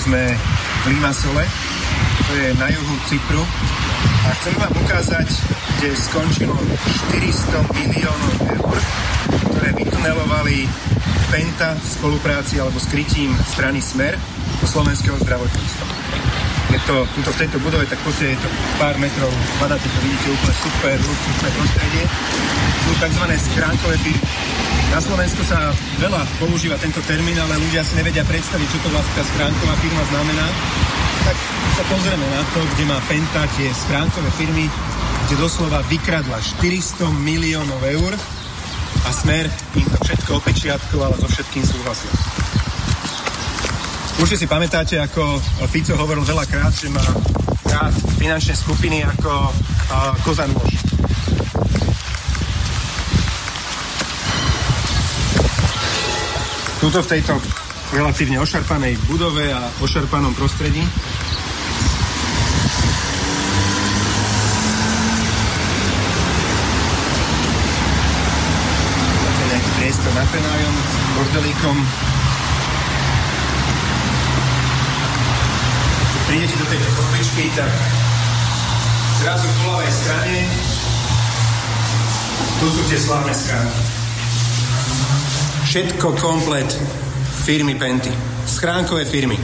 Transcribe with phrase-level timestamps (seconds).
[0.00, 0.32] Sme
[0.80, 1.44] v Limassole,
[2.24, 3.44] to je na juhu Cypru
[4.24, 5.28] a chcem vám ukázať,
[5.76, 6.56] kde skončilo
[7.12, 8.76] 400 miliónov eur,
[9.52, 10.64] ktoré vytunelovali
[11.28, 14.16] Penta v spolupráci alebo s krytím strany Smer
[14.58, 15.86] do slovenského zdravotníctva.
[16.72, 18.48] Je to tuto v tejto budove, tak poďte, je to
[18.80, 19.28] pár metrov,
[19.60, 22.04] padáte to, vidíte úplne super, luxusné prostredie.
[22.88, 23.24] Sú tzv.
[23.36, 24.39] skránkové firmy.
[24.88, 25.68] Na Slovensku sa
[26.00, 30.02] veľa používa tento termín, ale ľudia si nevedia predstaviť, čo to vlastne tá schránková firma
[30.08, 30.46] znamená.
[31.28, 31.36] Tak
[31.76, 34.66] sa pozrieme na to, kde má Penta tie schránkové firmy,
[35.28, 38.12] kde doslova vykradla 400 miliónov eur
[39.04, 39.46] a Smer
[39.76, 42.12] im to všetko opečiatkoval a so všetkým súhlasil.
[44.20, 47.04] Určite si pamätáte, ako Fico hovoril veľakrát, že má
[47.64, 50.79] rád finančné skupiny ako uh, koza nôž.
[56.90, 57.38] Tuto v tejto
[57.94, 60.82] relatívne ošarpanej budove a ošarpanom prostredí
[69.22, 70.74] Máte nejaký priestor na prenájom,
[71.14, 71.76] bordelíkom.
[76.10, 77.70] Keď prídete do tejto chodbičky, tak
[79.22, 80.38] zrazu v ľavej strane
[82.58, 83.89] tu sú tie slávne schránky.
[85.70, 86.66] Všetko komplet
[87.46, 88.10] firmy Penty.
[88.42, 89.38] Schránkové firmy.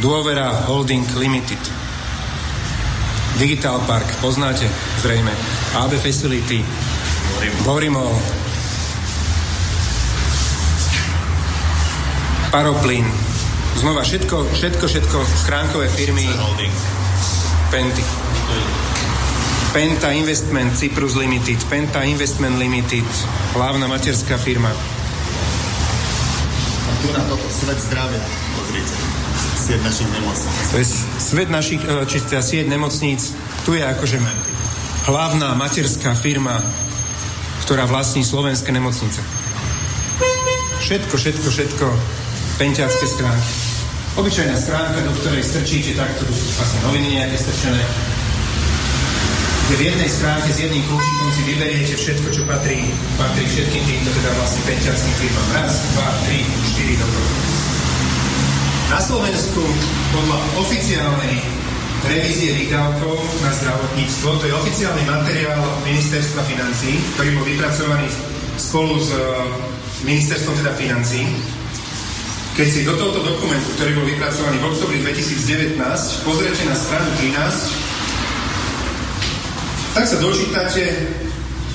[0.00, 1.60] Dôvera Holding Limited.
[3.36, 4.64] Digital Park, poznáte
[5.04, 5.28] zrejme.
[5.76, 6.64] AB Facility.
[7.68, 8.16] Borimol.
[12.48, 13.04] Paroplyn.
[13.76, 16.32] Znova všetko, všetko, všetko schránkové firmy.
[17.68, 18.00] Penty.
[19.76, 23.04] Penta Investment Cyprus Limited, Penta Investment Limited,
[23.52, 25.01] hlavná materská firma.
[27.02, 28.22] Tu na toto svet zdravia,
[28.54, 28.94] pozrite.
[29.58, 30.54] Svet našich nemocníc.
[30.70, 30.86] To je
[31.18, 33.34] svet našich, e, či teda sieť nemocníc,
[33.66, 34.22] tu je akože
[35.10, 36.62] hlavná materská firma,
[37.66, 39.18] ktorá vlastní slovenské nemocnice.
[40.78, 41.86] Všetko, všetko, všetko,
[42.58, 43.52] penťacké schránky.
[44.12, 47.80] Obyčajná schránka, do ktorej strčíte takto, tu sú vlastne noviny nejaké strčené,
[49.72, 52.84] kde v jednej schránke s jedným kľúčikom si vyberiete všetko, čo patrí,
[53.16, 55.48] patrí všetkým týmto teda vlastne penťackým firmám.
[55.56, 57.30] Raz, dva, tri, štyri do toho.
[58.92, 59.64] Na Slovensku
[60.12, 61.40] podľa oficiálnej
[62.04, 68.12] revízie výdavkov na zdravotníctvo, to je oficiálny materiál ministerstva financí, ktorý bol vypracovaný
[68.60, 69.24] spolu s eh,
[70.04, 71.24] ministerstvom teda financí.
[72.60, 75.80] Keď si do tohoto dokumentu, ktorý bol vypracovaný v oktobri 2019,
[76.28, 77.81] pozriete na stranu 13,
[79.92, 80.82] tak sa dočítate,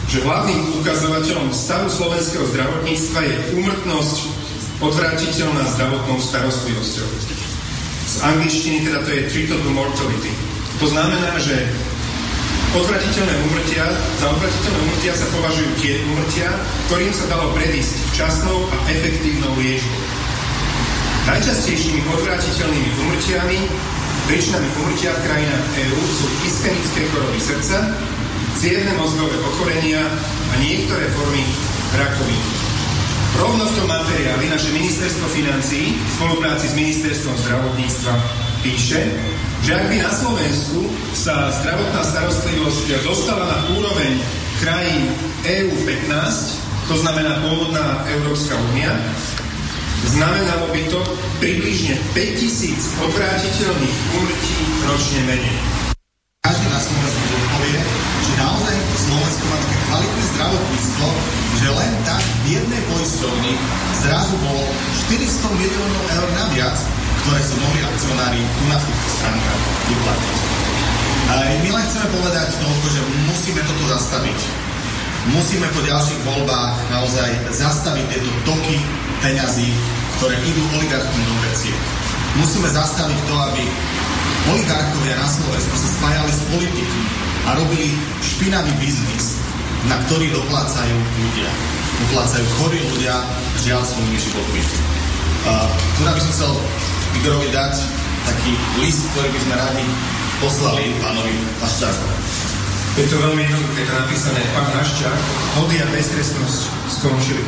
[0.09, 4.17] že hlavným ukazovateľom stavu slovenského zdravotníctva je úmrtnosť
[4.81, 7.09] odvrátiteľná zdravotnou starostlivosťou.
[8.07, 10.31] Z angličtiny teda to je treatable mortality.
[10.81, 11.59] To znamená, že
[12.73, 13.85] odvratiteľné umrtia,
[14.17, 16.49] za odvratiteľné umrtia sa považujú tie umrtia,
[16.89, 20.01] ktorým sa dalo predísť včasnou a efektívnou liečbou.
[21.27, 23.59] Najčastejšími odvratiteľnými umrtiami
[24.25, 27.77] Príčinami umrtia v krajinách EÚ sú ischemické choroby srdca,
[28.57, 30.01] cievne mozgové ochorenia
[30.49, 31.45] a niektoré formy
[31.93, 32.47] rakoviny.
[33.37, 38.13] Rovno v tom materiáli naše ministerstvo financí v spolupráci s ministerstvom zdravotníctva
[38.65, 39.13] píše,
[39.61, 44.17] že ak by na Slovensku sa zdravotná starostlivosť dostala na úroveň
[44.57, 45.13] krajín
[45.45, 48.89] EU 15, to znamená pôvodná Európska únia,
[50.07, 50.99] znamenalo by to
[51.43, 54.55] približne 5000 odvrátiteľných úmrtí
[54.87, 55.57] ročne menej.
[56.47, 57.79] Každý na Slovensku odpovie,
[58.23, 61.07] že naozaj Slovensko má také kvalitné zdravotníctvo,
[61.59, 63.53] že len tak v jednej poisťovni
[63.99, 64.63] zrazu bolo
[65.11, 66.77] 400 miliónov eur naviac,
[67.25, 69.61] ktoré sú mohli akcionári tu na týchto stránkach
[69.91, 70.37] vyplatiť.
[71.67, 74.39] My len chceme povedať toľko, že musíme toto zastaviť.
[75.27, 78.79] Musíme po ďalších voľbách naozaj zastaviť tieto toky
[79.19, 79.67] peňazí,
[80.19, 81.75] ktoré idú oligarchom do veciek.
[82.39, 83.63] Musíme zastaviť to, aby
[84.55, 87.03] oligarchovia na Slovensku sa spájali s politikmi
[87.43, 87.91] a robili
[88.23, 89.35] špinavý biznis,
[89.91, 91.51] na ktorý doplácajú ľudia.
[92.07, 93.19] Doplácajú chorí ľudia,
[93.59, 94.61] žiaľ svojimi životmi.
[95.43, 95.67] Uh,
[95.99, 96.53] tu by som chcel
[97.19, 97.75] Igorovi dať
[98.31, 99.85] taký list, ktorý by sme radi
[100.39, 102.46] poslali pánovi Haščákovi.
[102.97, 105.19] Je to veľmi jednoduché, je to napísané, pán Haščák,
[105.61, 106.61] hody a beztrestnosť
[106.97, 107.45] skončili.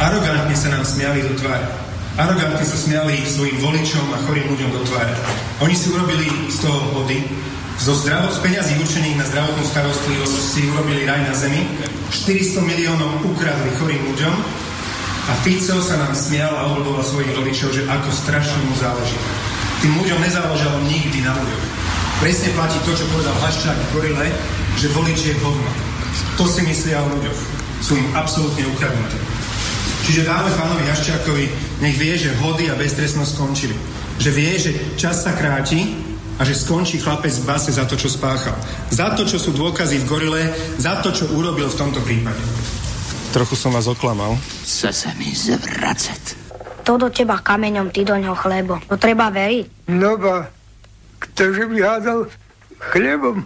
[0.00, 1.68] Arogantne sa nám smiali do tváre.
[2.16, 5.12] Arogantne sa smiali svojim voličom a chorým ľuďom do tváre.
[5.60, 7.28] Oni si urobili z toho hody,
[7.76, 11.60] zo zdravo, z peňazí určených na zdravotnú starostlivosť si urobili raj na zemi,
[12.08, 14.32] 400 miliónov ukradli chorým ľuďom
[15.28, 19.20] a Fico sa nám smial a obľúboval svojich voličov, že ako strašne mu záleží.
[19.84, 21.62] Tým ľuďom nezáležalo nikdy na ľuďom.
[22.20, 24.28] Presne platí to, čo povedal Haščák v Gorile,
[24.76, 25.70] že volič je hovno.
[26.38, 27.40] To si myslia o ľuďoch.
[27.80, 29.18] Sú im absolútne ukradnuté.
[30.04, 31.44] Čiže dáme pánovi Haščákovi,
[31.80, 33.76] nech vie, že hody a beztrestnosť skončili.
[34.20, 34.70] Že vie, že
[35.00, 35.96] čas sa kráti
[36.36, 38.56] a že skončí chlapec v base za to, čo spáchal.
[38.88, 40.42] Za to, čo sú dôkazy v Gorile,
[40.80, 42.40] za to, čo urobil v tomto prípade.
[43.30, 44.34] Trochu som vás oklamal.
[44.66, 46.40] Chce sa mi zvracať.
[46.88, 48.80] To do teba kameňom, ty do ňoho chlebo.
[48.88, 49.92] To treba veriť.
[49.92, 50.50] No ba,
[51.20, 52.26] ktože by hádal
[52.90, 53.44] chlebom,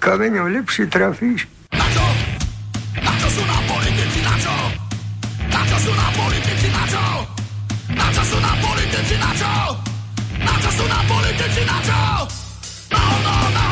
[0.00, 1.44] kameňom lepšie trafíš.
[1.76, 2.06] Na čo?
[3.04, 4.56] Na čo sú nám politici, na čo?
[5.52, 7.04] Na čo sú nám politici, na čo?
[7.92, 9.52] Na čo sú nám politici, na čo?
[10.40, 12.00] Na čo sú nám politici, na no,
[12.90, 13.69] no, no, no,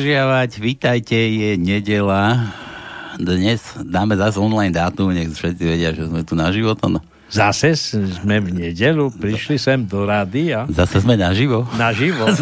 [0.00, 0.50] zdržiavať.
[0.64, 2.48] Vítajte, je nedela.
[3.20, 6.80] Dnes dáme zase online dátum, nech všetci vedia, že sme tu na život.
[6.88, 7.04] No.
[7.28, 11.68] Zase sme v nedelu, prišli sem do rady a Zase sme naživo.
[11.76, 12.32] naživo.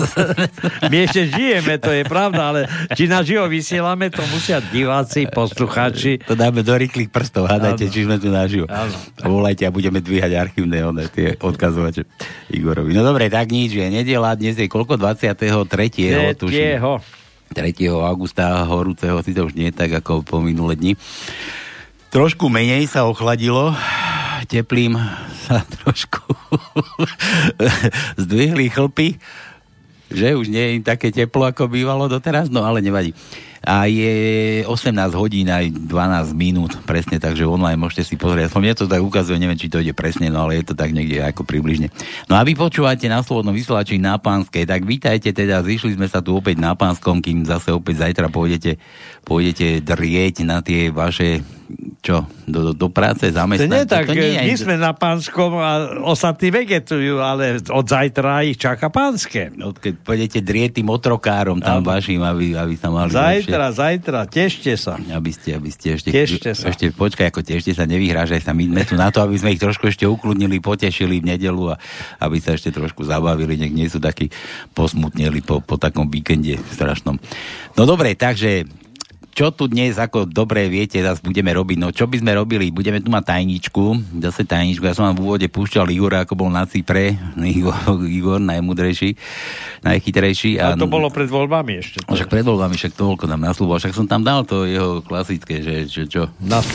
[0.86, 2.60] My ešte žijeme, to je pravda, ale
[2.94, 6.22] či naživo vysielame, to musia diváci, poslucháči.
[6.30, 7.92] To dáme do rýchlych prstov, hádajte, Áno.
[7.92, 8.70] či sme tu naživo.
[8.70, 8.94] Áno.
[9.18, 12.06] A volajte a budeme dvíhať archívne one, tie odkazovače
[12.54, 12.94] Igorovi.
[12.94, 14.94] No dobre, tak nič, je nedela, dnes je koľko?
[14.94, 15.42] 23.
[16.38, 16.54] tuším.
[16.54, 17.02] Tretieho.
[17.52, 17.74] 3.
[18.04, 20.92] augusta horúceho, si to už nie tak ako po minulé dni.
[22.08, 23.76] Trošku menej sa ochladilo,
[24.48, 24.96] teplým
[25.48, 26.24] sa trošku
[28.20, 29.20] zdvihli chlpy,
[30.08, 33.12] že už nie je také teplo, ako bývalo doteraz, no ale nevadí.
[33.68, 38.56] A je 18 hodín aj 12 minút, presne, takže online môžete si pozrieť.
[38.56, 40.96] Som mne to tak ukazuje, neviem, či to ide presne, no ale je to tak
[40.96, 41.92] niekde ako približne.
[42.32, 46.24] No a vy počúvate na Slobodnom vysielači na Pánskej, tak vítajte teda, zišli sme sa
[46.24, 48.80] tu opäť na Pánskom, kým zase opäť zajtra pôjdete,
[49.28, 51.44] pôjdete drieť na tie vaše
[51.98, 52.24] čo?
[52.44, 53.68] Do, do, do práce, To zamestnať?
[53.68, 55.70] nie tak, to nie my je- sme na pánskom a
[56.02, 59.52] ostatní vegetujú, ale od zajtra ich čaká pánske.
[59.52, 64.72] No, keď pôjdete drieť tým otrokárom tam vašim, aby, aby sa mali Zajtra, zajtra, tešte
[64.74, 64.96] sa.
[64.96, 65.12] lepšie.
[65.12, 66.08] Aby ste, aby ste ešte...
[66.08, 66.64] Tešte sa.
[66.68, 68.50] Ešte počkaj, ako tešte sa, nevyhrážaj sa.
[68.50, 71.80] My sme tu na to, aby sme ich trošku ešte ukludnili, potešili v nedelu a
[72.18, 73.54] aby sa ešte trošku zabavili.
[73.54, 74.32] Nech nie sú takí
[74.72, 77.20] posmutneli po, po takom víkende strašnom.
[77.74, 78.64] No dobre, takže
[79.38, 81.78] čo tu dnes, ako dobre viete, zase budeme robiť?
[81.78, 82.74] No čo by sme robili?
[82.74, 84.82] Budeme tu mať tajničku, zase tajničku.
[84.82, 87.14] Ja som vám v úvode púšťal Igora, ako bol na Cypre.
[87.38, 89.14] Igor, Igor najmudrejší,
[89.86, 90.58] najchytrejší.
[90.58, 92.02] A to bolo pred voľbami ešte.
[92.10, 93.78] No, však pred voľbami, však toľko nám naslúboval.
[93.78, 96.26] Však som tam dal to jeho klasické, že, že čo.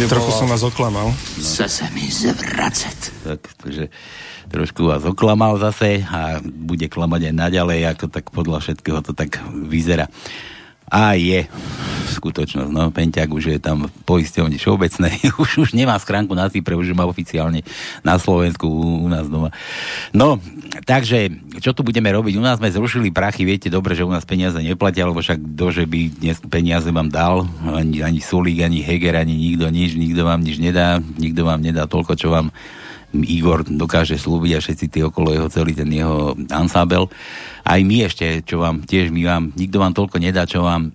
[0.08, 1.12] Trochu som vás oklamal.
[1.36, 3.12] Chce se mi zvracet.
[3.27, 3.91] Tak, takže
[4.48, 9.43] trošku vás oklamal zase a bude klamať aj naďalej, ako tak podľa všetkého to tak
[9.51, 10.08] vyzerá.
[10.92, 11.48] A je
[12.13, 14.62] skutočnosť, no, Penťák už je tam v poisťovni
[15.42, 17.66] už, už nemá schránku na Cypre, už má oficiálne
[18.06, 19.50] na Slovensku u, u nás doma.
[20.13, 20.38] No,
[20.86, 22.38] takže, čo tu budeme robiť?
[22.38, 25.84] U nás sme zrušili prachy, viete dobre, že u nás peniaze neplatia, lebo však ktože
[25.90, 30.46] by dnes peniaze vám dal, ani, ani Sulík, ani Heger, ani nikto nič, nikto vám
[30.46, 32.54] nič nedá, nikto vám nedá toľko, čo vám
[33.13, 37.05] Igor dokáže slúbiť a všetci tí okolo jeho, celý ten jeho ansábel.
[37.62, 40.89] Aj my ešte, čo vám tiež, my vám, nikto vám toľko nedá, čo vám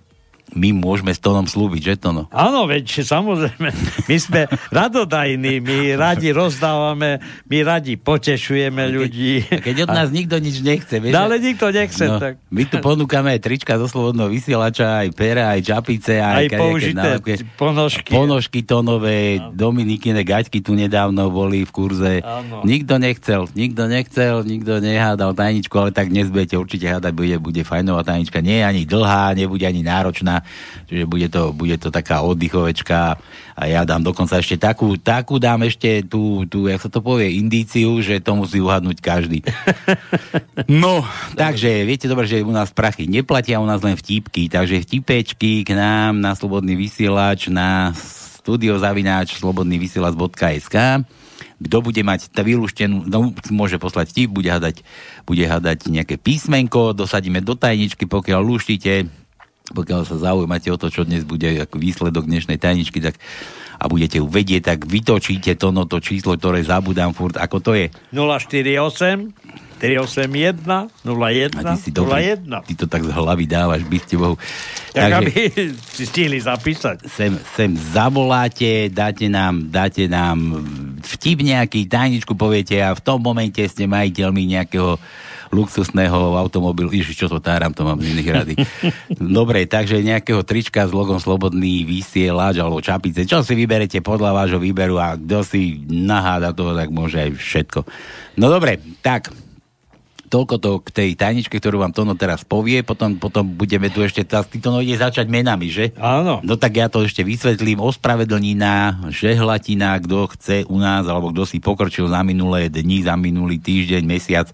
[0.53, 2.25] my môžeme s Tonom slúbiť, že Tono?
[2.29, 3.69] Áno, veď samozrejme,
[4.09, 9.45] my sme radodajní, my radi rozdávame, my radi potešujeme ľudí.
[9.49, 11.13] A keď od nás nikto nič nechce, vieš?
[11.13, 12.41] No, ale nikto nechce, no, tak.
[12.49, 17.19] My tu ponúkame aj trička zo slobodného vysielača, aj pera, aj čapice, aj, Aj použité
[17.19, 17.33] nálepky.
[17.53, 18.09] ponožky.
[18.09, 22.13] Ponožky tonové, Dominikine gaťky tu nedávno boli v kurze.
[22.25, 22.65] Áno.
[22.65, 27.61] Nikto nechcel, nikto nechcel, nikto nehádal tajničku, ale tak dnes budete určite hádať, bude, bude
[27.61, 28.41] fajnová tajnička.
[28.41, 30.38] Nie je ani dlhá, nebude ani náročná,
[30.87, 33.19] čiže bude to, bude to taká oddychovečka
[33.59, 37.35] a ja dám dokonca ešte takú, takú dám ešte tú, tú, jak sa to povie,
[37.35, 39.39] indíciu, že to musí uhadnúť každý.
[40.69, 41.01] No,
[41.33, 45.71] takže viete dobre, že u nás prachy neplatia, u nás len vtipky, takže vtipečky k
[45.73, 47.91] nám na Slobodný vysielač, na
[48.49, 50.75] studiozavináč slobodnývysielač.sk
[51.59, 54.79] kto bude mať tá vylúštenú, no, môže poslať vtip, bude hadať,
[55.27, 59.11] bude hadať nejaké písmenko, dosadíme do tajničky, pokiaľ lúštite,
[59.73, 63.17] pokiaľ sa zaujímate o to, čo dnes bude ako výsledok dnešnej tajničky, tak
[63.79, 67.71] a budete ju vedieť, tak vytočíte to, no to číslo, ktoré zabudám furt, ako to
[67.79, 67.87] je.
[68.11, 69.31] 048
[69.79, 72.67] 381 01 A ty si dobrý, 01.
[72.67, 74.35] ty to tak z hlavy dávaš, by ste bohu.
[74.91, 75.31] Tak aby
[75.95, 77.07] si stihli zapísať.
[77.07, 80.67] sem, sem zavoláte, dáte nám, dáte nám
[80.99, 84.99] vtip nejaký, tajničku poviete a v tom momente ste majiteľmi nejakého
[85.49, 86.93] luxusného automobilu.
[86.93, 88.53] Ježiš, čo to táram, to mám z iných rady.
[89.17, 93.25] Dobre, takže nejakého trička s logom Slobodný vysielač alebo čapice.
[93.25, 97.79] Čo si vyberete podľa vášho výberu a kto si naháda toho, tak môže aj všetko.
[98.37, 99.33] No dobre, tak
[100.29, 104.21] toľko to k tej tajničke, ktorú vám Tono teraz povie, potom, potom budeme tu ešte,
[104.23, 105.91] ty Tono ide začať menami, že?
[105.97, 106.39] Áno.
[106.45, 107.81] No tak ja to ešte vysvetlím.
[107.81, 113.57] Ospravedlnina, žehlatina, kto chce u nás, alebo kto si pokročil za minulé dni, za minulý
[113.57, 114.47] týždeň, mesiac,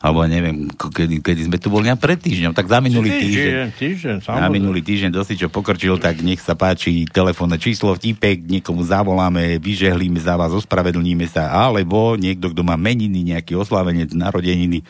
[0.00, 3.52] alebo neviem, kedy, kedy sme tu boli pred týždňom, tak za minulý týždeň.
[3.52, 4.56] Týždeň, týždeň, samozrejme.
[4.56, 10.16] minulý týždeň dosť čo pokročil, tak nech sa páči telefónne číslo, vtipek, niekomu zavoláme, vyžehlíme
[10.16, 14.80] za vás, ospravedlníme sa, alebo niekto, kto má meniny, nejaký oslavenec, narodeniny,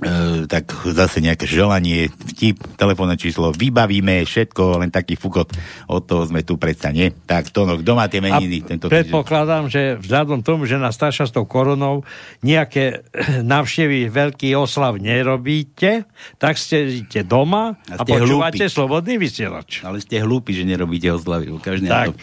[0.00, 5.52] e, tak zase nejaké želanie, vtip, telefónne číslo, vybavíme všetko, len taký fukot,
[5.86, 7.12] od toho sme tu predsa, nie?
[7.12, 8.94] Tak to, no, kto má tie meniny tento týždeň?
[9.10, 12.02] predpokladám, že vzhľadom tomu, že nás stáša s tou koronou
[12.40, 13.04] nejaké
[13.52, 16.04] návštevy veľký oslav nerobíte,
[16.40, 18.72] tak ste doma A a, počúvate hlúpi.
[18.72, 19.84] slobodný vysielač.
[19.84, 22.16] Ale ste hlúpi, že nerobíte oslavy, každý na Tak.
[22.16, 22.18] to.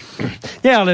[0.65, 0.93] Nie, ale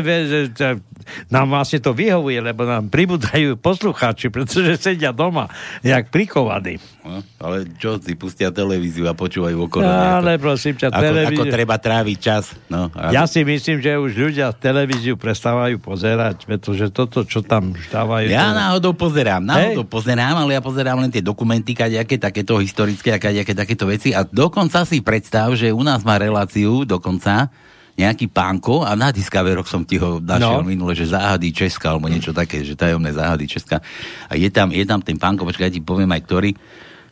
[1.29, 5.47] nám vlastne to vyhovuje, lebo nám pribúdajú poslucháči, pretože sedia doma,
[5.83, 6.72] jak prikovaní.
[7.03, 9.83] No, ale čo si pustia televíziu a počúvajú okolo.
[9.83, 12.53] Ale prosím ťa, ako, televíziu- ako treba tráviť čas.
[12.71, 17.75] No, a Ja si myslím, že už ľudia televíziu prestávajú pozerať, pretože toto, čo tam
[17.75, 18.31] dávajú...
[18.31, 18.57] Ja to...
[18.57, 23.57] náhodou pozerám, náhodou pozerám, ale ja pozerám len tie dokumenty, kadejaké takéto historické a kadejaké
[23.57, 27.49] takéto veci a dokonca si predstav, že u nás má reláciu dokonca
[27.93, 30.67] nejaký pánko a na Discoveroch som ti ho našiel no.
[30.67, 33.77] Minule, že záhady Česka alebo niečo také, že tajomné záhady Česka
[34.25, 36.51] a je tam, je tam ten pánko, počkaj, ja ti poviem aj ktorý,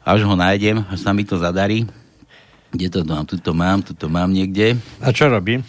[0.01, 1.85] až ho nájdem, až sa mi to zadarí.
[2.71, 3.27] Kde to mám?
[3.27, 4.79] Tu to mám, tu to mám niekde.
[5.03, 5.61] A čo robím?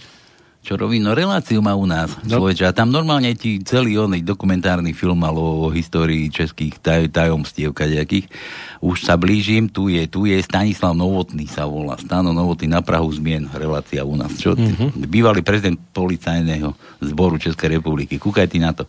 [0.63, 1.03] Čo robí?
[1.03, 2.39] No reláciu má u nás, No.
[2.39, 2.71] človeče.
[2.71, 7.75] A tam normálne ti celý oný dokumentárny film mal o, o histórii českých taj, tajomstiev
[7.75, 8.31] kadejakých.
[8.79, 11.99] Už sa blížim, tu je, tu je Stanislav Novotný sa volá.
[11.99, 14.39] Stano Novotný na Prahu zmien, relácia u nás.
[14.39, 14.55] Čo?
[14.55, 15.03] Mm-hmm.
[15.11, 16.71] Bývalý prezident policajného
[17.03, 18.23] zboru Českej republiky.
[18.23, 18.87] Kúkaj ty na to.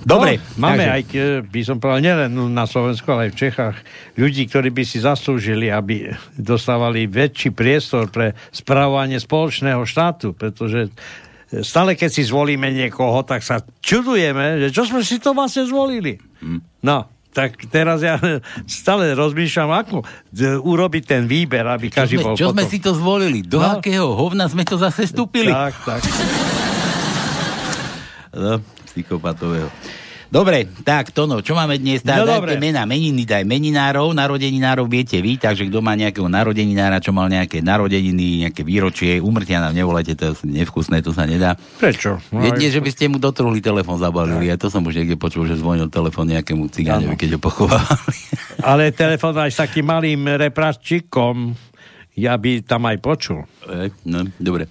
[0.00, 0.40] Dobre.
[0.56, 3.76] No, máme takže- aj, e, by som povedal, nielen na Slovensku, ale aj v Čechách,
[4.14, 10.88] ľudí, ktorí by si zaslúžili, aby dostávali väčší priestor pre správanie spoločného štátu, pretože
[11.60, 16.16] stále, keď si zvolíme niekoho, tak sa čudujeme, že čo sme si to vlastne zvolili.
[16.40, 16.60] Hm.
[16.80, 18.16] No, tak teraz ja
[18.64, 22.72] stále rozmýšľam, ako d- urobiť ten výber, aby Čo každý sme, bol čo sme potom...
[22.72, 23.40] si to zvolili?
[23.40, 23.76] Do No.
[23.76, 25.52] akého hovna sme to zase vstúpili?
[25.52, 26.00] Tak, tak.
[28.30, 29.70] No, psychopatového.
[30.30, 32.06] Dobre, tak Tono, čo máme dnes?
[32.06, 32.54] Tá, No, no, dobre.
[32.54, 37.58] mena, meniny daj meninárov, narodeninárov viete vy, takže kto má nejakého narodeninára, čo mal nejaké
[37.58, 41.58] narodeniny, nejaké výročie, umrtia nám nevolajte, to je nevkusné, to sa nedá.
[41.74, 42.22] Prečo?
[42.30, 45.50] No, aj- že by ste mu dotrhli telefón zabalili, a to som už niekde počul,
[45.50, 47.18] že zvonil telefón nejakému cigáňovi, Áno.
[47.18, 48.18] keď ho pochovávali.
[48.62, 51.58] Ale telefon aj s takým malým repračíkom,
[52.20, 53.48] ja by tam aj počul.
[53.64, 54.68] Ej, no, dobre.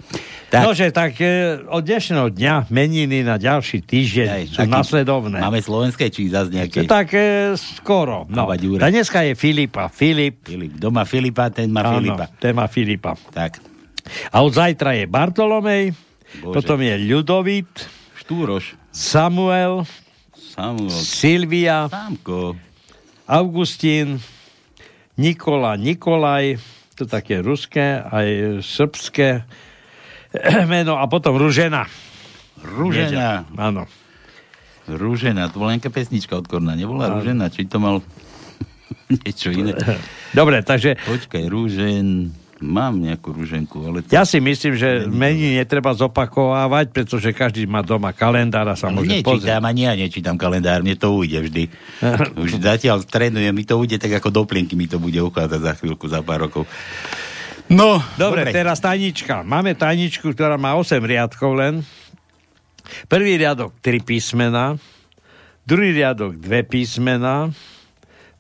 [0.47, 0.63] Tak.
[0.63, 1.29] Nože, tak e,
[1.63, 5.37] od dnešného dňa meniny na ďalší týždeň Aj, sú aký- nasledovné.
[5.37, 6.85] máme slovenské, či zase nejaké?
[6.85, 8.25] Tak e, skoro.
[8.25, 8.49] No.
[8.49, 9.87] A dneska je Filipa.
[9.87, 10.41] Filip.
[10.43, 10.73] Filip.
[10.75, 12.25] Doma Filipa, ten má Áno, Filipa.
[12.35, 13.13] téma Filipa.
[13.29, 13.61] Tak,
[14.27, 15.93] A od zajtra je Bartolomej,
[16.39, 16.53] Bože.
[16.55, 17.69] potom je Ľudovít,
[18.15, 19.85] Štúroš, Samuel,
[20.33, 22.57] Samuel, Silvia, Sámko,
[23.23, 24.17] Augustín,
[25.13, 26.57] Nikola, Nikolaj,
[26.99, 29.47] to také ruské, aj srbské
[30.73, 31.87] meno, a potom Ružena.
[32.59, 33.47] Rúžena.
[33.55, 33.87] Áno.
[34.89, 38.03] Rúžena, to bola nejaká pesnička od Korna, nebola Rúžena, či to mal
[39.23, 39.77] niečo iné.
[40.35, 44.11] Dobre, takže Počkaj, Rúžen, mám nejakú rúženku, ale to...
[44.11, 49.23] ja si myslím, že mení netreba zopakovávať, pretože každý má doma kalendár a sa môže
[49.23, 49.59] pozrieť.
[49.59, 51.63] Nečítam, ani ja nečítam kalendár, mne to ujde vždy.
[52.43, 56.05] Už zatiaľ trénujem, mi to ujde tak ako doplienky, mi to bude ukázať za chvíľku,
[56.11, 56.67] za pár rokov.
[57.69, 59.45] No, Dobre, teraz tajnička.
[59.45, 61.85] Máme tajničku, ktorá má 8 riadkov len.
[63.05, 64.73] Prvý riadok 3 písmena,
[65.69, 67.53] druhý riadok 2 písmena,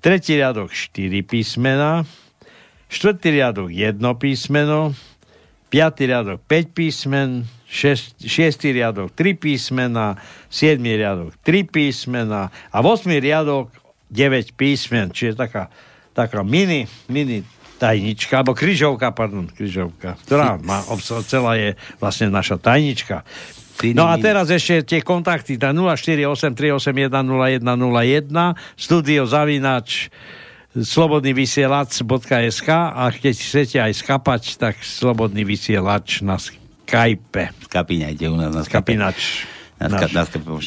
[0.01, 2.01] tretí riadok 4 písmena,
[2.89, 4.97] štvrtý riadok 1 písmeno,
[5.69, 10.17] piatý riadok 5 písmen, šest, šiestý riadok 3 písmena,
[10.49, 12.49] siedmý riadok 3 písmena.
[12.73, 13.69] A 8 riadok
[14.09, 15.69] 9 písmen, čiže taká,
[16.17, 17.45] taká mini, mini
[17.79, 20.83] tajnička, alebo kryžovka, pardon, kryžovka, ktorá má
[21.23, 23.23] celá je vlastne naša tajnička.
[23.95, 27.15] No a teraz ešte tie kontakty, tá 0483810101,
[28.75, 30.11] studio zavinač
[30.77, 37.53] slobodnyvysielac.sk a keď chcete aj skapať, tak slobodný vysielač na Skype.
[37.65, 38.85] Skapíňajte u nás na Skype.
[38.85, 39.49] Skapinač.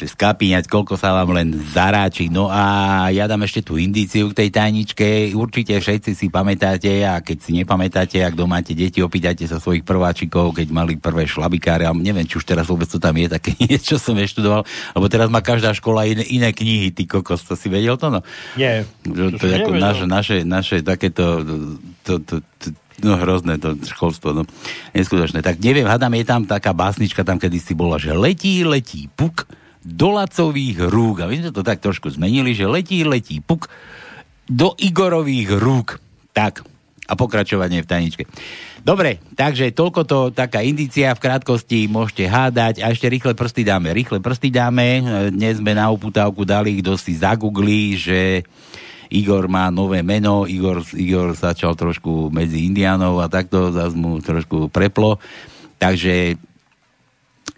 [0.09, 2.33] Skapíňať, koľko sa vám len zaráči.
[2.33, 5.37] No a ja dám ešte tú indíciu k tej tajničke.
[5.37, 9.81] Určite všetci si pamätáte a keď si nepamätáte, ak doma máte deti, opýtajte sa svojich
[9.81, 13.57] prváčikov, keď mali prvé šlabikáre, ale neviem, či už teraz vôbec to tam je, také
[13.65, 14.61] niečo som neštudoval,
[14.93, 18.21] lebo teraz má každá škola iné, iné knihy, ty kokos, to si vedel to, no?
[18.53, 18.85] Nie.
[19.05, 21.41] To som je ako naše, naše, naše takéto
[22.05, 22.67] to, to, to,
[23.03, 24.43] no hrozné to školstvo, no.
[24.95, 25.43] Neskutočné.
[25.43, 29.45] Tak neviem, hádam, je tam taká básnička, tam kedysi bola, že letí, letí puk
[29.83, 31.21] do lacových rúk.
[31.21, 33.67] A my sme to tak trošku zmenili, že letí, letí puk
[34.47, 35.99] do Igorových rúk.
[36.31, 36.63] Tak.
[37.03, 38.23] A pokračovanie v tajničke.
[38.79, 43.91] Dobre, takže toľko to, taká indícia v krátkosti, môžete hádať a ešte rýchle prsty dáme.
[43.91, 48.47] Rýchle prsty dáme, dnes sme na uputávku dali, kto si zagooglí, že
[49.13, 54.73] Igor má nové meno, Igor, Igor začal trošku medzi Indiánov a takto zase mu trošku
[54.73, 55.21] preplo.
[55.77, 56.33] Takže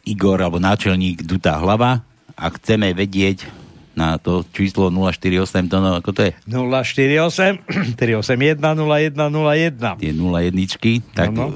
[0.03, 2.03] Igor alebo náčelník Dutá hlava
[2.35, 3.47] a chceme vedieť
[3.95, 6.31] na to číslo 048, to no, ako to je?
[6.51, 10.03] 048 381 0101.
[10.03, 11.55] Tie 01, tak Áno.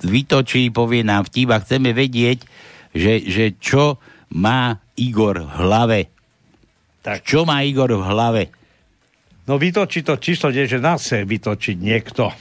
[0.00, 2.48] vytočí, povie nám vtip a chceme vedieť,
[2.96, 4.00] že, že čo
[4.32, 6.00] má Igor v hlave.
[7.04, 7.20] Tak.
[7.28, 8.42] Čo má Igor v hlave?
[9.44, 12.32] No vytočí to číslo, že nás chce vytočiť niekto.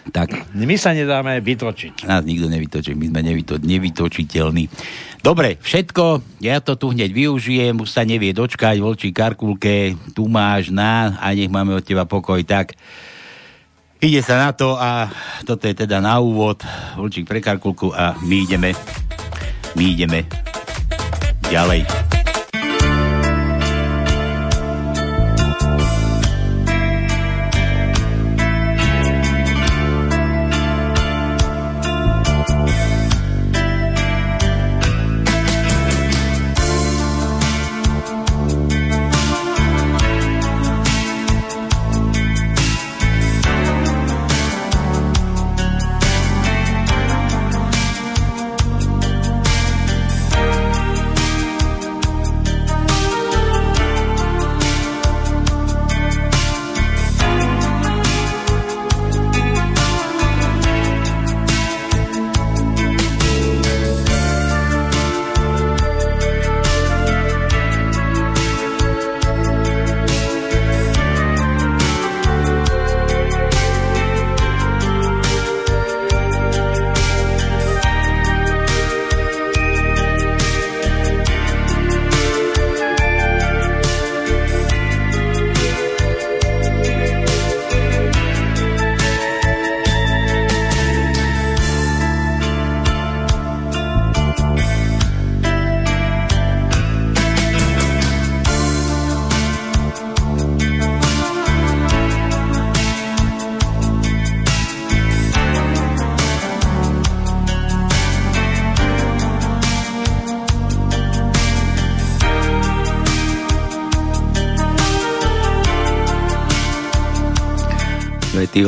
[0.00, 2.08] Tak, My sa nedáme vytočiť.
[2.08, 4.64] nás nikto nevytočí, my sme nevyto, nevytočiteľní.
[5.20, 10.72] Dobre, všetko, ja to tu hneď využijem, už sa nevie dočkať, voľčí karkulke, tu máš
[10.72, 12.72] na a nech máme od teba pokoj, tak
[14.00, 15.12] ide sa na to a
[15.44, 16.64] toto je teda na úvod,
[16.96, 18.72] voľčík pre karkulku a my ideme,
[19.76, 20.24] my ideme
[21.52, 22.19] ďalej.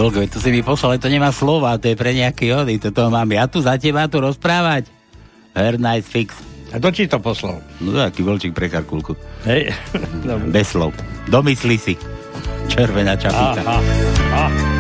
[0.03, 3.31] Volko, to si mi poslal, to nemá slova, to je pre nejaký ody, toto mám
[3.31, 4.91] ja tu za teba tu rozprávať.
[5.55, 6.35] Her nice fix.
[6.75, 7.63] A kto ti to poslal?
[7.79, 9.15] No taký vlčík pre karkulku.
[9.47, 9.71] Hej.
[10.51, 10.91] Bez slov.
[11.31, 11.95] Domysli si.
[12.67, 13.63] Červená čapica.
[13.63, 13.79] Aha.
[14.35, 14.72] Aha.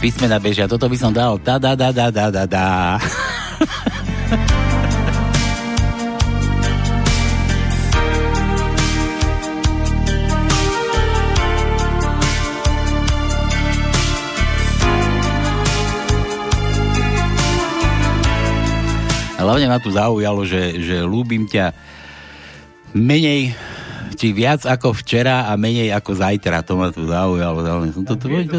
[0.00, 1.36] Písmena bežia, toto by som dal.
[1.36, 2.96] Da, da, da, da, da, da, da.
[19.40, 21.76] Hlavne ma tu zaujalo, že, že ľúbim ťa
[22.96, 23.52] menej
[24.16, 26.62] či viac ako včera a menej ako zajtra.
[26.66, 27.62] To ma tu zaujalo.
[27.62, 27.92] zaujalo.
[27.94, 28.58] Som to, tu, to,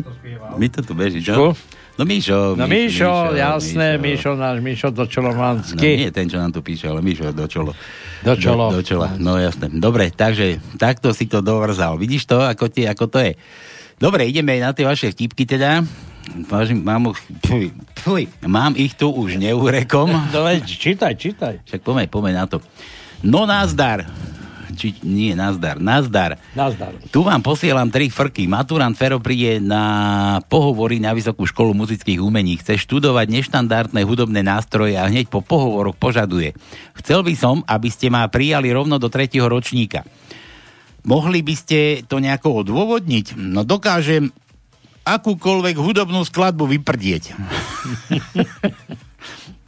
[0.56, 1.56] my to tu beží, čo?
[2.00, 2.56] No Mišo.
[2.56, 7.04] No Mišo, jasné, Mišo, náš Mišo do No, nie ten, čo nám tu píše, ale
[7.04, 7.76] Mišo do čolo.
[8.24, 8.72] Do čolo.
[8.72, 9.70] Do, do čola, no jasné.
[9.70, 12.00] Dobre, takže takto si to dovrzal.
[12.00, 13.34] Vidíš to, ako, tie, ako to je?
[14.02, 15.86] Dobre, ideme na tie vaše vtipky teda.
[16.48, 17.12] Vážim, mám,
[17.44, 17.70] fuj,
[18.02, 20.10] fuj, mám ich tu už neurekom.
[20.34, 21.62] No veď, čítaj, čítaj.
[21.68, 22.58] Však pomeň, pomeň na to.
[23.22, 24.10] No nazdar.
[24.74, 26.40] Či, nie, nazdar, nazdar.
[26.56, 26.96] Nazdar.
[27.12, 28.48] Tu vám posielam tri frky.
[28.48, 29.84] Maturant Fero príde na
[30.48, 32.58] pohovory na Vysokú školu muzických umení.
[32.58, 36.56] Chce študovať neštandardné hudobné nástroje a hneď po pohovoroch požaduje.
[36.98, 40.08] Chcel by som, aby ste ma prijali rovno do tretieho ročníka.
[41.02, 43.38] Mohli by ste to nejako odôvodniť?
[43.38, 44.30] No dokážem
[45.02, 47.34] akúkoľvek hudobnú skladbu vyprdieť.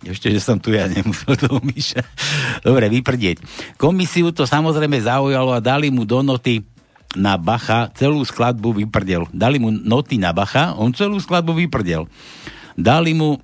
[0.03, 2.03] Ešte, že som tu ja nemusel toho Míša.
[2.59, 3.39] Dobre, vyprdieť.
[3.79, 6.63] Komisiu to samozrejme zaujalo a dali mu do noty
[7.13, 9.29] na Bacha celú skladbu vyprdel.
[9.31, 12.09] Dali mu noty na Bacha, on celú skladbu vyprdel.
[12.73, 13.37] Dali mu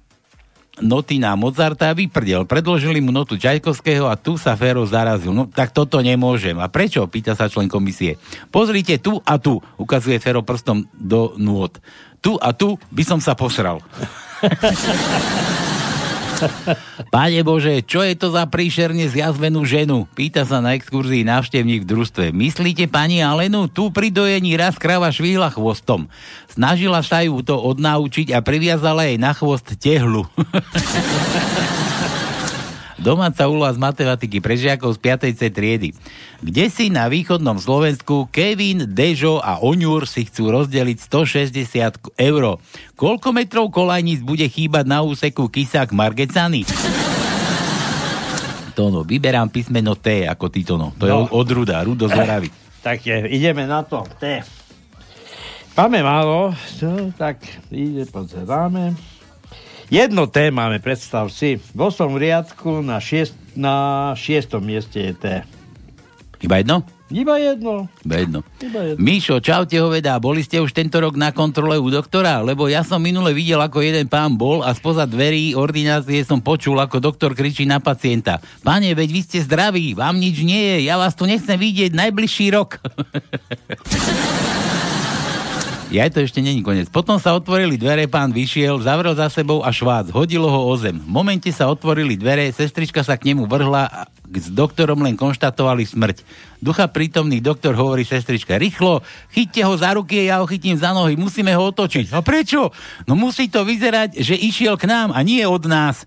[0.82, 2.48] noty na Mozarta a vyprdel.
[2.48, 5.36] Predložili mu notu Čajkovského a tu sa Fero zarazil.
[5.36, 6.56] No tak toto nemôžem.
[6.58, 7.04] A prečo?
[7.06, 8.15] Pýta sa člen komisie.
[8.50, 11.78] Pozrite tu a tu, ukazuje Fero prstom do nôd.
[12.19, 13.80] Tu a tu by som sa posral.
[17.15, 20.08] Páne Bože, čo je to za príšerne zjazvenú ženu?
[20.13, 22.25] Pýta sa na exkurzii návštevník v družstve.
[22.32, 23.67] Myslíte pani Alenu?
[23.69, 26.08] Tu pri dojení raz krava švíhla chvostom.
[26.52, 30.25] Snažila sa ju to odnaučiť a priviazala jej na chvost tehlu.
[32.99, 35.33] Domáca úloha z matematiky pre žiakov z 5.
[35.33, 35.88] C triedy.
[36.39, 42.41] Kde si na východnom Slovensku Kevin, Dežo a Oňur si chcú rozdeliť 160 eur.
[42.93, 46.67] Koľko metrov kolajníc bude chýbať na úseku Kisák Margecany?
[48.75, 50.93] Tono, vyberám písmeno T ako ty, Tono.
[50.95, 51.25] To je No.
[51.25, 52.49] od Ruda, Rudo z Oravy.
[52.79, 54.07] Tak je, ideme na to.
[54.15, 54.39] T.
[55.75, 58.95] Máme málo, no, tak ide, pozeráme.
[59.89, 61.58] Jedno T máme, predstav si.
[61.58, 65.25] V 8 riadku na, šiest, na šiestom mieste je T.
[66.45, 66.86] Iba jedno?
[67.10, 67.89] Iba jedno.
[68.06, 68.39] Iba jedno.
[68.62, 69.02] Iba jedno.
[69.02, 72.38] Míšo, čaute hoveda, boli ste už tento rok na kontrole u doktora?
[72.45, 76.78] Lebo ja som minule videl, ako jeden pán bol a spoza dverí ordinácie som počul,
[76.78, 78.38] ako doktor kričí na pacienta.
[78.62, 82.54] Pane, veď vy ste zdraví, vám nič nie je, ja vás tu nechcem vidieť najbližší
[82.54, 82.78] rok.
[85.89, 86.86] Ja to ešte není koniec.
[86.93, 91.02] Potom sa otvorili dvere, pán vyšiel, zavrel za sebou a švác, hodilo ho o zem.
[91.02, 95.89] V momente sa otvorili dvere, sestrička sa k nemu vrhla a s doktorom len konštatovali
[95.89, 96.21] smrť.
[96.62, 99.02] Ducha prítomný doktor hovorí sestrička, rýchlo,
[99.34, 102.13] chyťte ho za ruky, ja ho chytím za nohy, musíme ho otočiť.
[102.13, 102.69] A prečo?
[103.10, 106.06] No musí to vyzerať, že išiel k nám a nie od nás.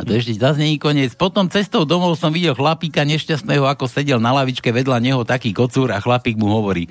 [0.00, 1.12] A ešte zase není koniec.
[1.12, 5.92] Potom cestou domov som videl chlapíka nešťastného, ako sedel na lavičke vedľa neho taký kocúr
[5.92, 6.88] a chlapík mu hovorí.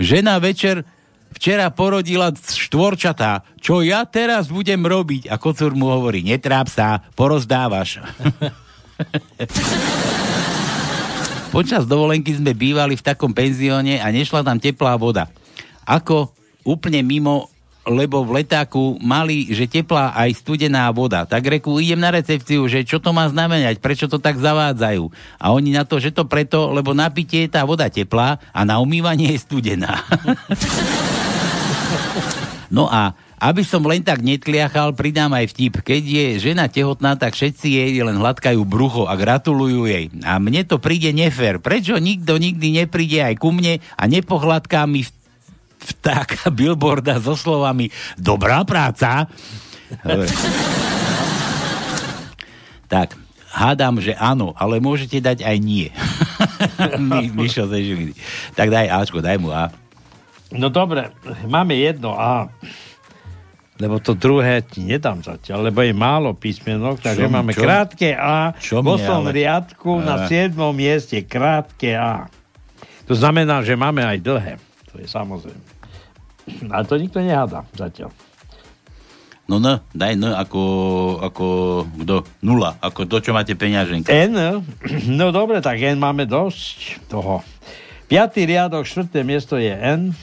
[0.00, 0.88] Žena večer
[1.36, 3.44] včera porodila štvorčatá.
[3.60, 5.28] Čo ja teraz budem robiť?
[5.28, 8.00] A kocúr mu hovorí, netráp sa, porozdávaš.
[11.54, 15.28] Počas dovolenky sme bývali v takom penzióne a nešla tam teplá voda.
[15.84, 16.32] Ako
[16.64, 17.52] úplne mimo
[17.86, 21.22] lebo v letáku mali, že teplá aj studená voda.
[21.22, 25.06] Tak reku, idem na recepciu, že čo to má znamenať, prečo to tak zavádzajú.
[25.38, 28.60] A oni na to, že to preto, lebo na pitie je tá voda teplá a
[28.66, 30.02] na umývanie je studená.
[32.76, 35.84] no a aby som len tak netliachal, pridám aj vtip.
[35.84, 40.08] Keď je žena tehotná, tak všetci jej len hladkajú brucho a gratulujú jej.
[40.24, 41.60] A mne to príde nefér.
[41.60, 45.12] Prečo nikto nikdy nepríde aj ku mne a nepohľadká mi v
[45.78, 49.26] vtáka billboarda so slovami Dobrá práca.
[52.86, 53.18] Tak,
[53.50, 55.90] hádam, že áno, ale môžete dať aj nie.
[57.02, 58.14] My, Mišo ze Žiliny.
[58.54, 59.74] Tak daj Ačko, daj mu A.
[60.54, 61.10] No dobre,
[61.44, 62.46] máme jedno A.
[63.76, 68.08] Lebo to druhé ti nedám zatiaľ, lebo je málo písmenok, takže Čo- máme čo- krátke
[68.16, 68.56] A.
[68.56, 69.12] čo v mne, 8.
[69.20, 70.28] ale- riadku na A.
[70.30, 70.56] 7.
[70.72, 72.30] mieste krátke A.
[73.04, 74.54] To znamená, že máme aj dlhé.
[74.96, 75.64] To je samozrejme.
[76.72, 78.08] Ale to nikto nehádá zatiaľ.
[79.46, 80.62] No no, daj N ako,
[81.22, 81.46] ako
[82.02, 82.24] kto?
[82.42, 84.08] Nula, ako to, čo máte peňaženka.
[84.08, 84.64] N,
[85.20, 87.44] no dobre, tak N máme dosť toho.
[88.08, 90.16] Piatý riadok, štvrté miesto je N.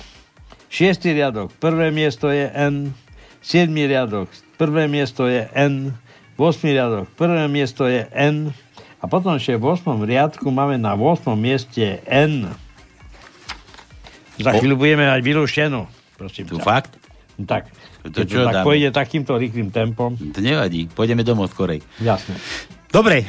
[0.74, 2.98] Šiestý riadok, prvé miesto je N.
[3.46, 4.26] Siedmý riadok,
[4.58, 5.94] prvé miesto je N.
[6.34, 8.50] Vosmý riadok, prvé miesto je N.
[9.00, 10.02] A potom ešte v 8.
[10.02, 11.38] riadku máme na 8.
[11.38, 12.50] mieste N.
[14.38, 15.86] Za chvíľu budeme mať vylúštenú.
[16.18, 16.64] Prosím Tu ťa.
[16.64, 16.92] fakt?
[17.46, 17.70] Tak.
[18.04, 18.66] To čo to tak dáme?
[18.66, 20.14] pôjde takýmto rýchlým tempom.
[20.14, 21.82] To nevadí, pôjdeme domov skorej.
[21.98, 22.36] Jasne.
[22.90, 23.26] Dobre,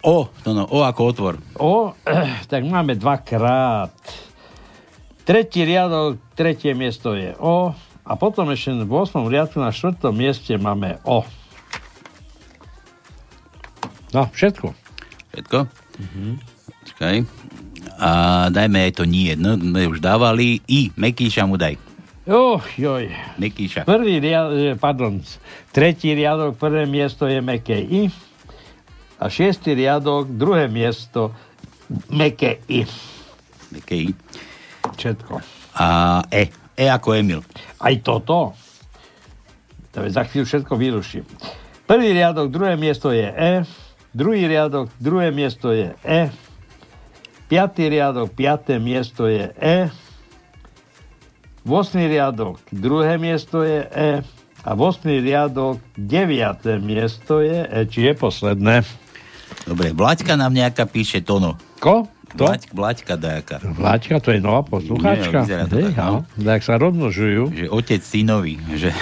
[0.00, 1.34] O, to no, O ako otvor.
[1.56, 1.92] O,
[2.52, 3.92] tak máme dvakrát.
[5.24, 7.70] Tretí riadok, tretie miesto je O
[8.02, 9.22] a potom ešte v 8.
[9.24, 11.22] riadku na štvrtom mieste máme O.
[14.10, 14.74] No, všetko.
[15.30, 15.58] Všetko?
[16.88, 17.16] Čakaj.
[18.00, 18.10] A
[18.52, 19.32] dajme aj to nie.
[19.36, 20.60] No, sme už dávali.
[20.68, 21.76] I, Mekíša mu daj.
[22.30, 23.10] Oh, joj.
[23.40, 23.88] Mekíša.
[23.88, 25.18] Prvý riadok, pardon,
[25.74, 28.12] tretí riadok, prvé miesto je meké I
[29.18, 31.34] a šiestý riadok, druhé miesto
[32.12, 32.86] meké I.
[33.74, 34.10] Meké I.
[34.94, 35.42] Všetko.
[35.80, 35.86] A
[36.30, 36.52] E.
[36.76, 37.40] E ako Emil.
[37.80, 38.54] Aj toto.
[39.90, 41.26] To je za chvíľu všetko vyruším.
[41.84, 43.66] Prvý riadok, druhé miesto je E.
[44.14, 46.30] Druhý riadok, druhé miesto je E.
[47.50, 49.90] Piatý riadok, piaté miesto je E.
[51.66, 54.22] Vosmý riadok, druhé miesto je E.
[54.62, 58.86] A vosmý riadok, deviaté miesto je E, čiže posledné.
[59.66, 61.58] Dobre, Vlaďka nám nejaká píše Tono.
[61.82, 62.06] Ko?
[62.38, 62.46] To?
[62.46, 63.58] Vlaď, Vlaďka dajaká.
[63.58, 65.42] Vláčka, to je nová poslucháčka.
[65.42, 66.22] Nie, to Hej, tak, no.
[66.38, 67.50] Tak sa rozmnožujú.
[67.50, 68.94] Že otec synovi, že,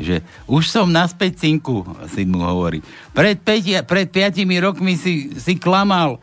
[0.00, 2.80] že už som naspäť synku, syn mu hovorí.
[3.12, 6.16] Pred, päť, pred piatimi rokmi si, si klamal,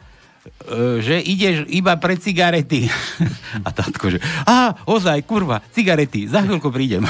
[1.00, 2.90] že ideš iba pre cigarety.
[3.66, 7.04] A tatko, že a ozaj, kurva, cigarety, za chvíľku prídem.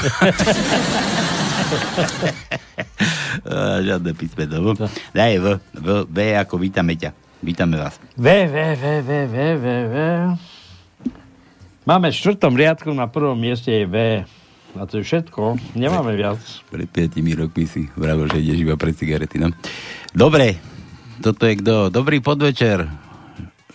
[3.86, 4.74] Žiadne písmeno.
[5.14, 7.12] Daj V, v, V ako vítame ťa.
[7.40, 7.96] Vítame vás.
[8.16, 9.94] V, V, V, V, V, V, V.
[11.88, 13.96] Máme v štvrtom riadku na prvom mieste je V.
[14.76, 15.58] A to je všetko.
[15.74, 16.38] Nemáme viac.
[16.70, 19.50] Pred 5 rokmi si vravil, že ideš iba pre cigarety, no.
[20.14, 20.62] Dobre,
[21.18, 21.90] toto je kto?
[21.90, 23.09] Dobrý podvečer.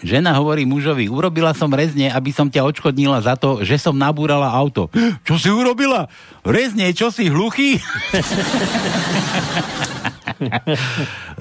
[0.06, 4.54] Žena hovorí mužovi, urobila som rezne, aby som ťa odškodnila za to, že som nabúrala
[4.54, 4.86] auto.
[5.26, 6.06] Čo si urobila?
[6.46, 7.82] Rezne, čo si hluchý?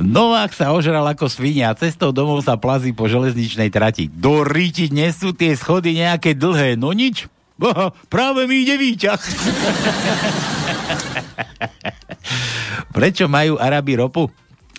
[0.00, 4.08] Novák sa ožral ako svinia a cestou domov sa plazí po železničnej trati.
[4.08, 7.28] Do ríti dnes sú tie schody nejaké dlhé, no nič.
[7.60, 9.20] Boha, práve mi ide výťah.
[12.96, 14.32] Prečo majú Arabi ropu?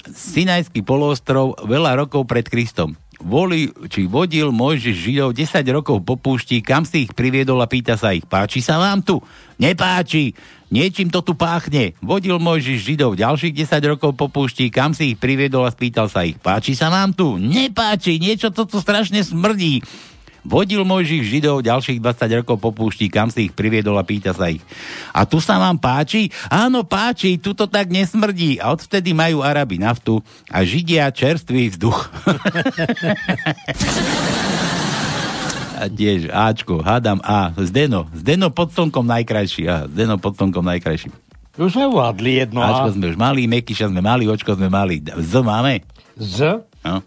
[0.06, 2.93] Sinajský poloostrov veľa rokov pred Kristom.
[3.26, 7.98] Voli, či vodil Mojžiš Židov 10 rokov po púšti, kam si ich priviedol a pýta
[7.98, 9.18] sa ich, páči sa vám tu?
[9.58, 10.38] Nepáči,
[10.70, 11.98] niečím to tu páchne.
[12.06, 16.22] Vodil Mojžiš Židov ďalších 10 rokov po púšti, kam si ich priviedol a spýtal sa
[16.22, 17.42] ich, páči sa vám tu?
[17.42, 19.82] Nepáči, niečo to tu strašne smrdí.
[20.45, 24.53] Vodil Mojžiš Židov ďalších 20 rokov po púšti, kam si ich priviedol a pýta sa
[24.53, 24.62] ich.
[25.10, 26.29] A tu sa vám páči?
[26.53, 28.62] Áno, páči, tu to tak nesmrdí.
[28.62, 30.21] A odvtedy majú Arabi naftu
[30.53, 31.97] a Židia čerstvý vzduch.
[35.81, 37.49] a tiež Ačko, hádam A.
[37.58, 39.65] Zdeno, Zdeno pod slnkom najkrajší.
[39.65, 41.10] Aha, Zdeno pod slnkom najkrajší.
[41.55, 42.93] Už sme uvádli jedno Ačko A.
[42.93, 45.01] sme už mali, Mekyša sme mali, Očko sme mali.
[45.01, 45.81] Z máme?
[46.19, 46.62] Z.
[46.86, 47.01] No.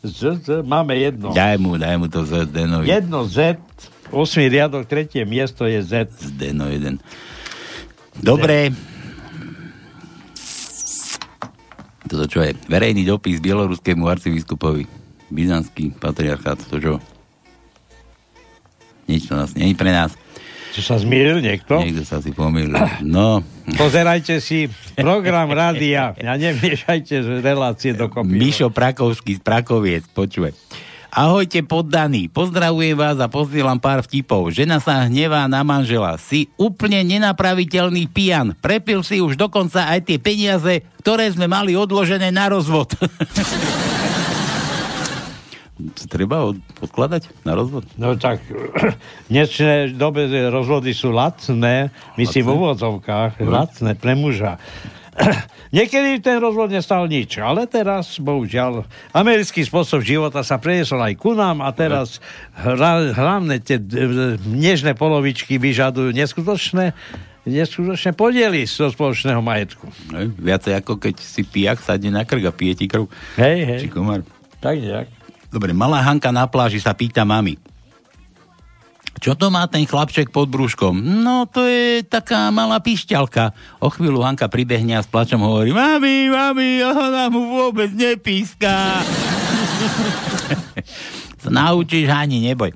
[0.00, 0.48] Z, Z.
[0.64, 1.36] Máme jedno.
[1.36, 2.88] Daj mu, daj mu to Z Zdenovi.
[2.88, 3.60] Jedno Z.
[4.10, 4.48] 8.
[4.48, 6.08] riadok, tretie miesto je Z.
[6.18, 6.98] Zdeno jeden.
[8.18, 8.74] Dobre.
[12.10, 12.58] Toto čo je?
[12.66, 14.88] Verejný dopis bieloruskému arcibiskupovi.
[15.30, 16.58] Byzantský patriarchát.
[16.66, 16.94] To čo?
[19.06, 20.16] Nič to nás nie pre nás.
[20.74, 21.78] Čo sa zmieril niekto?
[21.82, 22.74] Niekto sa si pomýlil.
[23.02, 23.42] No,
[23.76, 28.38] Pozerajte si program rádia a nemiešajte relácie do kopy.
[28.38, 30.54] Mišo Prakovský z Prakoviec, počúvaj.
[31.10, 34.54] Ahojte poddaní, pozdravujem vás a posielam pár vtipov.
[34.54, 36.14] Žena sa hnevá na manžela.
[36.22, 38.54] Si úplne nenapraviteľný pijan.
[38.54, 42.94] Prepil si už dokonca aj tie peniaze, ktoré sme mali odložené na rozvod.
[46.08, 47.84] Treba od, odkladať na rozvod?
[47.96, 48.44] No tak,
[49.26, 51.90] v dnešnej dobe rozvody sú lacné,
[52.20, 54.60] myslím v úvodzovkách, lacné pre muža.
[55.76, 61.34] Niekedy ten rozvod nestal nič, ale teraz, bohužiaľ, americký spôsob života sa preniesol aj ku
[61.34, 62.18] nám a teraz
[62.56, 66.94] hra, hlavne tie d- nežné polovičky vyžadujú neskutočné
[67.48, 69.88] neskutočné podiely zo spoločného majetku.
[70.12, 73.08] Hej, Viacej ako keď si pijak sadne na krk a pije ti krv.
[73.40, 73.80] Hej, hej.
[73.80, 74.20] Či komár.
[74.60, 75.08] Tak nejak.
[75.50, 77.58] Dobre, malá Hanka na pláži sa pýta mami.
[79.20, 80.96] Čo to má ten chlapček pod brúškom?
[80.96, 83.52] No, to je taká malá pišťalka.
[83.84, 89.04] O chvíľu Hanka pribehne a s plačom hovorí Mami, mami, ona mu vôbec nepíska.
[91.44, 92.72] sa naučíš, ani neboj.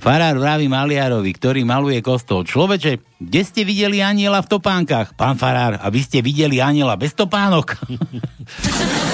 [0.00, 2.44] Farár vraví maliarovi, ktorý maluje kostol.
[2.44, 5.16] Človeče, kde ste videli aniela v topánkach?
[5.16, 7.76] Pán Farár, a vy ste videli aniela bez topánok?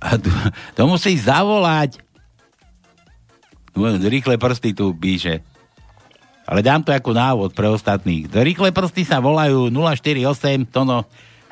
[0.00, 0.32] a to,
[0.74, 2.00] to musí zavolať.
[4.00, 5.44] Rýchle prsty tu píše.
[6.48, 8.26] Ale dám to ako návod pre ostatných.
[8.26, 11.06] Rýchle prsty sa volajú 048 tono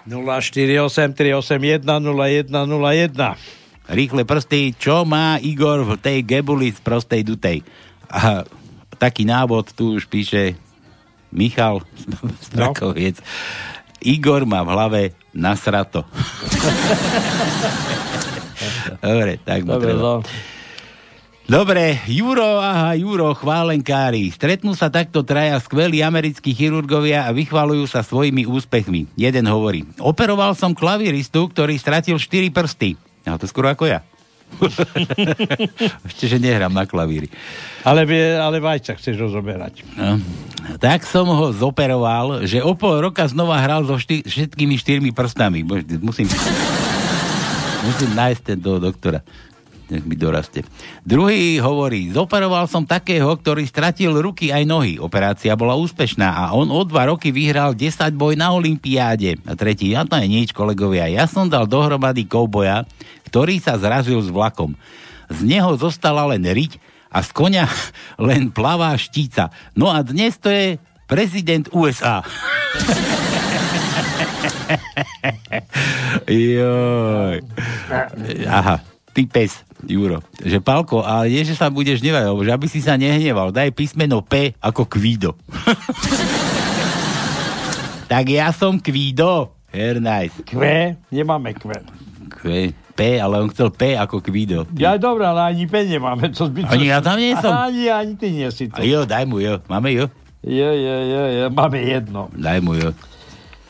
[0.09, 3.93] 048 381 0101.
[3.93, 7.63] rýchle prsty, čo má Igor v tej gebuli z prostej dutej.
[8.09, 8.43] A
[8.97, 10.57] taký návod tu už píše
[11.31, 11.85] Michal
[12.49, 13.21] Strakoviec.
[14.01, 16.09] Igor má v hlave nasrato.
[19.05, 20.01] Dobre, tak mu Dobre, treba.
[20.01, 20.15] no.
[21.49, 24.29] Dobre, Juro, aha, Juro, chválenkári.
[24.29, 29.09] Stretnú sa takto traja skvelí americkí chirurgovia a vychvalujú sa svojimi úspechmi.
[29.17, 33.01] Jeden hovorí, operoval som klaviristu, ktorý stratil 4 prsty.
[33.25, 34.05] A to skoro ako ja.
[36.09, 37.29] Ešte, že nehrám na klavíri.
[37.81, 39.85] Ale, vie- ale vajca chceš rozoberať.
[39.97, 40.21] No.
[40.77, 45.65] Tak som ho zoperoval, že o pol roka znova hral so šty- všetkými štyrmi prstami.
[46.01, 46.29] Musím,
[47.89, 49.25] musím nájsť ten do doktora.
[49.89, 50.69] Nech mi dorastie.
[51.01, 55.01] Druhý hovorí, zoperoval som takého, ktorý stratil ruky aj nohy.
[55.01, 59.41] Operácia bola úspešná a on o dva roky vyhral 10 boj na Olympiáde.
[59.49, 61.09] A tretí, a to je nič, kolegovia.
[61.09, 62.85] Ja som dal dohromady kouboja,
[63.33, 64.77] ktorý sa zrazil s vlakom.
[65.33, 66.77] Z neho zostala len riť
[67.09, 67.65] a z konia
[68.29, 69.49] len plavá štíca.
[69.73, 70.77] No a dnes to je
[71.09, 72.21] prezident USA.
[76.29, 77.41] Joj.
[78.49, 78.77] Aha,
[79.15, 80.21] ty pes, Juro.
[80.43, 83.71] Že Palko, ale nie, že sa budeš nevať, lebo že aby si sa nehneval, daj
[83.73, 85.39] písmeno P ako Kvído.
[88.13, 89.55] tak ja som Kvído.
[89.69, 90.33] Very nice.
[90.49, 91.85] Kve, nemáme kve.
[92.29, 94.65] Kvé, P, ale on chcel P ako Kvído.
[94.75, 96.33] Ja dobré, ale ani pe nemáme.
[96.35, 97.53] To zbyt, Ani ja tam nie som.
[97.53, 98.81] Ani, ani ty nie si to.
[98.81, 99.61] A jo, daj mu jo.
[99.71, 100.11] Máme jo?
[100.43, 102.31] Jo, jo, jo, jo, máme jedno.
[102.35, 102.91] Daj mu jo.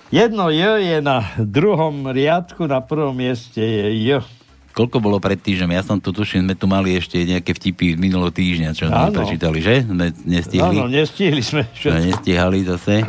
[0.09, 4.25] Jedno jo je na druhom riadku, na prvom mieste je jo.
[4.73, 5.75] Koľko bolo pred týždňom?
[5.75, 9.11] Ja som tu tuším, sme tu mali ešte nejaké vtipy z minulého týždňa, čo sme
[9.11, 9.85] prečítali, že?
[9.85, 10.81] Sme nestihli.
[10.81, 11.99] Áno, nestihli sme všetko.
[12.09, 13.05] nestihali zase.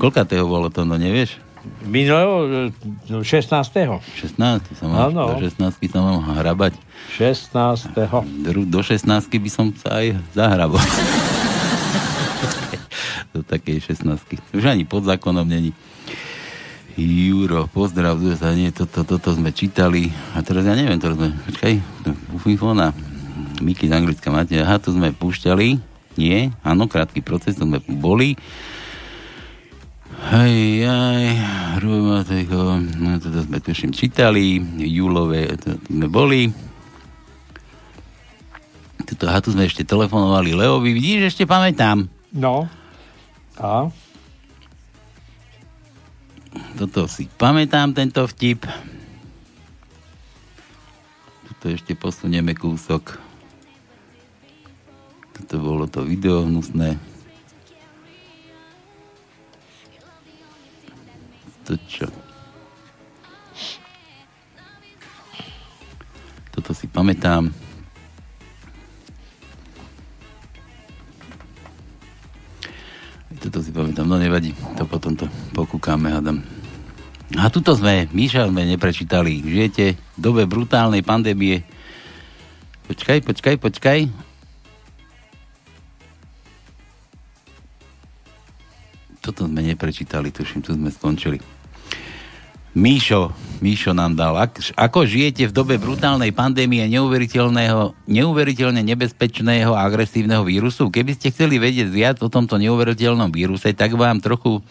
[0.00, 1.36] Koľka toho bolo to, no nevieš?
[1.84, 4.00] Minulého, e, 16.
[4.00, 4.00] 16
[4.80, 5.36] sa mám, Áno.
[5.36, 6.72] do 16 sa mám hrabať.
[7.20, 7.92] 16.
[8.48, 10.80] Dru- Do 16 by som sa aj zahrabal.
[13.36, 15.76] do takej 16 Už ani pod zákonom není.
[17.00, 18.20] Juro, pozdrav,
[18.52, 20.12] nie, toto, toto sme čítali.
[20.36, 21.80] A teraz ja neviem, to sme, počkaj,
[22.36, 22.92] Ufifona,
[23.64, 25.80] Miky z Anglicka máte, aha, to sme púšťali,
[26.20, 28.36] nie, áno, krátky proces, to sme boli.
[30.28, 31.24] Hej, aj,
[31.80, 32.60] Rumatejko,
[33.00, 36.52] no toto sme tuším čítali, júlové, to sme boli.
[39.08, 42.04] Tuto, aha, tu sme ešte telefonovali Leovi, vidíš, ešte pamätám.
[42.36, 42.68] No.
[43.56, 43.88] A?
[46.50, 48.66] Toto si pamätám, tento vtip.
[51.46, 53.22] Tuto ešte posunieme kúsok.
[55.38, 56.98] Toto bolo to video hnusné.
[61.70, 62.10] To čo?
[66.50, 67.69] Toto si pamätám.
[73.40, 75.24] Toto si pamätám, no nevadí, to potom to
[75.56, 76.44] pokúkame, hádam.
[77.40, 79.40] A tuto sme, Míša sme neprečítali.
[79.40, 81.64] Žijete v dobe brutálnej pandémie.
[82.90, 83.98] Počkaj, počkaj, počkaj.
[89.24, 91.59] Toto sme neprečítali, tuším, tu sme skončili.
[92.70, 94.38] Míšo, Míšo nám dal.
[94.40, 100.88] Ak, ako žijete v dobe brutálnej pandémie neuveriteľného, neuveriteľne nebezpečného a agresívneho vírusu?
[100.88, 104.64] Keby ste chceli vedieť viac o tomto neuveriteľnom víruse, tak vám trochu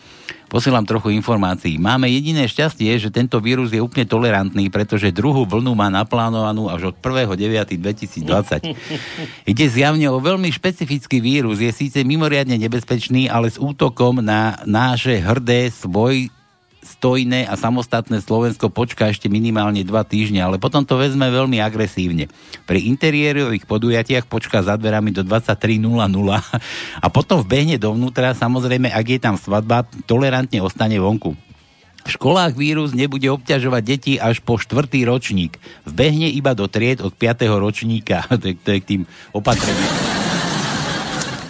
[0.49, 1.77] posielam trochu informácií.
[1.77, 6.89] Máme jediné šťastie, že tento vírus je úplne tolerantný, pretože druhú vlnu má naplánovanú až
[6.89, 8.73] od 1.9.2020.
[9.53, 11.61] Ide zjavne o veľmi špecifický vírus.
[11.61, 16.33] Je síce mimoriadne nebezpečný, ale s útokom na naše hrdé svoj
[16.79, 22.31] stojné a samostatné Slovensko počká ešte minimálne dva týždne, ale potom to vezme veľmi agresívne.
[22.63, 25.85] Pri interiérových podujatiach počká za dverami do 23.00
[27.03, 31.35] a potom vbehne dovnútra, samozrejme, ak je tam svadba, tolerantne ostane vonku.
[32.07, 35.59] V školách vírus nebude obťažovať deti až po štvrtý ročník.
[35.83, 37.45] Vbehne iba do tried od 5.
[37.59, 38.23] ročníka.
[38.41, 39.01] to, je, k tým
[39.35, 39.93] opatreniam.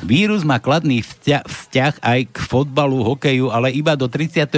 [0.10, 4.58] Vírus má kladný vzťah, vzťah aj k fotbalu, hokeju, ale iba do 31.8.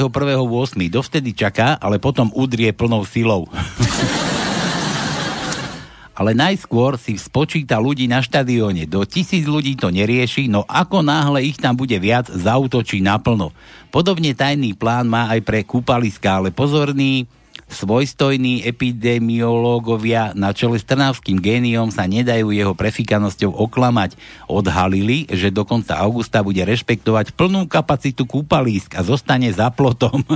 [0.87, 3.51] Dovtedy čaká, ale potom udrie plnou silou.
[6.15, 8.87] ale najskôr si spočíta ľudí na štadióne.
[8.87, 13.51] Do tisíc ľudí to nerieši, no ako náhle ich tam bude viac, zautočí naplno.
[13.91, 17.27] Podobne tajný plán má aj pre kúpaliska, ale pozorný,
[17.71, 24.19] svojstojní epidemiológovia na čele s trnavským géniom sa nedajú jeho prefikanosťou oklamať.
[24.51, 30.21] Odhalili, že do konca augusta bude rešpektovať plnú kapacitu kúpalísk a zostane za plotom.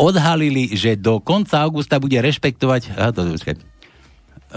[0.00, 2.96] Odhalili, že do konca augusta bude rešpektovať...
[2.96, 3.69] Aha, to, počkaj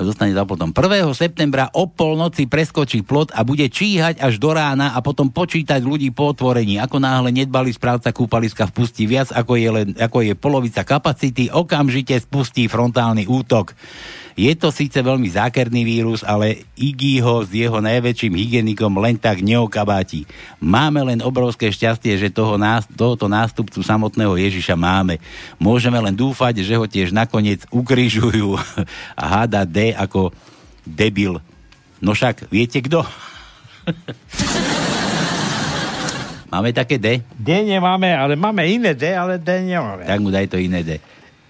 [0.01, 0.73] zostane za plotom.
[0.73, 1.05] 1.
[1.13, 6.09] septembra o polnoci preskočí plot a bude číhať až do rána a potom počítať ľudí
[6.09, 6.81] po otvorení.
[6.81, 12.17] Ako náhle nedbali správca kúpaliska vpustí viac, ako je, len, ako je polovica kapacity, okamžite
[12.17, 13.77] spustí frontálny útok.
[14.33, 19.45] Je to síce veľmi zákerný vírus, ale Iggy ho s jeho najväčším hygienikom len tak
[19.45, 20.25] neokabáti.
[20.57, 22.57] Máme len obrovské šťastie, že toho,
[22.97, 25.21] tohoto nástupcu samotného Ježiša máme.
[25.61, 28.57] Môžeme len dúfať, že ho tiež nakoniec ukrižujú
[29.21, 30.33] a háda D ako
[30.81, 31.37] debil.
[32.01, 33.05] No však, viete kto?
[36.53, 37.21] máme také D?
[37.37, 40.09] D nemáme, ale máme iné D, ale D nemáme.
[40.09, 40.97] Tak mu daj to iné D.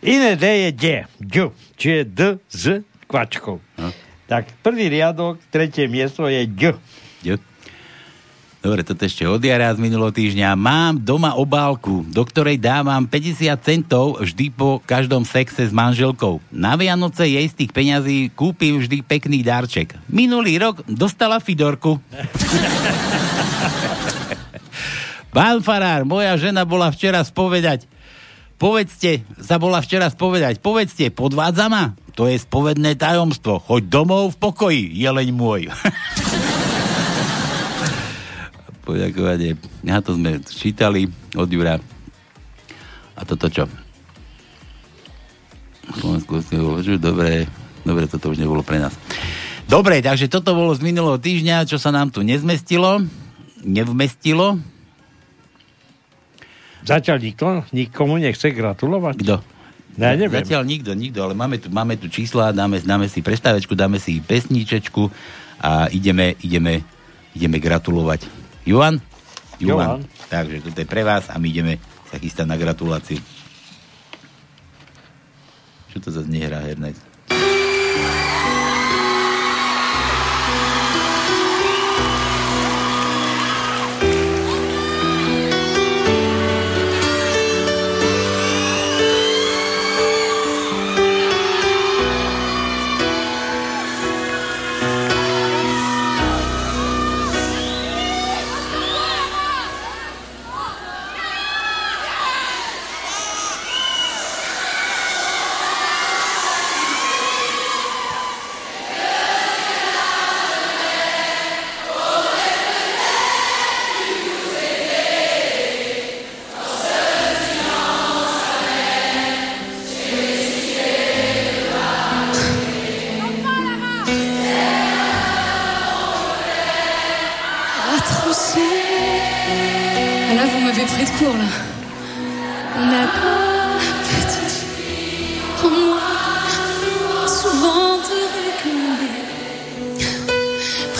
[0.04, 0.86] Iné D je D,
[1.16, 1.36] D,
[1.80, 2.20] čiže D
[2.52, 3.56] s kvačkou.
[3.80, 3.88] No.
[4.28, 6.76] Tak prvý riadok, tretie miesto je D.
[7.24, 7.40] D.
[8.64, 10.60] Dobre, toto ešte od jara z minulého týždňa.
[10.60, 16.44] Mám doma obálku, do ktorej dávam 50 centov vždy po každom sexe s manželkou.
[16.52, 19.96] Na Vianoce jej z tých peňazí kúpim vždy pekný darček.
[20.12, 22.00] Minulý rok dostala Fidorku.
[25.36, 27.93] Pán Farár, moja žena bola včera spovedať
[28.64, 32.00] Povedzte, sa bola včera spovedať, povedzte, podvádza ma?
[32.16, 33.60] To je spovedné tajomstvo.
[33.60, 35.68] Choď domov v pokoji, jeleň môj.
[38.88, 39.60] Poďakovanie.
[39.84, 41.76] Na to sme čítali od Jura.
[43.20, 43.68] A toto čo?
[46.00, 46.40] Slovensku
[46.96, 47.44] dobre,
[47.84, 48.96] dobre, toto už nebolo pre nás.
[49.68, 53.04] Dobre, takže toto bolo z minulého týždňa, čo sa nám tu nezmestilo,
[53.60, 54.56] nevmestilo,
[56.84, 59.16] Zatiaľ nikto, nikomu nechce gratulovať?
[59.24, 59.36] Kto?
[59.96, 60.42] Ja neviem.
[60.42, 64.20] Zatiaľ nikto, nikto, ale máme tu, máme tu čísla, dáme, dáme si prestávečku, dáme si
[64.20, 65.08] pesníčečku
[65.62, 66.82] a ideme, ideme,
[67.38, 68.28] ideme gratulovať.
[68.66, 69.00] Jovan?
[69.62, 70.04] Jovan.
[70.28, 71.78] Takže toto je pre vás a my ideme
[72.10, 73.22] sa chystať na gratuláciu.
[75.94, 77.13] Čo to zase nehrá Hernajc?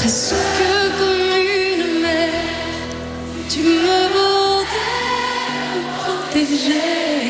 [0.06, 1.32] A ce que comme
[1.80, 2.30] une mère,
[3.50, 4.68] tu me bander,
[5.72, 7.23] me protéger.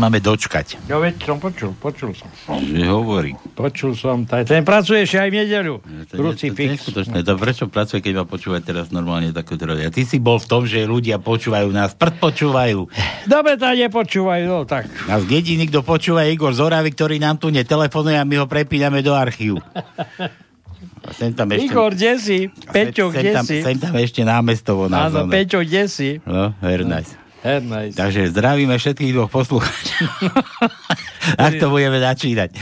[0.00, 0.80] Máme dočkať.
[0.88, 2.32] Ja veď som počul, počul som.
[2.56, 3.36] Že hovorí.
[3.52, 5.74] Počul som, taj, ten pracuje ešte aj v nedeľu.
[5.78, 6.68] To, je- to, to, Krucifix.
[6.80, 7.18] neskutočné.
[7.20, 9.92] To prečo pracuje, keď ma počúvať teraz normálne takú trodia?
[9.92, 12.88] Ty si bol v tom, že ľudia počúvajú nás, prd počúvajú.
[13.28, 14.88] Dobre, tak nepočúvajú, no tak.
[15.04, 19.04] Nás jediný, kto počúva, je Igor Zoravy, ktorý nám tu netelefonuje a my ho prepíname
[19.04, 19.60] do archívu.
[21.00, 21.64] A sem tam ešte...
[21.68, 22.38] Igor, kde si?
[22.72, 23.64] Peťo, kde tam, si?
[23.64, 25.12] sem tam ešte námestovo nás.
[25.12, 25.28] Áno.
[25.32, 26.20] Peťo, kde si?
[26.24, 27.16] No, very nice.
[27.44, 27.96] Nice.
[27.96, 30.08] Takže zdravíme všetkých dvoch poslucháčov.
[31.44, 32.52] Ak to budeme začínať.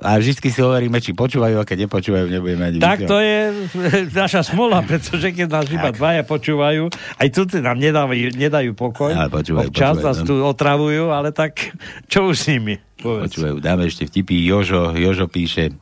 [0.00, 3.68] A vždy si hovoríme, či počúvajú, a keď nepočúvajú, nebudeme ani Tak to je
[4.24, 6.88] naša smola, pretože keď nás iba dvaja počúvajú,
[7.20, 9.12] aj tu nám nedávajú, nedajú pokoj.
[9.12, 11.76] Ale počúvajú, Občas počúvajú, nás tu otravujú, ale tak
[12.12, 12.80] čo už s nimi?
[13.00, 13.36] Povedz.
[13.36, 14.44] Počúvajú, dáme ešte vtipy.
[14.48, 15.76] Jožo, Jožo píše,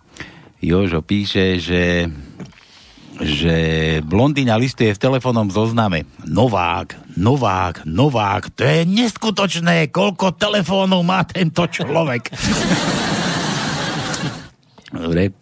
[0.58, 2.10] Jožo píše, že
[3.22, 3.54] že
[4.02, 6.04] blondína listuje v telefónnom zozname.
[6.26, 12.30] Novák, Novák, Novák, to je neskutočné, koľko telefónov má tento človek.
[14.92, 15.32] Dobre.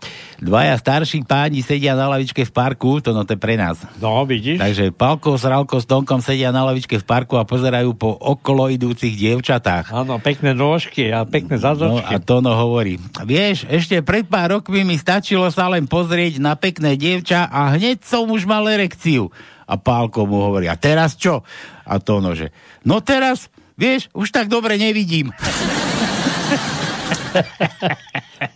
[0.41, 3.77] Dvaja starší páni sedia na lavičke v parku, to no to je pre nás.
[4.01, 4.57] No, vidíš?
[4.57, 9.21] Takže Palko, Sralko s Tonkom sedia na lavičke v parku a pozerajú po okolo idúcich
[9.21, 9.93] dievčatách.
[9.93, 12.17] Áno, pekné nôžky a pekné No zadročky.
[12.17, 12.97] a Tono hovorí,
[13.29, 18.01] vieš, ešte pred pár rokmi mi stačilo sa len pozrieť na pekné dievča a hneď
[18.01, 19.29] som už mal erekciu.
[19.69, 21.45] A Pálko mu hovorí, a teraz čo?
[21.85, 22.49] A Tono, že,
[22.81, 25.37] no teraz, vieš, už tak dobre nevidím.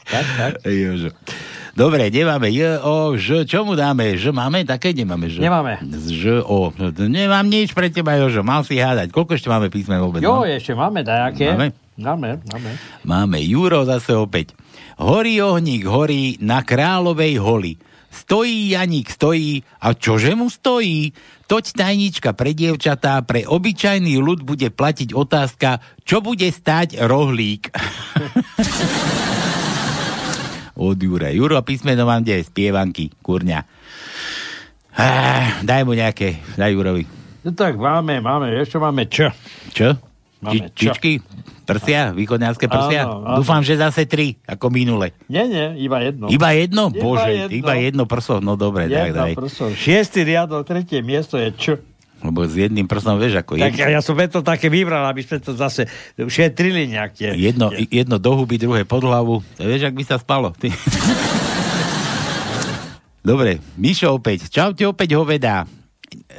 [0.09, 0.53] tak, tak.
[0.65, 1.13] Jožo.
[1.75, 3.43] Dobre, nemáme J, O, Ž.
[3.51, 4.15] Čo mu dáme?
[4.15, 4.63] Ž máme?
[4.63, 5.43] Také nemáme Ž.
[5.43, 5.83] Nemáme.
[6.07, 6.71] Ž, O.
[6.95, 8.47] Nemám nič pre teba, Jožo.
[8.47, 9.11] Mal si hádať.
[9.11, 10.23] Koľko ešte máme písmen vôbec?
[10.23, 10.47] Jo, no?
[10.47, 11.51] ešte máme dajaké.
[11.51, 11.75] Máme?
[11.99, 12.71] Máme, máme.
[13.03, 14.55] Máme Juro zase opäť.
[15.03, 17.75] Horí ohník, horí na kráľovej holi.
[18.15, 19.67] Stojí Janík, stojí.
[19.83, 21.11] A čože mu stojí?
[21.51, 27.75] Toť tajnička pre dievčatá, pre obyčajný ľud bude platiť otázka, čo bude stáť rohlík.
[30.75, 31.31] Od Jure.
[31.31, 32.43] Juro, písmeno mám kde?
[32.43, 33.63] Spievanky, kurňa.
[34.95, 37.03] Ah, daj mu nejaké, daj Jurovi.
[37.43, 39.31] No tak máme, máme, ešte máme Č.
[39.71, 39.99] Čo?
[40.39, 40.93] Máme Či, čo?
[40.93, 41.13] čičky?
[41.65, 42.13] Prsia?
[42.13, 43.09] Východňarské prsia?
[43.09, 43.37] Áno, áno.
[43.41, 45.17] Dúfam, že zase tri, ako minule.
[45.27, 46.29] Nie, nie, iba jedno.
[46.29, 46.83] Iba jedno?
[46.89, 47.55] Iba Bože, jedno.
[47.57, 48.37] iba jedno prso.
[48.39, 49.33] No dobre, tak Jedno daj.
[49.35, 49.65] prso.
[49.73, 51.65] Šiestý riadok, tretie miesto je Č.
[52.25, 55.45] Lebo s jedným prstom, vieš, ako Tak jedno, ja som to také vybral, aby sme
[55.45, 55.85] to zase
[56.17, 57.37] šetrili nejak tie.
[57.37, 59.45] jedno, tie- jedno do huby, druhé pod hlavu.
[59.61, 60.57] Vieš, ak by sa spalo.
[60.57, 60.73] Ty.
[63.25, 64.49] Dobre, Mišo opäť.
[64.49, 65.65] Čaute opäť hovedá.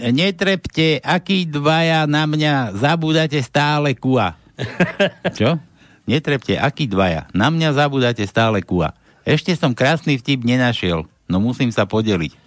[0.10, 4.38] Netrepte, akí dvaja na mňa zabúdate stále kua.
[5.38, 5.58] Čo?
[6.06, 7.26] Netrepte, akí dvaja.
[7.34, 8.94] Na mňa zabúdate stále kua.
[9.26, 12.38] Ešte som krásny vtip nenašiel, no musím sa podeliť.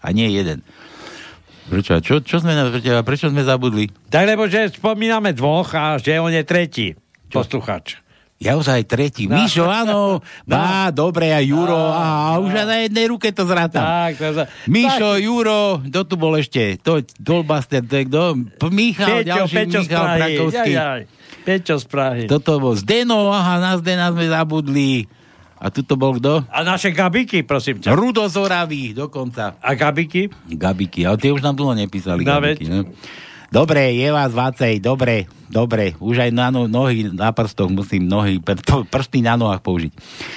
[0.00, 0.62] A nie jeden.
[1.68, 2.00] Prečo?
[2.00, 2.56] Čo, čo sme,
[3.04, 3.92] prečo sme zabudli?
[4.08, 6.96] Tak lebo, že spomíname dvoch a že on je tretí
[7.30, 8.00] posluchač.
[8.40, 9.28] Ja už aj tretí.
[9.28, 9.36] No.
[9.36, 10.24] Mišo, áno.
[10.48, 11.76] Bá, dobre, a Juro.
[11.76, 13.84] A, už aj na jednej ruke to zrátam.
[13.84, 14.44] Tak, to za...
[14.64, 16.80] Mišo, Juro, kto tu bol ešte?
[16.80, 18.40] To, Dolbaster, to je kto?
[18.72, 20.20] Michal, Peťo, ďalší Peťo Michal Prahy.
[20.24, 20.72] Prakovský.
[20.72, 21.02] Jaj, jaj.
[21.44, 22.24] Peťo z Prahy.
[22.32, 25.04] Toto bol Zdeno, aha, na Zdena sme zabudli.
[25.60, 26.40] A tu to bol kto?
[26.48, 27.92] A naše gabiky, prosím ťa.
[27.92, 29.60] Rudo Zoravý, dokonca.
[29.60, 30.32] A gabiky?
[30.48, 32.24] Gabiky, ale tie už nám dlho nepísali.
[32.24, 32.88] No, gabiky, veď.
[33.50, 35.98] Dobre, je vás vácej, dobre, dobre.
[35.98, 39.90] Už aj na no, nohy na prstoch musím nohy, pr- prsty na nohách použiť.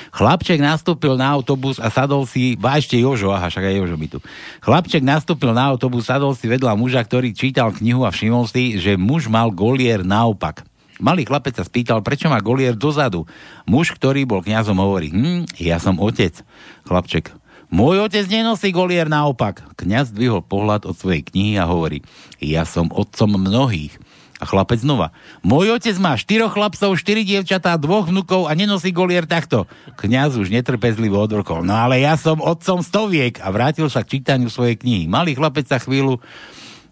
[0.10, 4.08] Chlapček nastúpil na autobus a sadol si, ba ešte Jožo, aha, však aj Jožo by
[4.10, 4.20] tu.
[4.66, 8.98] Chlapček nastúpil na autobus, sadol si vedľa muža, ktorý čítal knihu a všimol si, že
[8.98, 10.66] muž mal golier naopak.
[11.02, 13.26] Malý chlapec sa spýtal, prečo má golier dozadu.
[13.66, 16.46] Muž, ktorý bol kňazom, hovorí, hm, ja som otec.
[16.86, 17.34] Chlapček,
[17.74, 19.66] môj otec nenosí golier naopak.
[19.74, 22.06] Kňaz dvihol pohľad od svojej knihy a hovorí,
[22.38, 23.98] ja som otcom mnohých.
[24.42, 25.16] A chlapec znova.
[25.40, 29.72] Môj otec má štyroch chlapcov, štyri dievčatá, dvoch vnukov a nenosí golier takto.
[29.96, 31.64] Kňaz už netrpezlivo odvrkol.
[31.64, 35.08] No ale ja som otcom stoviek a vrátil sa k čítaniu svojej knihy.
[35.08, 36.20] Malý chlapec sa chvíľu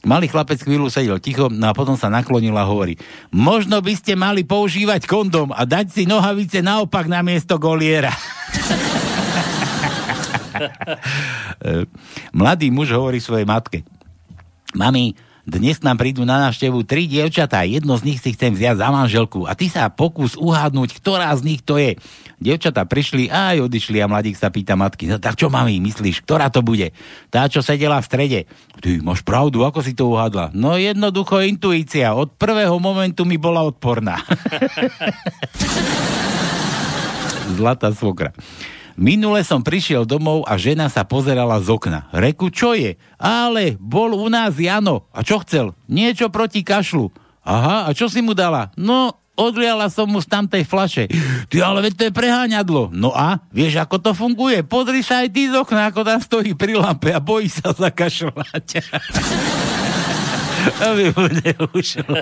[0.01, 2.97] Malý chlapec chvíľu sedel ticho no a potom sa naklonil a hovorí
[3.29, 8.11] možno by ste mali používať kondom a dať si nohavice naopak na miesto goliera.
[11.61, 11.89] E,
[12.37, 13.81] Mladý muž hovorí svojej matke.
[14.77, 15.17] Mami,
[15.51, 19.43] dnes nám prídu na návštevu tri dievčatá, jedno z nich si chcem vziať za manželku
[19.43, 21.99] a ty sa pokús uhádnuť, ktorá z nich to je.
[22.39, 26.23] Dievčatá prišli a aj odišli a mladík sa pýta matky, no tak čo mami, myslíš,
[26.23, 26.95] ktorá to bude?
[27.27, 28.39] Tá, čo sedela v strede.
[28.79, 30.55] Ty, máš pravdu, ako si to uhádla?
[30.55, 34.23] No jednoducho intuícia, od prvého momentu mi bola odporná.
[37.59, 38.31] Zlatá svokra.
[38.99, 42.11] Minule som prišiel domov a žena sa pozerala z okna.
[42.11, 42.99] Reku, čo je?
[43.17, 45.07] Ale bol u nás Jano.
[45.15, 45.73] A čo chcel?
[45.87, 47.11] Niečo proti kašlu.
[47.41, 48.69] Aha, a čo si mu dala?
[48.77, 51.09] No, odliala som mu z tamtej flaše.
[51.49, 52.93] Ty, ale veď to je preháňadlo.
[52.93, 53.41] No a?
[53.49, 54.61] Vieš, ako to funguje?
[54.61, 58.67] Pozri sa aj ty z okna, ako tam stojí pri lampe a bojí sa zakašľať.
[60.85, 62.21] Aby mu neušlo.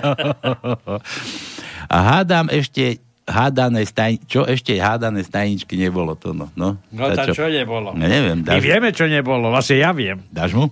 [1.90, 4.18] A hádam ešte hádané staj...
[4.26, 6.50] Čo ešte hádané stajničky nebolo to, no.
[6.58, 7.94] No, No Tá tak čo nebolo?
[7.94, 10.18] No, neviem, My dáš, vieme, čo nebolo, vlastne ja viem.
[10.28, 10.68] dáš mu?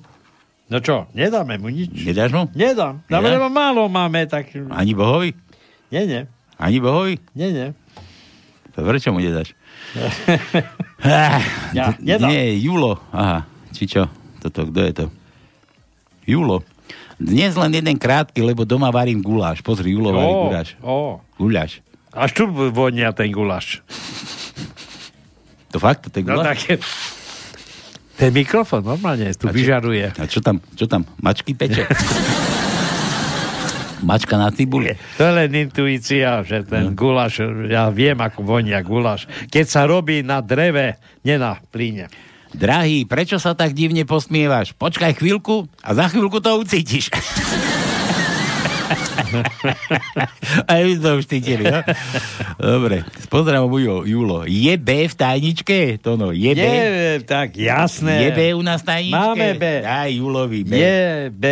[0.69, 1.89] No čo, nedáme mu nič.
[2.05, 2.45] Nedáš mu?
[2.53, 3.01] Nedám.
[3.09, 4.53] Dáme, lebo málo máme, tak...
[4.69, 5.33] Ani Bohovi?
[5.89, 6.23] Nie, nie.
[6.61, 7.17] Ani Bohovi?
[7.33, 7.69] Nie, nie.
[8.77, 9.57] To prečo mu nedáš?
[11.01, 11.41] Ah,
[11.79, 12.29] Ja, nedám.
[12.29, 13.01] Nie, Julo.
[13.15, 14.11] Aha, či čo?
[14.45, 15.07] Toto, kto je to?
[16.29, 16.61] Julo.
[17.19, 19.59] Dnes len jeden krátky, lebo doma varím guláš.
[19.65, 20.69] Pozri, Julo varí guláš.
[21.35, 21.73] Guláš.
[22.13, 23.85] Až tu vonia ten guláš.
[25.71, 26.65] To fakt, je No guláš?
[26.65, 26.81] tak...
[28.19, 30.07] Ten mikrofon normálne tu A čo- vyžaruje.
[30.11, 31.07] A čo tam, čo tam?
[31.23, 31.87] Mačky peče?
[33.99, 34.95] Mačka na cibuli.
[35.19, 39.27] To je len intuícia, že ten guláš, ja viem, ako vonia guláš.
[39.51, 42.07] Keď sa robí na dreve, nie na plíne.
[42.49, 44.73] Drahý, prečo sa tak divne posmievaš?
[44.73, 47.11] Počkaj chvíľku a za chvíľku to ucítiš.
[50.71, 51.81] Aj vy to už cítili, no?
[52.57, 53.73] Dobre, pozdravom
[54.05, 54.49] Julo.
[54.49, 56.01] Je B v tajničke?
[56.03, 56.65] To no, je B?
[56.65, 58.29] Je, tak jasné.
[58.29, 59.17] Je B u nás tajničke?
[59.17, 59.65] Máme B.
[59.85, 60.73] Daj Julovi B.
[60.77, 61.01] Je
[61.33, 61.45] B.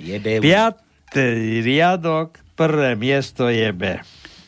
[0.00, 0.26] Je B.
[0.40, 4.00] Piatý riadok, prvé miesto je B.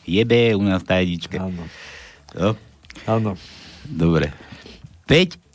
[0.05, 1.37] Je B u nás tajničke.
[1.41, 1.65] Áno.
[2.35, 2.51] No,
[3.07, 3.31] Áno.
[3.87, 4.33] dobre.
[5.07, 5.45] 5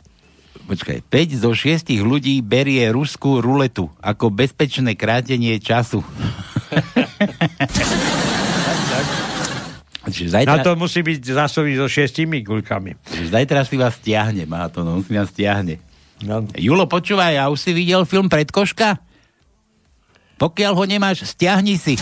[0.71, 5.99] Počkaj, 5 zo 6 ľudí berie ruskú ruletu ako bezpečné krátenie času.
[10.11, 12.97] Čiže Na zajtra, to musí byť zásobí so šiestimi guľkami.
[13.05, 15.77] čiže zajtra si vás stiahne, má to, no, si nás stiahne.
[16.25, 16.49] Áno.
[16.57, 18.97] Julo, počúvaj, a už si videl film Predkoška?
[20.41, 21.97] Pokiaľ ho nemáš, stiahni si.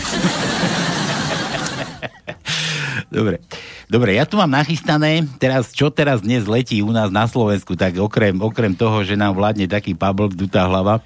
[3.12, 3.44] Dobre.
[3.90, 7.98] Dobre, ja tu mám nachystané, teraz, čo teraz dnes letí u nás na Slovensku, tak
[7.98, 11.02] okrem, okrem toho, že nám vládne taký pablk, dutá hlava,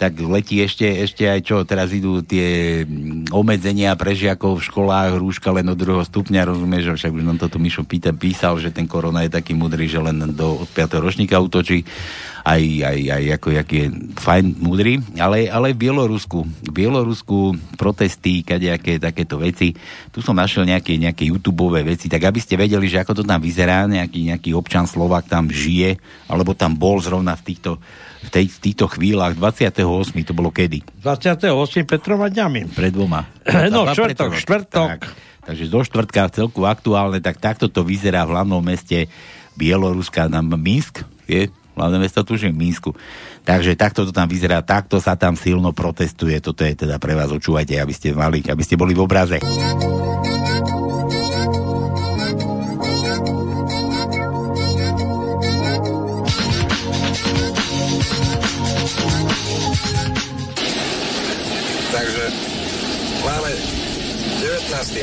[0.00, 5.20] tak letí ešte, ešte aj čo, teraz idú tie mm, obmedzenia pre žiakov v školách,
[5.20, 8.72] rúška len od druhého stupňa, rozumieš, že však už nám toto Mišo pýta, písal, že
[8.72, 11.04] ten korona je taký mudrý, že len do od 5.
[11.04, 11.84] ročníka útočí
[12.40, 13.84] aj, aj, aj ako, jak je
[14.16, 19.76] fajn, múdry, ale, ale v Bielorusku, v Bielorusku protesty, kadejaké takéto veci,
[20.08, 23.40] tu som našiel nejaké, nejaké youtube veci, tak aby ste vedeli, že ako to tam
[23.40, 26.00] vyzerá, nejaký, nejaký občan Slovak tam žije,
[26.32, 27.76] alebo tam bol zrovna v týchto,
[28.24, 29.84] v, tej, v týchto chvíľach, 28.
[30.24, 30.82] to bolo kedy?
[31.02, 31.50] 28.
[31.86, 32.74] Petrova dňami.
[32.74, 33.26] Pred dvoma.
[33.74, 34.88] No, štvrtok, štvrtok.
[34.96, 35.02] Tak,
[35.46, 39.10] takže do štvrtka celku aktuálne, tak takto to vyzerá v hlavnom meste
[39.58, 42.90] Bieloruska, na Minsk, je hlavné mesto tuším v Minsku.
[43.48, 46.36] Takže takto to tam vyzerá, takto sa tam silno protestuje.
[46.44, 49.40] Toto je teda pre vás, očúvajte, aby ste mali, aby ste boli v obraze.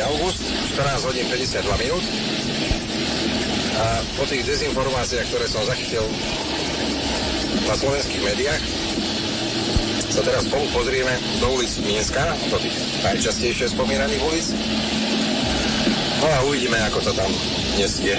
[0.07, 0.41] August,
[0.73, 2.03] 14 hodín 52 minút.
[3.77, 6.01] A po tých dezinformáciách, ktoré som zachytil
[7.67, 8.63] na slovenských médiách,
[10.07, 12.73] sa teraz spolu pozrieme do ulic Minska, do tých
[13.05, 14.47] najčastejšie spomínaných ulic.
[16.17, 17.29] No a uvidíme, ako to tam
[17.77, 18.17] dnes je.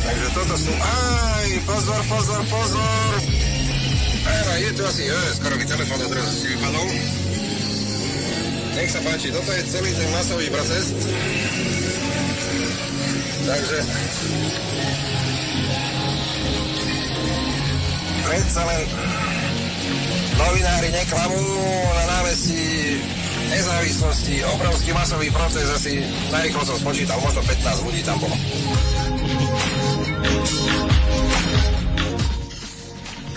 [0.00, 0.72] Takže toto sú...
[0.80, 3.16] Aj, pozor, pozor, pozor!
[4.26, 5.02] Áno, je tu asi...
[5.12, 7.25] Je, skoro mi telefón odrazu si vypadol.
[8.76, 10.92] Nech sa páči, toto je celý ten masový proces.
[13.48, 13.78] Takže...
[18.26, 18.82] Predsa len
[20.36, 21.40] novinári neklamú
[21.96, 23.00] na námestí
[23.48, 28.36] nezávislosti, obrovský masový proces, asi narýchlo som spočítal, možno 15 ľudí tam bolo.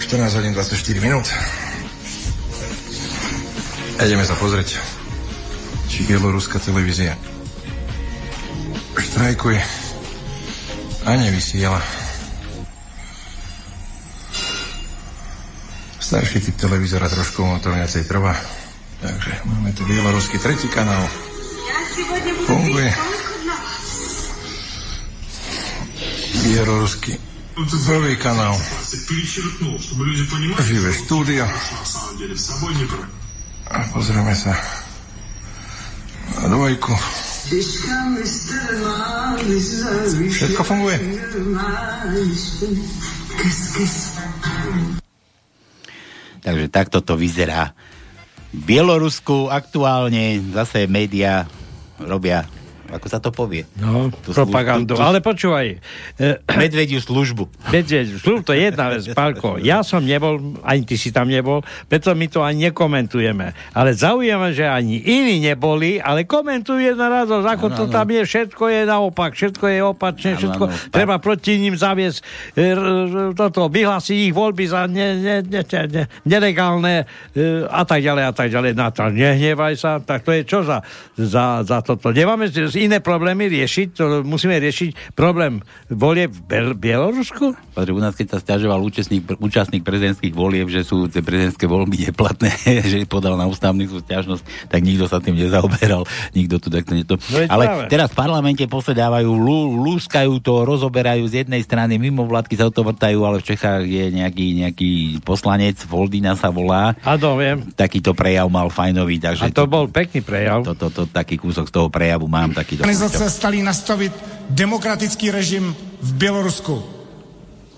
[0.10, 1.30] hodín 24 minút.
[4.00, 4.99] Ideme sa pozrieť,
[6.00, 7.12] či bieloruská televízia
[8.96, 9.60] štrajkuje
[11.04, 11.76] a nevysiela.
[16.00, 18.32] Starší typ televízora trošku mu to viacej trvá.
[19.04, 21.04] Takže máme tu bieloruský tretí kanál.
[22.48, 22.96] Funguje.
[26.48, 27.20] Bieloruský
[27.60, 28.56] prvý kanál.
[30.64, 31.44] Živé štúdio.
[36.38, 36.94] A dvojku.
[40.30, 40.98] Všetko funguje.
[46.40, 47.74] Takže takto to vyzerá.
[48.50, 51.46] V Bielorusku aktuálne zase médiá
[52.02, 52.46] robia,
[52.90, 53.64] ako sa to povie?
[53.76, 54.92] No, Tú propagandu.
[54.92, 55.68] službu- tú- Ale počúvaj,
[56.16, 57.46] e, Medvediu službu.
[57.68, 59.58] Medveď, služ, to je jedna vec, Pálko.
[59.58, 63.46] Ja som nebol, ani ty si tam nebol, preto my to ani nekomentujeme.
[63.72, 68.22] Ale zaujímavé, že ani iní neboli, ale komentujú jedna radosť, ako Áno, to tam je,
[68.22, 72.20] všetko je naopak, všetko je opačne, všetko, áno, pa- treba proti ním zaviesť
[72.54, 72.64] e,
[73.34, 78.24] toto, vyhlásiť ich voľby za ne, ne, ne, ne, ne, nelegálne e, a tak ďalej
[78.26, 78.72] a tak ďalej.
[78.72, 80.82] Na to nehnevaj sa, tak to je čo za,
[81.14, 82.10] za, za toto.
[82.10, 87.54] Nemáme z- iné problémy riešiť, to musíme riešiť problém volie v Bel- Bielorusku?
[87.70, 92.08] Pozri, u nás, keď sa stiažoval účastník, účastník prezidentských volieb, že sú tie prezidentské voľby
[92.08, 92.52] neplatné,
[92.92, 97.04] že podal na ústavný súd stiažnosť, tak nikto sa tým nezaoberal, nikto tu takto nie
[97.04, 97.20] to.
[97.26, 97.84] No Ale práve.
[97.88, 102.74] teraz v parlamente posedávajú, lú, lúskajú to, rozoberajú z jednej strany, mimo vládky sa o
[102.74, 107.66] to vrtajú, ale v Čechách je nejaký, nejaký poslanec, Voldina sa volá, Áno, viem.
[107.72, 110.62] takýto prejav mal fajnový, takže A to bol pekný prejav.
[110.62, 114.14] to, to, to, taký kúsok z toho prejavu mám, taký Organizace stali nastavit
[114.50, 116.84] demokratický režim v Bělorusku.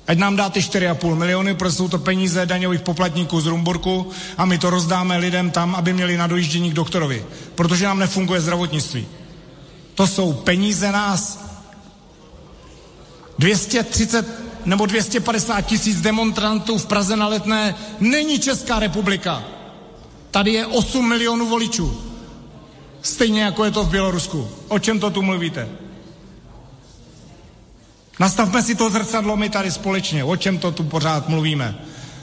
[0.07, 4.45] Ať nám dá ty 4,5 miliony, protože jsou to peníze daňových poplatníků z Rumburku a
[4.45, 7.25] my to rozdáme lidem tam, aby měli na dojíždění k doktorovi.
[7.55, 9.07] Protože nám nefunguje zdravotnictví.
[9.95, 11.39] To jsou peníze nás.
[13.39, 14.25] 230
[14.65, 19.43] nebo 250 tisíc demonstrantů v Praze na letné není Česká republika.
[20.31, 22.10] Tady je 8 milionů voličů.
[23.01, 24.49] Stejně jako je to v Bělorusku.
[24.67, 25.69] O čem to tu mluvíte?
[28.19, 30.23] Nastavme si to zrcadlo my tady společně.
[30.23, 31.75] O čem to tu pořád mluvíme?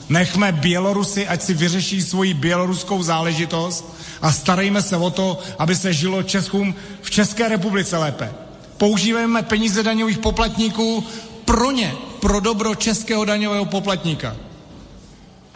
[0.09, 5.93] Nechme Bělorusy, ať si vyřeší svoji běloruskou záležitost a starejme se o to, aby se
[5.93, 8.33] žilo Českům v České republice lépe.
[8.77, 11.03] Používejme peníze daňových poplatníků
[11.45, 14.35] pro ně, pro dobro českého daňového poplatníka.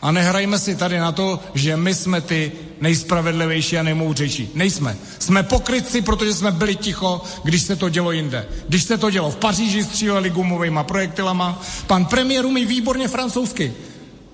[0.04, 2.52] A nehrajme si tady na to, že my jsme ty
[2.82, 4.50] nejspravedlivější a nejmoudřejší.
[4.54, 4.98] Nejsme.
[5.20, 8.48] Jsme pokrytci, protože jsme byli ticho, když se to dělo jinde.
[8.68, 11.62] Když se to dělo v Paříži, stříleli gumovými projektilama.
[11.88, 13.74] Pan premiér umí výborně francouzsky.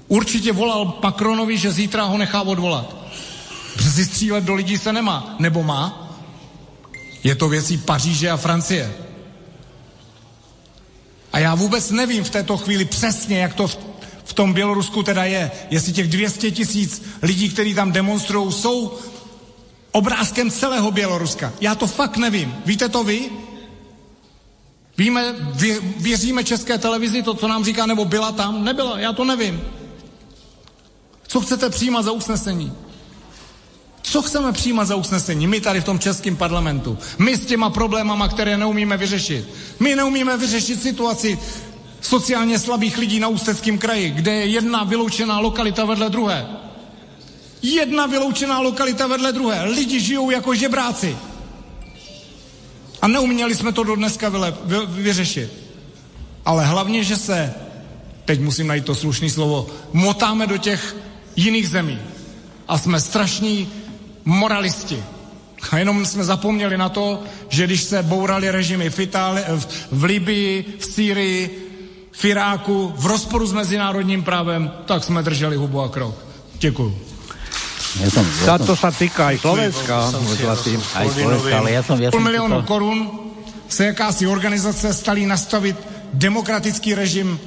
[0.08, 2.96] Určitě volal Macronovi, že zítra ho nechá odvolat.
[3.78, 5.36] Přeci střílet do lidí se nemá.
[5.40, 6.18] Nebo má?
[7.24, 8.94] Je to věcí Paříže a Francie.
[11.34, 13.89] A já vůbec nevím v této chvíli přesně, jak to
[14.30, 15.52] v tom Bělorusku teda je.
[15.70, 18.98] Jestli těch 200 tisíc lidí, kteří tam demonstrují, jsou
[19.92, 21.54] obrázkem celého Běloruska.
[21.62, 22.56] Já to fakt nevím.
[22.66, 23.30] Víte to vy?
[24.98, 28.64] Víme, vě, věříme české televizi, to, co nám říká, nebo byla tam?
[28.64, 29.62] Nebyla, já to nevím.
[31.28, 32.74] Co chcete přijímat za usnesení?
[34.02, 35.48] Co chceme přijímat za usnesení?
[35.48, 36.98] My tady v tom českém parlamentu.
[37.18, 39.50] My s těma problémama, které neumíme vyřešit.
[39.80, 41.40] My neumíme vyřešit situaci
[42.02, 46.48] sociálně slabých lidí na Ústeckém kraji, kde je jedna vyloučená lokalita vedle druhé.
[47.62, 49.64] Jedna vyloučená lokalita vedle druhé.
[49.64, 51.18] Lidi žijou jako žebráci.
[53.02, 55.54] A neuměli jsme to do dneska vyle, vy, vyřešit.
[56.46, 57.54] Ale hlavně, že se,
[58.26, 60.96] teď musím najít to slušné slovo, motáme do těch
[61.36, 62.00] jiných zemí.
[62.68, 63.70] A jsme strašní
[64.26, 65.04] moralisti.
[65.72, 70.04] A jenom jsme zapomněli na to, že když se bourali režimy v, Itáli, v, v
[70.04, 71.69] Libii, v Sýrii,
[72.20, 76.16] v Iráku, v rozporu s mezinárodním právem, tak jsme drželi hubu a krok.
[76.60, 76.92] Děkuju.
[77.98, 79.96] Ja som, ja Táto som, sa týka aj Slovenska.
[80.94, 83.00] Aj Slovenska, ale ja som, ja Půl som milionu to, korun
[83.66, 85.74] se jakási organizace stalí nastavit
[86.14, 87.40] demokratický režim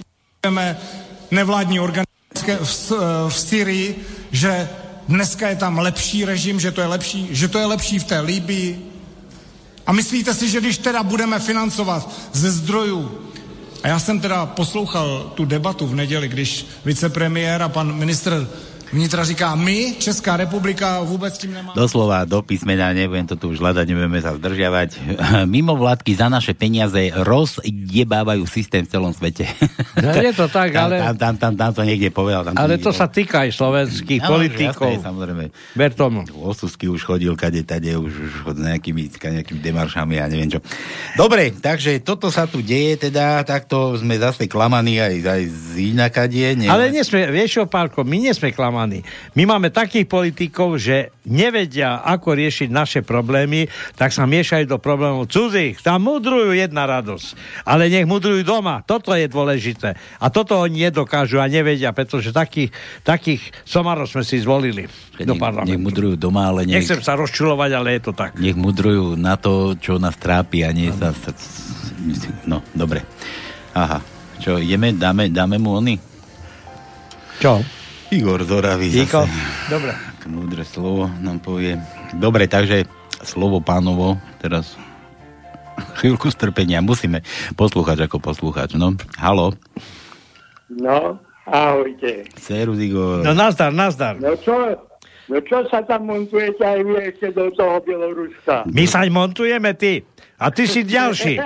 [1.30, 2.92] nevládní organizace v,
[3.28, 3.86] v Syrii,
[4.32, 4.68] že
[5.08, 8.20] dneska je tam lepší režim, že to je lepší, že to je lepší v té
[8.20, 8.70] Líbii.
[9.86, 13.31] A myslíte si, že když teda budeme financovat ze zdrojů,
[13.82, 18.48] a já jsem teda poslouchal tu debatu v neděli, když vicepremiér a pan ministr
[18.92, 21.72] vnitra říká, my, Česká republika, vůbec s tím nemáme.
[21.76, 24.90] Doslova do písmena, nebudem to tu už hľadať, nebudeme sa zdržiavať.
[25.52, 29.48] Mimo vládky za naše peniaze rozjebávajú systém v celom svete.
[29.96, 32.44] No, je to tak, tam, ale- Tam, tam, tam, tam to niekde povedal.
[32.44, 34.92] Tam Ale niekde to sa týka aj slovenských Áno, politikov.
[34.92, 35.44] Jasné, samozrejme.
[35.74, 36.24] Ver tomu.
[36.44, 40.60] Osusky už chodil kade, tade, už, už chod s nejakými, nejakými demaršami a neviem čo.
[41.16, 46.54] Dobre, takže toto sa tu deje, teda takto sme zase klamaní aj, aj z inakadie.
[46.68, 48.52] Ale nie sme, vieš čo, Pálko, my nie sme
[48.82, 49.06] klamaní.
[49.38, 55.30] My máme takých politikov, že nevedia, ako riešiť naše problémy, tak sa miešajú do problémov
[55.30, 55.78] cudzích.
[55.78, 57.38] Tam mudrujú jedna radosť.
[57.62, 58.82] Ale nech mudrujú doma.
[58.82, 59.94] Toto je dôležité.
[60.18, 62.74] A toto oni nedokážu a nevedia, pretože takých,
[63.06, 65.78] takých somarov sme si zvolili do nech, nech parlamentu.
[65.78, 68.34] mudrujú doma, ale nech, Nechcem sa rozčulovať, ale je to tak.
[68.42, 71.14] nech mudrujú na to, čo nás trápi a nie sa...
[72.50, 73.06] No, dobre.
[73.78, 74.02] Aha.
[74.42, 75.94] Čo, ideme, dáme, dáme mu oni?
[77.38, 77.62] Čo?
[78.12, 79.24] Igor Zoravý Iko?
[79.72, 79.92] Dobre.
[80.28, 81.80] Múdre slovo nám povie.
[82.12, 82.84] Dobre, takže
[83.24, 84.76] slovo pánovo, teraz
[85.96, 87.24] chvíľku strpenia, musíme
[87.56, 88.92] poslúchať ako poslúchač, no.
[89.16, 89.56] Halo,
[90.72, 92.24] No, ahojte.
[92.36, 93.20] Serus Igor.
[93.20, 94.16] No nazdar, nazdar.
[94.16, 94.56] No čo,
[95.28, 98.64] no čo sa tam montujete aj vy ešte do toho Bieloruska?
[98.64, 100.00] My sa montujeme, ty.
[100.40, 101.40] A ty si ďalší.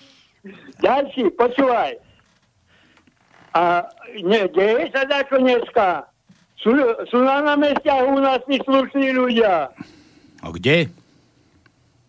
[0.86, 2.05] Ďalší, počúvaj.
[3.56, 3.88] A
[4.20, 6.04] ne, deje sa dačo dneska.
[6.60, 6.76] Sú,
[7.08, 9.72] sú na námestiach u nás tí slušní ľudia.
[10.44, 10.92] A kde?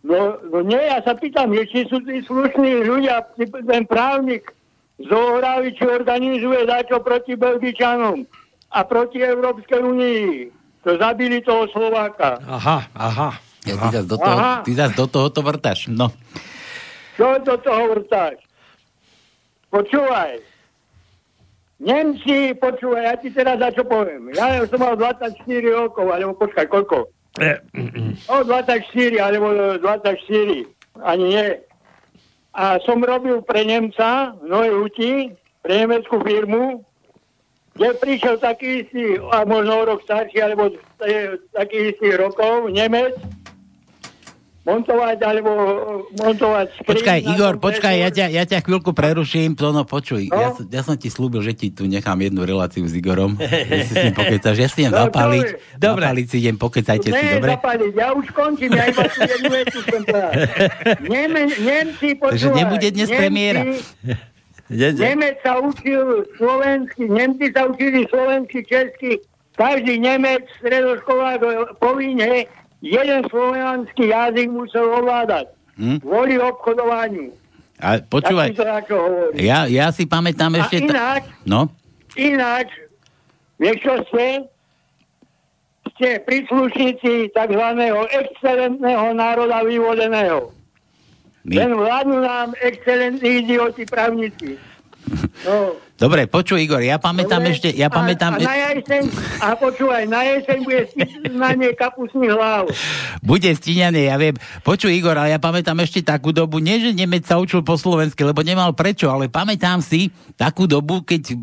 [0.04, 4.52] No, no nie, ja sa pýtam, že či sú tí slušní ľudia, ten právnik
[5.00, 8.28] z Ohravy, či organizuje dačo proti Belgičanom
[8.76, 10.28] a proti Európskej únii.
[10.84, 12.40] To zabili toho Slováka.
[12.44, 13.30] Aha, aha.
[13.68, 14.56] Ja, ty zas do toho, Aha.
[14.64, 15.92] ty zas do toho to vrtaš.
[15.92, 16.08] No.
[17.20, 18.40] Čo do toho vrtáš?
[19.68, 20.57] Počúvaj.
[21.78, 24.34] Nemci, počúvaj, ja ti teraz za čo poviem.
[24.34, 25.38] Ja som mal 24
[25.70, 27.06] rokov, alebo počkaj, koľko?
[27.38, 27.54] E,
[28.26, 30.66] O, 24, alebo 24,
[31.06, 31.48] ani nie.
[32.58, 35.30] A som robil pre Nemca, Noé Uti,
[35.62, 36.82] pre nemeckú firmu,
[37.78, 40.74] kde prišiel taký istý, a možno rok starší, alebo
[41.06, 43.14] e, taký istý rokov, Nemec,
[44.68, 45.50] montovať, alebo
[46.14, 50.36] montovať skríň Počkaj, Igor, počkaj, ja ťa, ja ťa chvíľku preruším, to no počuj, No?
[50.36, 53.40] ja, som- ja som ti slúbil, že ti tu nechám jednu reláciu s Igorom,
[53.72, 56.04] že si s ním pokecáš, ja si idem No, zapáliť, dobre.
[56.04, 57.50] zapáliť si idem, pokecajte si, dobre?
[57.54, 60.34] zapaliť, ja už končím, ja iba tu jednu vetu chcem povedať.
[61.02, 62.32] Neme, Nemci, počúvaj.
[62.34, 63.62] Takže nebude dnes Nemci- premiéra.
[64.70, 66.04] Nemec sa učil
[66.36, 69.24] slovensky, Nemci sa učili slovensky, česky,
[69.56, 71.40] každý Nemec, stredoškolák
[71.78, 72.52] povinne
[72.82, 75.50] jeden slovenský jazyk musel ovládať.
[75.78, 76.02] Hm?
[76.02, 77.30] Kvôli obchodovaniu.
[77.78, 78.58] A počúvaj,
[79.38, 80.82] ja, ja si pamätám A ešte...
[80.82, 81.70] ináč, No,
[82.18, 82.74] ináč,
[83.62, 84.26] vieš čo ste?
[85.94, 87.64] Ste príslušníci tzv.
[88.14, 90.50] excelentného národa vyvoleného.
[91.46, 94.58] my, Len vládnu nám excelentní idioti právnici.
[95.46, 95.78] No.
[95.98, 97.58] Dobre, počuj Igor, ja pamätám Dobre?
[97.58, 98.38] ešte, ja pamätám...
[98.38, 99.02] A, a na jeseň,
[99.42, 102.70] a počúvaj, na jeseň bude stíňanie kapusných hlav.
[103.26, 104.38] Bude stíňanie, ja viem.
[104.62, 108.22] Počuj Igor, ale ja pamätám ešte takú dobu, nie že Nemec sa učil po slovensky,
[108.22, 111.34] lebo nemal prečo, ale pamätám si takú dobu, keď,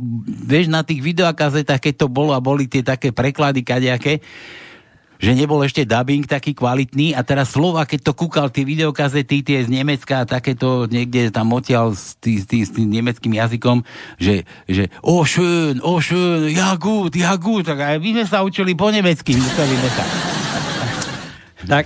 [0.46, 4.22] vieš, na tých videokazetách, keď to bolo a boli tie také preklady kadejaké,
[5.18, 9.62] že nebol ešte dubbing taký kvalitný a teraz slova, keď to kúkal tie videokazety, tie
[9.62, 13.86] z Nemecka a takéto niekde tam odtiaľ s, tý, s, tý, s tým nemeckým jazykom,
[14.18, 18.42] že, že oh schön, oh schön, ja gut, ja gut, tak aj my sme sa
[18.42, 20.04] učili po nemecky, museli sme sa.
[21.64, 21.84] Tak.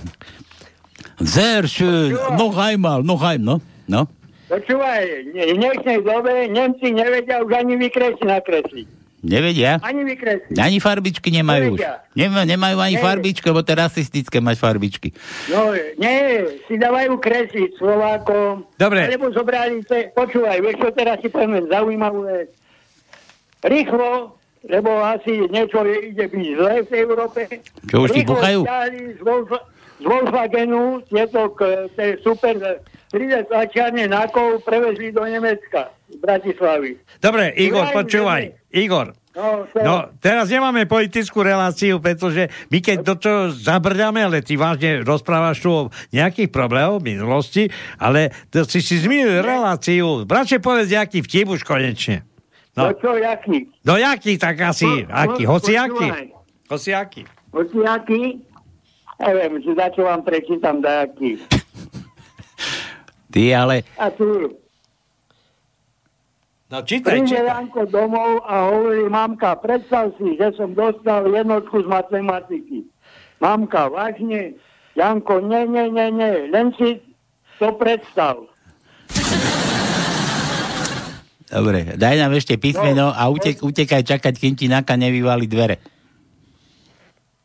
[1.19, 3.67] Sehr schön, noch einmal, noch einmal, no.
[3.89, 4.05] No.
[4.49, 8.87] Počúvaj, v dnešnej dobe Nemci nevedia už ani vykresliť nakresliť.
[9.19, 9.83] Nevedia?
[9.83, 10.55] Ani vykresliť.
[10.55, 11.79] Ani farbičky nemajú už.
[11.83, 12.07] Nevedia.
[12.15, 13.03] Nemá, nemajú ani Nie.
[13.03, 15.11] farbičky, lebo to je rasistické mať farbičky.
[15.51, 16.17] No, nie,
[16.67, 18.63] si dávajú kresliť Slovákom.
[18.79, 19.11] Dobre.
[19.11, 22.47] Alebo zobrali, te, počúvaj, vieš čo teraz si poviem zaujímavú vec.
[23.59, 27.41] Rýchlo, lebo asi niečo ide byť zle v Európe.
[27.91, 28.59] Čo, už ti Rýchlo buchajú?
[28.63, 28.99] stiahli
[29.99, 32.55] Z, Volkswa- z Volkswagenu tieto k- tie super
[33.09, 36.95] 30 tlačiarne nákov prevezli do Nemecka, z Bratislavy.
[37.17, 38.55] Dobre, Igor, počúvaj.
[38.69, 44.57] Igor, No, No, teraz nemáme politickú reláciu, pretože my keď do toho zabrďame, ale ty
[44.57, 50.25] vážne rozprávaš tu o nejakých problémoch minulosti, ale to si si zmienil reláciu.
[50.25, 52.27] Brače, povedz, jaký vtip už konečne.
[52.73, 52.89] no.
[52.89, 53.69] No, čo, jaký?
[53.85, 55.93] no jaký, tak asi, No, aký, no, hoci aký.
[55.93, 56.25] počúvaj.
[56.67, 57.21] Hoci aký.
[57.49, 58.23] Hoci aký?
[59.19, 61.43] Neviem, či za čo vám prečítam dajaký.
[63.29, 63.75] Ty ale...
[63.99, 64.55] A tu
[66.69, 67.49] No čítaj, príde čítaj.
[67.49, 72.85] Janko domov a hovorí, mamka, predstav si, že som dostal jednotku z matematiky.
[73.41, 74.53] Mamka, vážne?
[74.93, 77.01] Janko, nie, nie, nie, nie, len si
[77.57, 78.45] to predstav.
[81.49, 85.81] Dobre, daj nám ešte písmeno a utek, utekaj čakať, kým ti Naka nevyvali dvere.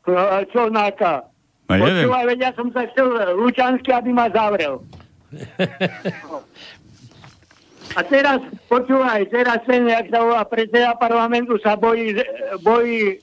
[0.04, 1.24] No, a čo náka?
[1.64, 2.04] No, neviem.
[2.04, 3.08] Počúvaj, veď ja som sa chcel
[3.40, 4.84] Lučansky, aby ma zavrel.
[7.94, 12.18] A teraz, počúvaj, teraz ten, jak sa volá predseda parlamentu, sa bojí,
[12.58, 13.22] bojí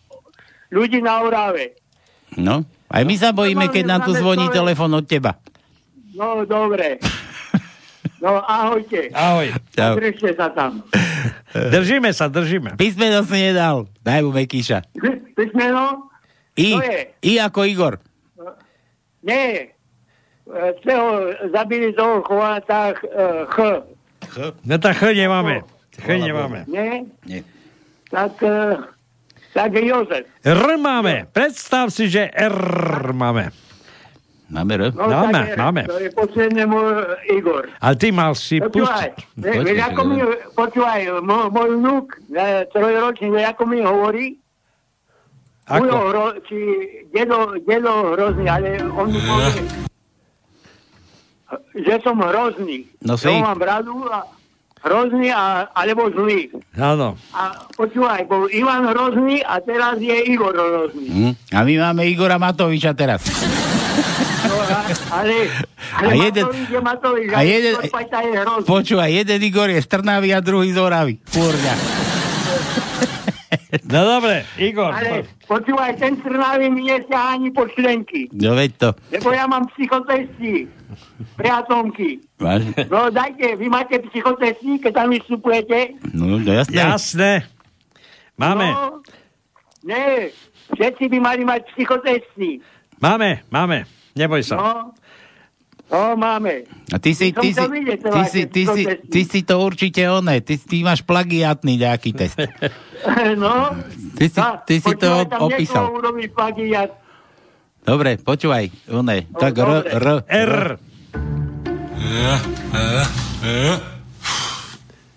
[0.71, 1.75] ľudí na Orave.
[2.39, 5.35] No, aj my sa bojíme, keď nám tu zvoní telefon od teba.
[6.15, 6.97] No, dobre.
[8.21, 9.09] No, ahojte.
[9.17, 9.49] Ahoj.
[9.73, 9.97] Čau.
[9.97, 10.85] Držte sa tam.
[11.73, 12.77] Držíme sa, držíme.
[12.77, 13.89] Písmeno si nedal.
[14.05, 14.85] Daj mu Mekíša.
[15.33, 16.05] Písmeno?
[16.53, 16.77] I.
[17.25, 17.97] I ako Igor.
[19.23, 19.73] Nie.
[20.45, 21.09] E, Toho
[21.49, 22.59] zabili toho chovaná
[22.91, 23.57] uh, Ch.
[24.61, 25.61] No tak Ch nemáme.
[25.93, 26.65] Ch nemáme.
[26.67, 27.05] Nie?
[27.23, 27.41] Nie.
[28.09, 28.81] Tak, uh,
[29.53, 30.25] tak Jozef.
[30.41, 31.29] R máme.
[31.29, 32.57] Predstav si, že R
[33.11, 33.53] máme.
[34.51, 34.91] Máme R?
[34.91, 35.81] No, Máme, je, máme.
[35.87, 37.71] To je posledné môj Igor.
[37.79, 39.95] Ale ty mal si Počúvaj, pustiť.
[40.03, 40.19] mi,
[40.51, 44.40] počúvaj, mo- môj vnúk, e, trojročný, ako mi hovorí?
[45.69, 45.83] Ako?
[45.83, 46.57] Ujo, hro, či
[47.09, 49.61] dedo, dedo hrozný, ale on mi povie,
[51.77, 52.87] že som hrozný.
[52.99, 53.29] No si.
[53.29, 54.25] Mám bradu a
[54.81, 56.49] hrozný, a, alebo zlý.
[56.73, 57.13] Áno.
[57.31, 61.07] A počúvaj, bol Ivan hrozný a teraz je Igor hrozný.
[61.07, 61.33] Hm?
[61.53, 63.21] A my máme Igora Matoviča teraz.
[64.41, 64.79] No, a,
[65.13, 65.35] ale,
[66.01, 68.65] ale A jeden- Matovič je Matovič, a jeden- je.
[68.65, 71.21] Počúvaj, jeden Igor je z Trnavy a druhý z Oravy.
[71.29, 72.00] Fúrňa.
[73.87, 74.91] No dobre, Igor.
[74.91, 78.27] Ale počúvaj, ten Trnavy mi nesiaha ani po členky.
[78.35, 78.89] No veď to.
[79.15, 80.67] Lebo ja mám psychotesty.
[81.39, 82.19] Priatomky.
[82.91, 85.95] No dajte, vy máte psychotesty, keď tam vystupujete?
[86.11, 86.75] No, no jasné.
[86.75, 87.31] Jasné.
[88.35, 88.67] Máme.
[88.75, 88.99] No,
[89.87, 90.35] nie,
[90.75, 92.59] všetci by mali mať psychotesty.
[92.99, 93.87] Máme, máme.
[94.19, 94.55] Neboj sa.
[94.59, 94.71] No,
[95.91, 96.63] no máme.
[96.91, 100.01] A ty si, ty si, vidieť ty teda, si, ty si, ty si to určite
[100.07, 100.39] oné.
[100.39, 102.39] Ty, ty máš plagiátny nejaký test.
[103.33, 103.73] No,
[104.13, 105.89] Ty si, ty si to tam opísal.
[105.89, 106.29] urobí.
[107.81, 109.25] Dobre, počúvaj, oné.
[109.33, 109.71] Tak R.
[109.89, 110.61] R, R.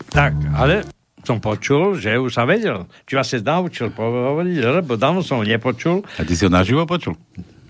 [0.09, 0.89] Tak, ale
[1.29, 2.89] som počul, že už sa vedel.
[3.05, 6.09] Či vás sa naučil hovoriť R, bo dávno som ho nepočul.
[6.17, 7.21] A ty si ho naživo počul?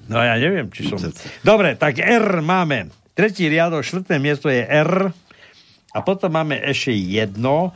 [0.09, 1.01] No ja neviem, či som...
[1.41, 2.93] Dobre, tak R máme.
[3.15, 5.15] Tretí riadok, štvrté miesto je R.
[5.95, 7.71] A potom máme ešte jedno.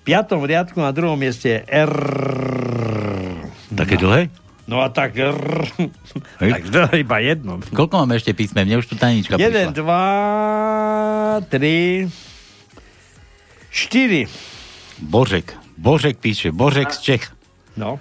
[0.00, 1.94] V piatom riadku na druhom mieste je R.
[3.74, 4.30] Také dlhé?
[4.64, 5.36] No a tak R.
[6.40, 6.50] Hej.
[6.56, 7.60] tak to iba jedno.
[7.60, 8.64] Koľko máme ešte písme?
[8.64, 9.76] Mne už tu Tanička 1, prišla.
[11.44, 12.08] 2, 3,
[13.68, 15.04] 4.
[15.04, 15.58] Božek.
[15.76, 16.54] Božek píše.
[16.54, 17.24] Božek z Čech.
[17.74, 17.98] No.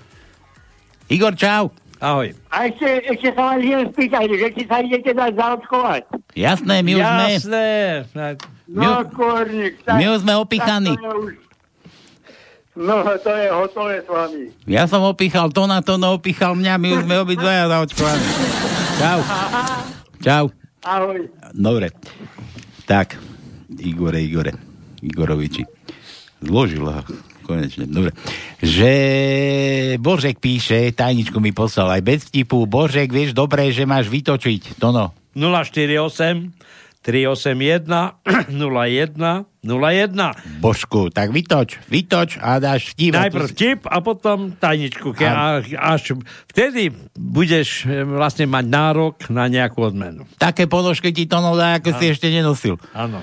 [1.09, 1.73] Igor, čau.
[2.03, 2.35] Ahoj.
[2.51, 6.01] A ešte, ešte sa vás idem spýtať, že či sa idete dať zaočkovať.
[6.35, 7.25] Jasné, my už sme...
[7.31, 7.67] Jasné.
[8.67, 9.79] No, korník.
[9.87, 10.99] my už sme opichaní.
[10.99, 11.39] tak to už-
[12.73, 14.49] No, to je hotové s vami.
[14.65, 18.27] Ja som opíchal Tona, Tono opíchal mňa, my už sme obidvaja zaočkovaní.
[18.97, 19.19] Čau.
[20.25, 20.45] Čau.
[20.81, 21.21] Ahoj.
[21.53, 21.93] Dobre.
[22.89, 23.15] Tak,
[23.77, 24.57] Igore, Igore,
[25.05, 25.63] Igoroviči.
[26.41, 26.99] Zložil ho
[27.43, 27.85] konečne.
[27.85, 28.15] Dobre.
[28.63, 28.91] Že
[29.99, 32.63] Božek píše, tajničku mi poslal aj bez vtipu.
[32.65, 34.79] Božek, vieš dobre, že máš vytočiť.
[34.79, 35.11] Tono.
[35.35, 36.63] 048
[37.03, 38.15] 381
[38.47, 40.59] 01 01.
[40.63, 43.11] Božku, tak vytoč, vytoč a dáš vtip.
[43.15, 45.11] a Najprv vtip a potom tajničku.
[45.11, 50.23] Ke, a, až vtedy budeš e, vlastne mať nárok na nejakú odmenu.
[50.39, 52.79] Také ponožky ti Tono dá, ako si ešte nenosil.
[52.95, 53.19] Áno.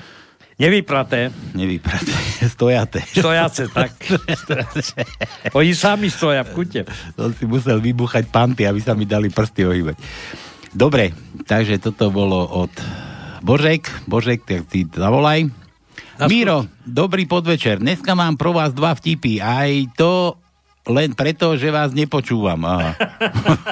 [0.61, 1.33] Nevypraté.
[1.57, 2.13] Nevypraté.
[2.53, 3.01] Stojaté.
[3.01, 3.97] Stojace, tak.
[5.57, 6.85] Oni sami stoja v kute.
[7.17, 9.97] Som si musel vybuchať panty, aby sa mi dali prsty ohýbať.
[10.69, 11.17] Dobre,
[11.49, 12.69] takže toto bolo od
[13.41, 13.89] Božek.
[14.05, 15.49] Božek, tak ty zavolaj.
[16.29, 17.81] Miro, dobrý podvečer.
[17.81, 19.41] Dneska mám pro vás dva vtipy.
[19.41, 20.40] Aj to
[20.89, 22.57] len preto, že vás nepočúvam.
[22.65, 22.97] Aha.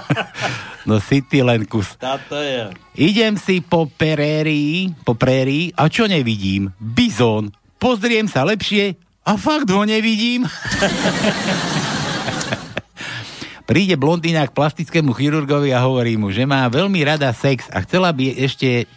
[0.90, 1.98] no si ty len kus.
[1.98, 2.70] Táto je.
[3.00, 6.70] Idem si po prerii, po prérii a čo nevidím?
[6.78, 7.50] Bizón.
[7.80, 8.94] Pozriem sa lepšie
[9.26, 10.46] a fakt ho nevidím.
[13.70, 18.10] Príde blondína k plastickému chirurgovi a hovorí mu, že má veľmi rada sex a chcela
[18.10, 18.90] by ešte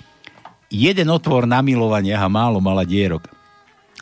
[0.73, 3.29] jeden otvor na milovanie a málo mala dierok.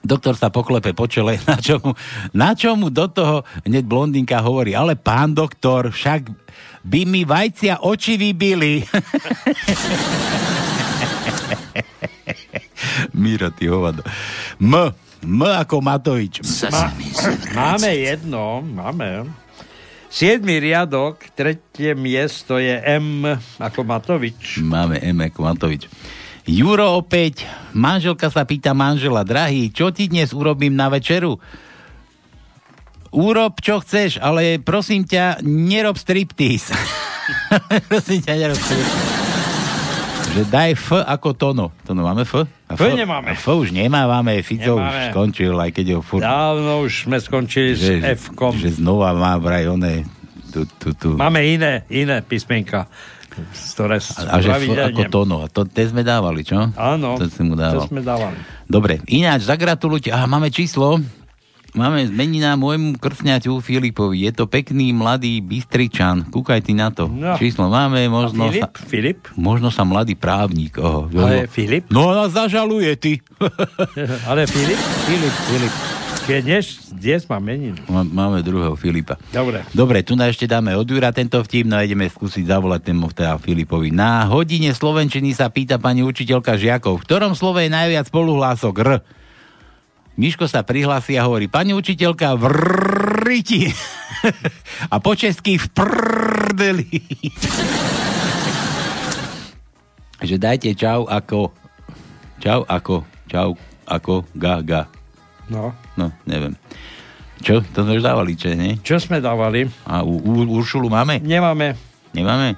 [0.00, 1.92] Doktor sa poklepe po čele, na čo mu,
[2.32, 6.32] na čo mu do toho hneď blondinka hovorí, ale pán doktor, však
[6.80, 8.80] by mi vajcia oči vybili.
[13.20, 14.02] Miro, ty hovado.
[14.60, 14.72] M.
[15.20, 16.40] M ako Matovič.
[16.72, 16.96] Ma-
[17.52, 19.28] máme jedno, máme.
[20.10, 23.22] Siedmy riadok, tretie miesto je M
[23.60, 24.58] ako Matovič.
[24.64, 25.86] Máme M ako Matovič.
[26.48, 27.44] Juro opäť,
[27.76, 31.36] manželka sa pýta manžela, drahý, čo ti dnes urobím na večeru?
[33.10, 36.72] Urob, čo chceš, ale prosím ťa, nerob striptease.
[37.90, 39.08] prosím ťa, nerob striptease.
[40.30, 41.66] Že daj F ako Tono.
[41.82, 42.46] Tono, máme F?
[42.70, 43.34] A F nemáme.
[43.34, 45.10] A F už nemávame, Fico už Nemáme.
[45.10, 46.22] skončil, aj keď ho furt...
[46.22, 48.54] Dávno už sme skončili s že, F-kom.
[48.54, 50.06] že znova má vraj oné...
[50.54, 51.18] Tu, tu, tu.
[51.18, 52.86] Máme iné, iné písmenka,
[53.30, 55.36] ktoré A, a že F ako Tono.
[55.42, 56.70] A to, te sme dávali, čo?
[56.74, 57.86] Áno, To si mu dával.
[57.86, 58.36] to sme dávali.
[58.66, 60.10] Dobre, ináč zagratulujte.
[60.10, 60.98] Aha, máme číslo.
[61.70, 64.26] Máme zmenina môjmu krstňaťu Filipovi.
[64.26, 66.26] Je to pekný mladý Bystričan.
[66.26, 67.06] Kúkaj ty na to.
[67.06, 67.38] No.
[67.38, 68.62] Číslo máme, možno Filip?
[68.66, 68.68] sa...
[68.74, 69.18] Filip?
[69.38, 70.82] Možno sa mladý právnik.
[70.82, 71.86] Oho, Ale Filip?
[71.86, 73.12] No nás zažaluje, ty.
[74.30, 74.82] Ale Filip?
[75.06, 75.74] Filip, Filip.
[76.30, 77.74] Keď dnes, dnes mám meninu.
[77.90, 79.18] Má- Máme druhého Filipa.
[79.34, 79.66] Dobre.
[79.74, 83.10] Dobre, tu na ešte dáme od Jura tento vtip, no a ideme skúsiť zavolať tému
[83.10, 83.90] teda Filipovi.
[83.90, 88.90] Na hodine Slovenčiny sa pýta pani učiteľka žiakov, v ktorom slove je najviac spoluhlások R?
[90.14, 93.66] Miško sa prihlási a hovorí, pani učiteľka, vriti.
[94.94, 96.86] a po česky v prdeli.
[100.30, 101.50] že dajte čau ako,
[102.38, 104.99] čau ako, čau ako, ga, ga.
[105.50, 105.74] No.
[105.98, 106.54] No, neviem.
[107.40, 107.64] Čo?
[107.74, 108.78] To sme už dávali, čo, nie?
[108.80, 109.66] Čo sme dávali?
[109.88, 111.18] A u, u, Uršulu máme?
[111.24, 111.74] Nemáme.
[112.12, 112.54] Nemáme?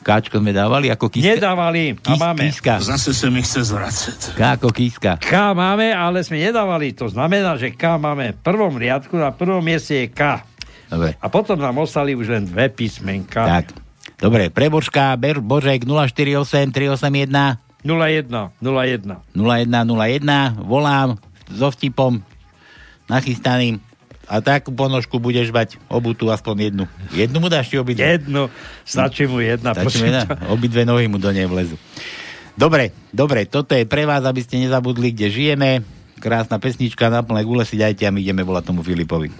[0.00, 1.36] Káčko sme dávali ako kiska?
[1.36, 1.92] Nedávali.
[1.92, 2.42] A Kis, máme.
[2.48, 2.80] Kiska.
[2.80, 4.18] Zase sa mi chce zvracať.
[4.32, 5.20] K ako kiska.
[5.20, 6.96] K máme, ale sme nedávali.
[6.96, 10.40] To znamená, že K máme v prvom riadku, na prvom mieste je K.
[10.88, 11.20] Dobre.
[11.20, 13.44] A potom nám ostali už len dve písmenka.
[13.44, 13.66] Tak.
[14.16, 18.28] Dobre, pre Božka, Ber, Božek 048 381 01,
[18.60, 19.16] 01.
[19.32, 21.16] 0101, volám
[21.54, 22.22] so vtipom
[23.10, 23.82] nachystaným
[24.30, 26.84] a takú ponožku budeš mať obutú aspoň jednu.
[27.10, 28.06] Jednu mu dáš ti obidve?
[28.06, 28.46] Jednu,
[28.86, 29.74] stačí mu jedna.
[29.74, 30.22] Stačí mu jedna?
[30.54, 31.74] Obidve nohy mu do nej vlezu.
[32.54, 35.82] Dobre, dobre, toto je pre vás, aby ste nezabudli, kde žijeme.
[36.20, 39.32] Krásna pesnička, na plné gule si dajte a my ideme volať tomu Filipovi.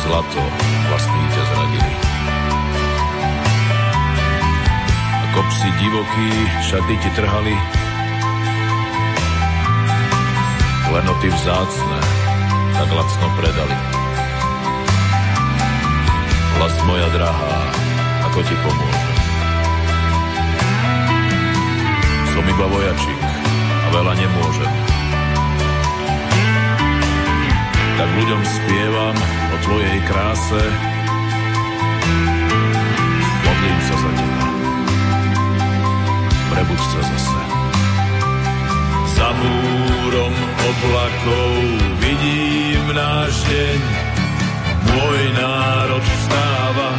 [0.00, 0.42] Zlato
[0.88, 1.94] vlastní ťa zradili.
[5.30, 6.28] Ako psi divokí
[6.64, 7.56] šaty ti trhali,
[10.88, 11.98] klenoty vzácne
[12.80, 13.76] tak lacno predali.
[16.56, 17.56] Vlast moja drahá,
[18.32, 19.16] ako ti pomôžem?
[22.32, 23.20] Som iba vojačik
[23.60, 24.72] a veľa nemôžem.
[28.00, 29.39] Tak ľuďom spievam
[29.70, 30.62] svojej kráse.
[33.46, 34.44] Modlím sa za teba.
[36.50, 37.40] Prebuď sa zase.
[39.14, 41.54] Za múrom oblakov
[42.02, 43.80] vidím náš deň.
[44.90, 46.90] Môj národ vstáva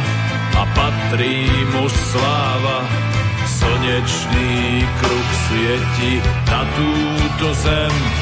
[0.56, 1.44] a patrí
[1.76, 2.88] mu sláva.
[3.52, 6.12] Slnečný kruh svieti
[6.48, 8.21] na túto zem.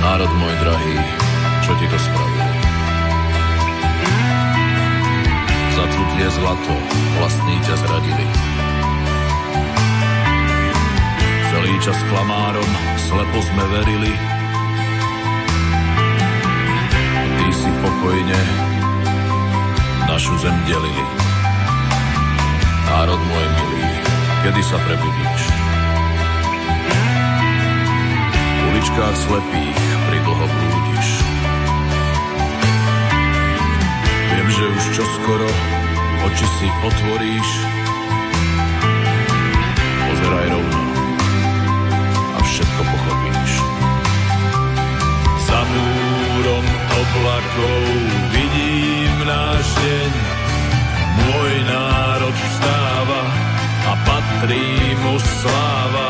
[0.00, 0.96] Národ môj drahý,
[1.60, 2.54] čo ti to spravili?
[5.76, 6.74] Za cudzie zlato
[7.20, 8.26] vlastní ťa zradili.
[11.52, 14.12] Celý čas klamárom slepo sme verili.
[17.36, 18.40] Ty si pokojne
[20.08, 21.04] našu zem delili.
[22.88, 23.84] Národ môj milý,
[24.48, 25.39] kedy sa prebudíš?
[28.80, 31.08] Uličkách slepých pridlho blúdiš.
[34.32, 35.48] Viem, že už čoskoro
[36.24, 37.50] oči si otvoríš.
[40.00, 40.82] Pozeraj rovno
[42.32, 43.52] a všetko pochopíš.
[45.44, 46.66] Za múrom
[47.04, 47.84] oblakov
[48.32, 50.12] vidím náš deň.
[51.20, 53.22] Môj národ vstáva
[53.84, 54.64] a patrí
[55.04, 56.09] mu sláva.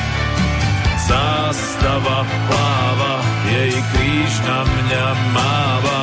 [1.11, 3.13] Zástava pláva,
[3.43, 5.05] jej kríž na mňa
[5.35, 6.01] máva.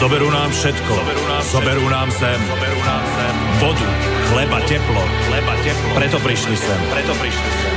[0.00, 0.94] Zoberú nám všetko,
[1.52, 2.40] zoberú nám zem,
[3.60, 3.88] vodu,
[4.32, 5.90] chleba, teplo, chleba, teplo.
[6.00, 7.72] Preto prišli sem, preto prišli sem.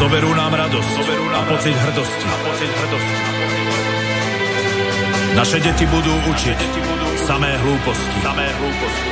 [0.00, 2.24] Zoberú nám radosť, zoberú nám a pocit hrdosti.
[2.24, 3.16] A pocit hrdosti.
[5.36, 6.58] Naše deti budú učiť
[7.28, 8.18] samé hlúposti.
[8.24, 9.09] Samé hlúposti.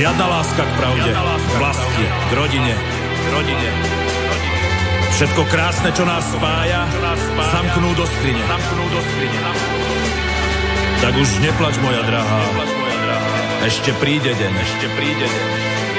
[0.00, 2.72] Žiadna láska k pravde, k vlasti, k rodine,
[3.20, 3.68] k rodine.
[5.12, 6.88] Všetko krásne, čo nás spája,
[7.52, 8.40] zamknú do skrine.
[8.48, 9.38] Zamknú do skrine.
[11.04, 12.40] Tak už neplač, moja drahá.
[13.68, 14.52] Ešte príde deň.
[14.56, 15.44] Ešte príde deň.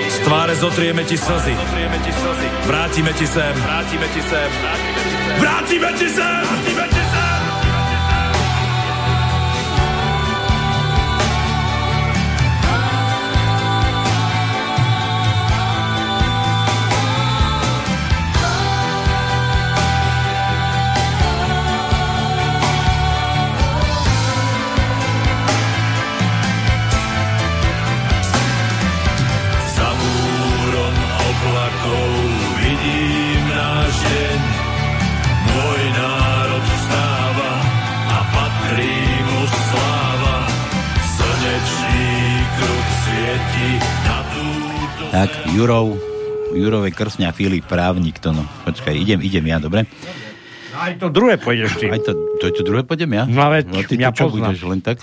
[0.09, 1.53] Z tváre zotrieme ti slzy.
[1.53, 3.53] Vrátime ti sem.
[3.61, 4.49] Vrátime ti sem.
[5.37, 6.41] Vrátime ti sem.
[6.41, 7.00] Vrátime ti sem.
[45.11, 45.99] Tak, Jurov,
[46.55, 48.47] Jurove krsňa Filip, právnik to no.
[48.63, 49.83] Počkaj, idem, idem ja, dobre?
[50.71, 51.91] Aj to druhé pôjdeš ty.
[51.91, 53.27] Aj to, to, to druhé pôjdem ja?
[53.27, 54.55] No veď, ty mňa to čo poznáš.
[54.55, 54.97] budeš len tak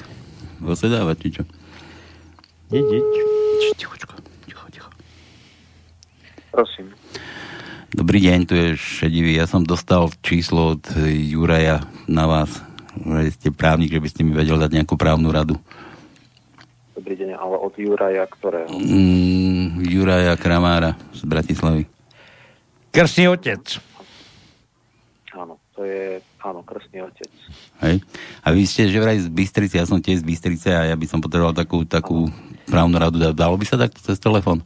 [0.64, 1.43] posedávať, či čo?
[2.72, 3.05] Idiť.
[3.76, 4.14] Tichočko,
[4.48, 4.90] ticho, ticho.
[6.51, 6.97] Prosím.
[7.93, 9.36] Dobrý deň, tu je Šedivý.
[9.36, 12.64] Ja som dostal číslo od e, Juraja na vás.
[12.98, 15.60] Že ste právnik, že by ste mi vedel dať nejakú právnu radu.
[17.09, 18.68] Dobrý deň, ale od Juraja, ktorého?
[18.68, 21.89] Mm, Juraja Kramára z Bratislavy.
[22.93, 23.80] Krstný otec.
[25.32, 27.32] Áno, to je, áno, krstný otec.
[27.80, 28.05] Hej.
[28.44, 31.09] A vy ste že vraj z Bystrice, ja som tiež z Bystrice a ja by
[31.09, 32.28] som potreboval takú, takú
[32.68, 33.16] právnu radu.
[33.32, 34.60] Dalo by sa takto cez telefón?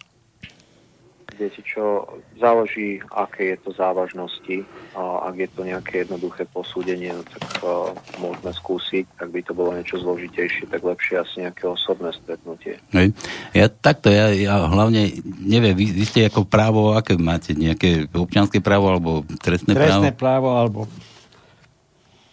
[1.42, 2.06] Viete čo,
[2.38, 4.62] záleží, aké je to závažnosti.
[4.94, 7.90] A ak je to nejaké jednoduché posúdenie, no tak uh,
[8.22, 9.04] môžeme skúsiť.
[9.18, 12.78] Ak by to bolo niečo zložitejšie, tak lepšie asi nejaké osobné stretnutie.
[12.94, 13.10] Hej.
[13.58, 17.58] Ja takto, ja, ja hlavne neviem, vy, vy ste ako právo, aké máte?
[17.58, 20.46] Nejaké občianské právo alebo trestné, Trestné právo?
[20.46, 20.80] právo alebo...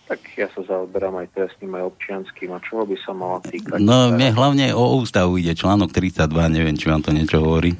[0.05, 2.49] Tak ja sa zaoberám aj trestným, aj občianským.
[2.53, 3.77] A čoho by sa mala týkať?
[3.77, 7.77] No, mne hlavne o ústavu ide, článok 32, neviem, či vám to niečo hovorí.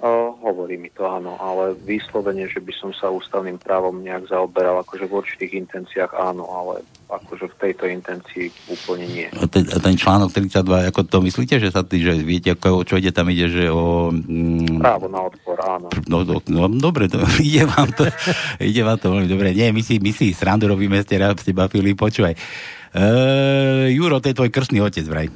[0.00, 4.80] O, hovorí mi to áno, ale vyslovene, že by som sa ústavným právom nejak zaoberal,
[4.80, 6.80] akože v určitých intenciách áno, ale
[7.12, 9.28] akože v tejto intencii úplne nie.
[9.28, 12.80] A ten, a ten článok 32, ako to myslíte, že sa tý, že viete, ako,
[12.80, 14.08] o čo ide, tam ide, že o...
[14.08, 15.92] Mm, Právo na odpor, áno.
[16.08, 18.08] No, no, no dobre, to, ide vám to,
[18.56, 19.52] ide vám to veľmi dobre.
[19.52, 22.32] Nie, my si, my si srandu robíme ste rád ste bavili, počúvaj.
[22.96, 25.28] Uh, Juro, to je tvoj krstný otec, vraj.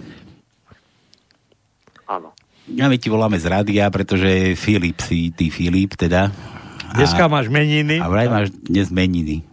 [2.64, 6.32] A my ti voláme z rádia, pretože Filip si, ty Filip teda.
[6.96, 8.00] Dneska máš meniny.
[8.00, 9.44] A vraj máš dnes meniny.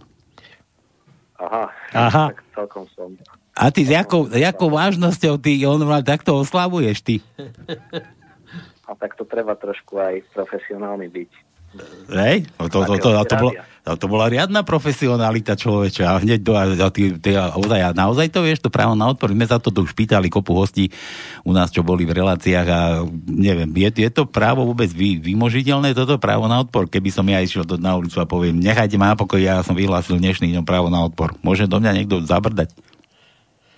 [1.36, 1.68] Aha.
[1.92, 2.26] Aha.
[2.32, 3.18] Tak celkom som.
[3.52, 7.16] A ty s jakou, jakou vážnosťou ty on takto oslavuješ ty?
[8.88, 11.32] A tak to treba trošku aj profesionálny byť.
[12.12, 12.52] Hej?
[12.60, 13.52] No to, to, to, to, to, bolo,
[13.88, 16.12] to, to bola riadna profesionalita človeča.
[16.12, 19.08] A hneď do, a ty, ty, a ozaj, a naozaj to vieš, to právo na
[19.08, 19.32] odpor.
[19.32, 20.92] My sa to tu už pýtali kopu hostí
[21.48, 22.80] u nás, čo boli v reláciách a
[23.26, 26.92] neviem, je, je to právo vôbec vy, vymožiteľné, toto právo na odpor?
[26.92, 29.74] Keby som ja išiel do, na ulicu a poviem, nechajte ma na pokoj, ja som
[29.74, 31.40] vyhlásil dnešný deň právo na odpor.
[31.40, 32.76] Môže do mňa niekto zabrdať?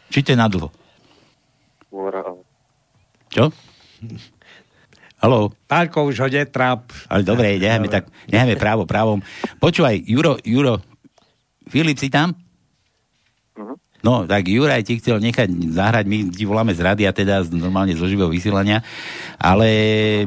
[0.09, 0.73] Či to je na dlho?
[3.29, 3.53] Čo?
[5.23, 5.55] Haló?
[5.71, 6.91] Pálko, už ho netráp.
[7.07, 9.23] Ale dobre, necháme, tak, necháme právo právom.
[9.63, 10.83] Počúvaj, Juro, Juro,
[11.71, 12.35] Filip, si tam?
[13.55, 13.79] Mhm.
[14.03, 17.95] No, tak Juraj ti chcel nechať zahrať, my ti voláme z radia, teda z, normálne
[17.95, 18.83] zo živého vysielania,
[19.39, 19.63] ale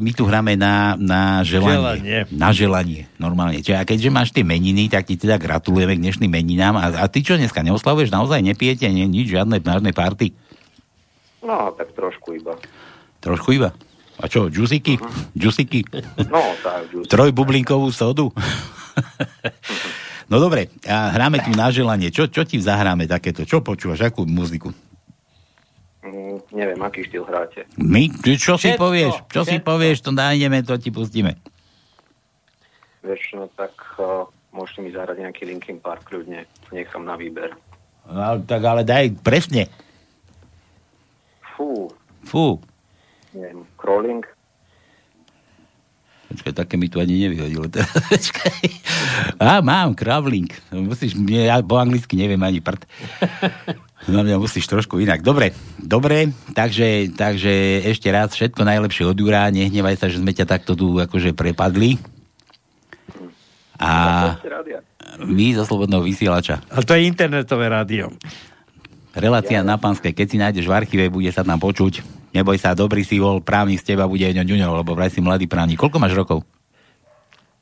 [0.00, 1.76] my tu hráme na, na želanie.
[1.76, 2.18] Želanie.
[2.32, 3.60] Na želanie, normálne.
[3.60, 6.80] Čiže, a keďže máš tie meniny, tak ti teda gratulujeme k dnešným meninám.
[6.80, 8.08] A, a ty čo dneska neoslavuješ?
[8.08, 10.32] Naozaj nepijete nie, nič, žiadne, žiadne party?
[11.44, 12.56] No, tak trošku iba.
[13.20, 13.76] Trošku iba.
[14.16, 14.96] A čo, džusiky?
[15.36, 15.84] Džusiky?
[16.32, 16.88] No, tak.
[17.04, 18.32] Trojbublinkovú sodu?
[20.32, 22.08] no dobre, a hráme tu na želanie.
[22.08, 23.44] Čo, čo ti zahráme takéto?
[23.44, 24.08] Čo počúvaš?
[24.08, 24.72] Akú muziku?
[26.00, 27.68] Mm, neviem, aký štýl hráte.
[27.76, 28.08] My?
[28.08, 29.14] Čo, čo si Všetko, povieš?
[29.28, 29.68] Čo si všetko.
[29.68, 31.36] povieš, to nájdeme, to ti pustíme.
[33.04, 36.48] Vieš, no tak uh, môžete mi zahrať nejaký Linkin Park ľudne.
[36.72, 37.52] Nechám na výber.
[38.08, 39.68] No, tak ale daj presne.
[41.54, 41.90] Fú,
[42.26, 42.58] Fú.
[43.36, 44.24] Neviem, crawling.
[46.26, 47.70] Počkaj, také mi tu ani nevyhodilo.
[48.12, 48.62] Počkaj.
[49.38, 50.50] Á, mám, kravling.
[50.74, 52.82] Musíš, mne, ja po anglicky neviem ani prd.
[54.10, 55.22] Na mňa musíš trošku inak.
[55.22, 59.46] Dobre, dobre, takže, takže ešte raz všetko najlepšie od Jura.
[59.54, 61.96] Nehnevaj sa, že sme ťa takto tu akože prepadli.
[63.78, 64.34] A
[65.22, 66.58] my zo Slobodného vysielača.
[66.74, 68.10] A to je internetové rádio.
[69.16, 72.04] Relácia na Panskej, keď si nájdeš v archíve, bude sa tam počuť.
[72.36, 75.48] Neboj sa, dobrý si bol, právnik z teba bude ňo ňuňo, lebo vraj si mladý
[75.48, 75.80] právnik.
[75.80, 76.44] Koľko máš rokov?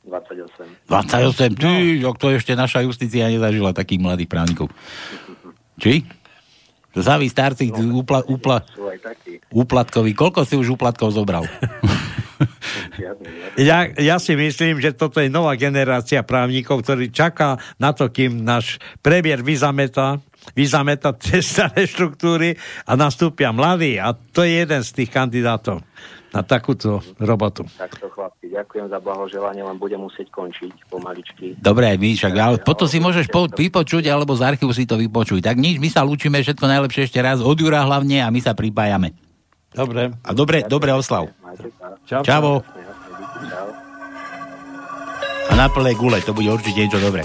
[0.03, 0.91] 28.
[0.91, 2.13] 28, ty, no.
[2.19, 4.69] to ešte naša justícia nezažila takých mladých právnikov.
[5.79, 6.03] Či?
[6.95, 8.63] Zaví starci, no, upla, upla,
[9.51, 10.15] úplatkoví.
[10.15, 11.47] Koľko si už úplatkov zobral?
[13.55, 18.43] Ja, ja si myslím, že toto je nová generácia právnikov, ktorí čaká na to, kým
[18.43, 20.19] náš premiér vyzameta,
[20.53, 23.97] vyzameta tie staré štruktúry a nastúpia mladí.
[23.97, 25.81] A to je jeden z tých kandidátov
[26.35, 27.63] na takúto robotu.
[27.79, 31.55] Takto chlapci, ďakujem za blahoželanie, len budem musieť končiť pomaličky.
[31.63, 35.39] Dobre, my však, ale potom si môžeš po, vypočuť, alebo z archívu si to vypočuj.
[35.39, 38.51] Tak nič, my sa lúčime, všetko najlepšie ešte raz, od Jura hlavne a my sa
[38.51, 39.15] pripájame.
[39.71, 40.11] Dobre.
[40.27, 41.31] A dobre, dobre oslav.
[42.03, 42.27] Čau.
[42.27, 42.67] Čavo.
[45.45, 47.23] A na plné gule, to bude určite niečo dobré.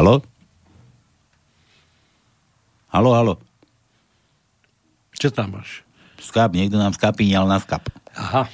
[0.00, 0.24] Halo?
[2.88, 3.34] Halo, halo.
[5.12, 5.84] Čo tam máš?
[6.16, 7.84] Skap, niekto nám skapíňal na skap.
[8.16, 8.48] Aha.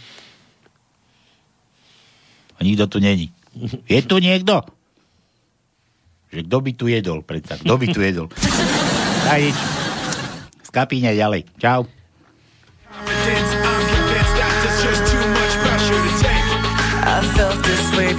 [2.51, 3.31] A nikto tu není.
[3.87, 4.59] Je tu niekto?
[6.35, 7.63] Že kto by tu jedol, predsa.
[7.63, 8.27] Kto by tu jedol?
[9.31, 9.59] Daj nič.
[10.67, 11.47] Skapíňa ďalej.
[11.63, 11.87] Čau.
[17.07, 18.11] I felt this way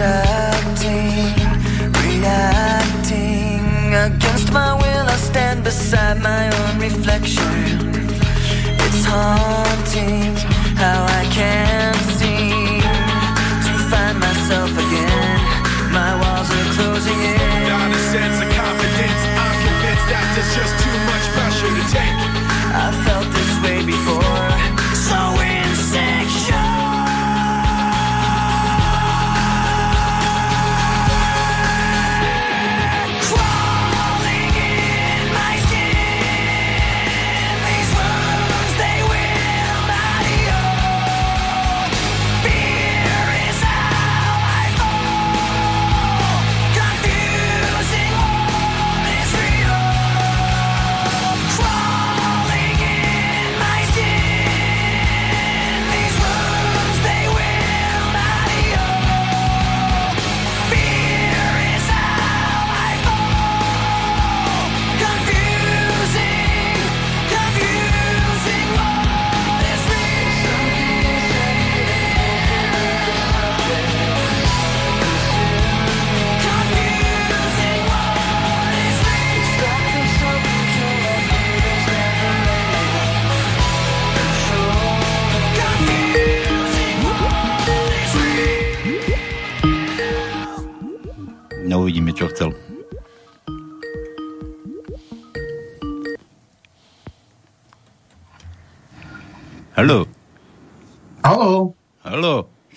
[0.00, 1.34] Obstructing,
[1.90, 3.64] reacting.
[3.94, 7.90] Against my will I stand beside my own reflection.
[8.78, 9.67] It's hard.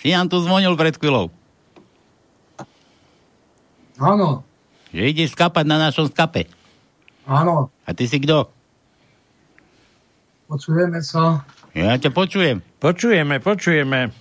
[0.02, 1.30] Nám tu zvonil pred chvíľou.
[3.96, 4.42] Áno,
[4.90, 6.50] Že ideš skapať na našom skape.
[7.24, 8.50] áno, A ty si kto?
[10.50, 11.46] počujeme sa.
[11.72, 12.60] Ja ťa počujem.
[12.76, 14.12] Počujeme, počujeme.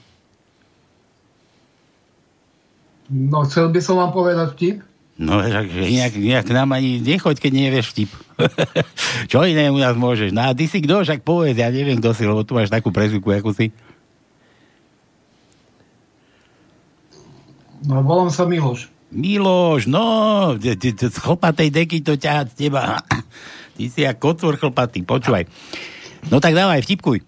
[3.11, 4.77] No, chcel by som vám povedať vtip.
[5.19, 8.11] No, tak nejak, nejak nám ani nechoď, keď nevieš vtip.
[9.31, 10.31] Čo iné u nás môžeš?
[10.31, 11.03] No a ty si kto?
[11.03, 13.75] Však povedz, ja neviem, kto si, lebo tu máš takú prezivku, ako si.
[17.81, 18.93] No, volám sa Miloš.
[19.11, 23.01] Miloš, no, z chlpatej deky to ťa teba.
[23.75, 25.49] Ty si jak kotvor chlpatý, počúvaj.
[26.29, 27.25] No tak dávaj, vtipkuj.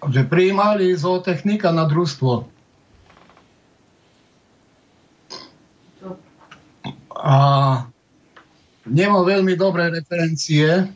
[0.00, 2.48] Že prijímali zootechnika na družstvo.
[7.20, 7.36] A
[8.88, 10.88] nemal veľmi dobré referencie,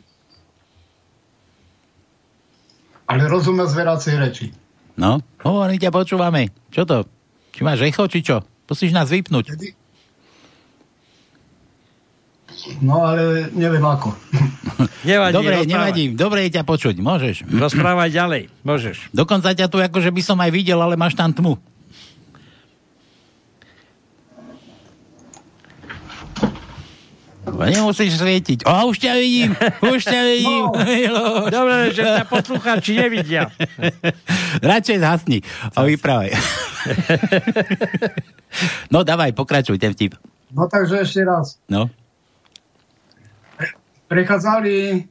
[3.05, 4.47] ale rozumel zvieracej reči.
[4.95, 6.55] No, hovorí ťa, počúvame.
[6.71, 6.97] Čo to?
[7.51, 8.39] Či máš echo, či čo?
[8.65, 9.51] Musíš nás vypnúť.
[12.79, 14.15] No ale neviem ako.
[15.05, 15.69] Nevadí, Dobre, rozprávaj.
[15.69, 16.03] nevadí.
[16.17, 17.35] Dobre je ťa počuť, môžeš.
[17.45, 19.13] Rozprávaj ďalej, môžeš.
[19.13, 21.61] Dokonca ťa tu akože by som aj videl, ale máš tam tmu.
[27.45, 28.65] Nemusíš svietiť.
[28.65, 29.51] O, už ťa vidím,
[29.85, 30.65] už ťa vidím.
[31.13, 31.45] No.
[31.55, 33.53] Dobre, že ťa poslucháči nevidia.
[34.73, 35.45] Radšej zhasni
[35.77, 36.33] a vypravaj.
[38.93, 40.17] no dávaj, pokračuj ten vtip.
[40.49, 41.61] No takže ešte raz.
[41.69, 41.89] No.
[44.09, 45.05] Prechádzali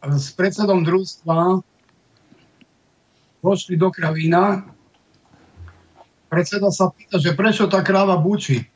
[0.00, 1.60] s predsedom družstva,
[3.42, 4.66] vošli do kravína.
[6.30, 8.70] Predseda sa pýta, že prečo tá kráva bučí.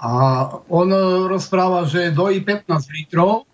[0.00, 0.10] A
[0.72, 0.88] on
[1.28, 3.44] rozpráva, že dojí 15 litrov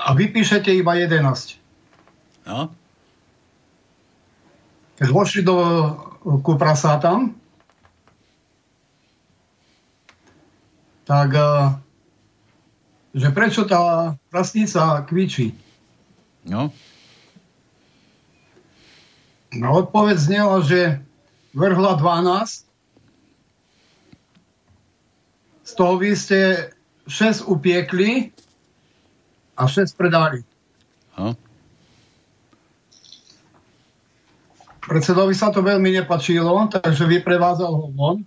[0.00, 1.60] a vypíšete iba 11.
[2.48, 2.72] No.
[4.96, 5.56] Keď vošli do
[6.40, 7.36] ku prasátam,
[11.04, 11.48] tak e,
[13.14, 15.52] že prečo tá prasnica kvičí?
[16.48, 16.72] No.
[19.54, 20.98] No odpoveď znela, že
[21.54, 22.66] vrhla 12,
[25.66, 26.70] z toho vy ste
[27.10, 28.30] 6 upiekli
[29.58, 30.46] a 6 predali.
[31.18, 31.34] No.
[34.86, 38.22] Predsedovi sa to veľmi nepačilo, takže vyprevádzal ho von.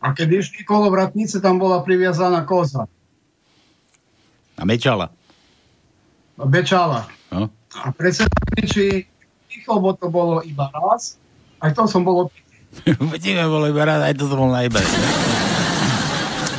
[0.00, 2.88] A keď išli kolo vratnice, tam bola priviazaná koza.
[4.56, 5.12] A mečala.
[6.40, 7.04] Bečala.
[7.28, 7.52] No.
[7.76, 9.04] A predseda kričí,
[9.52, 11.20] ticho, bo to bolo iba raz.
[11.60, 12.49] Aj to som bol opitý.
[13.14, 14.82] Vidíme, bolo iba rád, aj to som bol najber.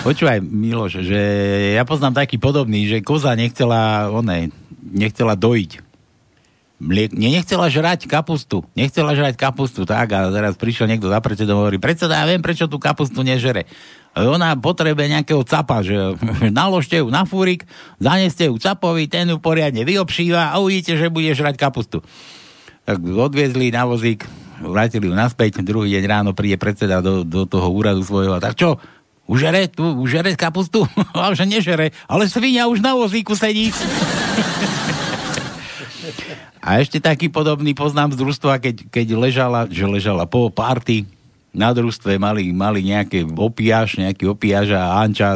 [0.01, 1.21] Počúvaj, Miloš, že
[1.77, 4.49] ja poznám taký podobný, že koza nechcela, one,
[4.81, 5.91] nechcela dojiť.
[6.81, 8.65] Mliek, nie, nechcela žrať kapustu.
[8.73, 12.41] Nechcela žrať kapustu, tak a teraz prišiel niekto za predsedom a hovorí, predseda, ja viem,
[12.41, 13.69] prečo tú kapustu nežere.
[14.17, 16.17] Ona potrebuje nejakého capa, že
[16.49, 17.69] naložte ju na fúrik,
[18.01, 22.01] zaneste ju capovi, ten ju poriadne vyobšíva a uvidíte, že bude žrať kapustu.
[22.89, 24.25] Tak odviezli na vozík,
[24.61, 28.55] vrátili ju naspäť, druhý deň ráno príde predseda do, do toho úradu svojho a tak
[28.55, 28.77] čo?
[29.25, 30.83] Užere tu, užere kapustu?
[31.15, 33.71] A že nežere, ale svinia už na vozíku sedí.
[36.61, 41.09] A ešte taký podobný poznám z družstva, keď, keď ležala, že ležala po party,
[41.51, 45.35] na družstve mali, mali nejaké opiaž, nejaký opiaž a Anča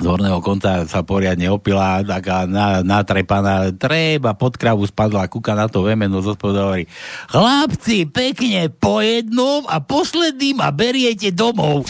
[0.00, 5.68] z horného konca sa poriadne opila, taká na, natrepaná, treba pod kravu spadla, kúka na
[5.68, 6.88] to vemeno zo spodu hovorí,
[7.28, 11.84] chlapci, pekne po jednom a posledným a beriete domov.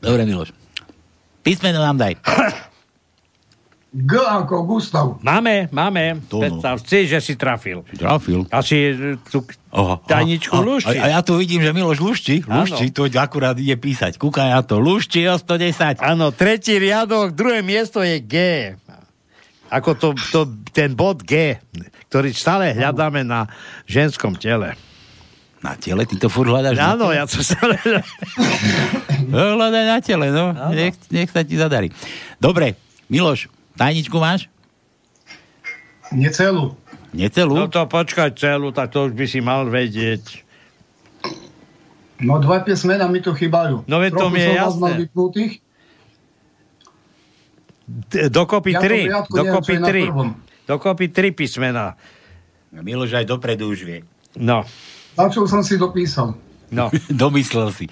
[0.00, 0.56] Dobre, Miloš.
[1.44, 2.16] Písmeno nám daj.
[3.88, 5.16] G ako Gustav.
[5.24, 6.20] Máme, máme.
[6.28, 6.42] To no.
[6.44, 7.88] Predstav si, že si trafil.
[7.96, 8.44] Trafil.
[8.52, 9.40] Asi e, tú
[9.72, 10.92] Aha, tajničku lušti.
[11.00, 12.68] A, a ja tu vidím, že Miloš lušti, Áno.
[12.68, 14.20] lušti, to akurát ide písať.
[14.20, 16.04] Kúkaj na to, lušti o 110.
[16.04, 18.34] Áno, tretí riadok, druhé miesto je G.
[19.72, 21.56] Ako to, to, ten bod G,
[22.12, 23.48] ktorý stále hľadáme na
[23.88, 24.76] ženskom tele.
[25.64, 26.04] Na tele?
[26.04, 26.76] Ty to furt hľadáš?
[26.76, 27.80] Áno, ja to stále
[29.32, 30.52] No, hľadaj na tele, no.
[30.76, 31.88] Nech, nech sa ti zadarí.
[32.36, 32.76] Dobre,
[33.08, 34.50] Miloš, tajničku máš?
[36.10, 36.74] Necelú.
[37.14, 37.54] Necelú?
[37.54, 40.44] No to počkaj celú, tak to už by si mal vedieť.
[42.18, 43.86] No dva písmena mi tu chýbajú.
[43.86, 44.90] No veď to mi je jasné.
[48.28, 49.00] Dokopy Ja to tri.
[49.08, 50.02] Dokopy tri.
[50.68, 51.94] Dokopy tri písmená.
[52.74, 53.98] Miloš aj dopredu už vie.
[54.36, 54.60] No,
[55.16, 56.36] Začal som si dopísal.
[56.68, 56.92] no.
[57.08, 57.88] Domyslel si.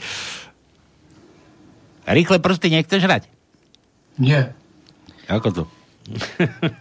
[2.06, 3.22] Rýchle prsty nechceš hrať?
[4.20, 4.54] Nie,
[5.26, 5.62] Ako to?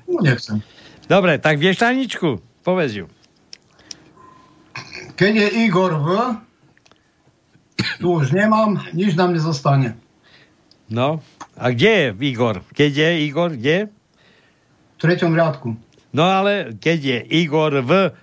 [0.05, 0.61] No nechcem.
[1.05, 2.41] Dobre, tak vieš tajničku?
[2.65, 3.05] Povedz ju.
[5.15, 6.07] Keď je Igor V,
[8.01, 9.95] tu už nemám, nič nám nezostane.
[10.91, 11.21] No,
[11.57, 12.61] a kde je Igor?
[12.73, 13.89] Keď je Igor, kde?
[14.95, 15.77] V treťom riadku.
[16.15, 18.13] No ale keď je Igor v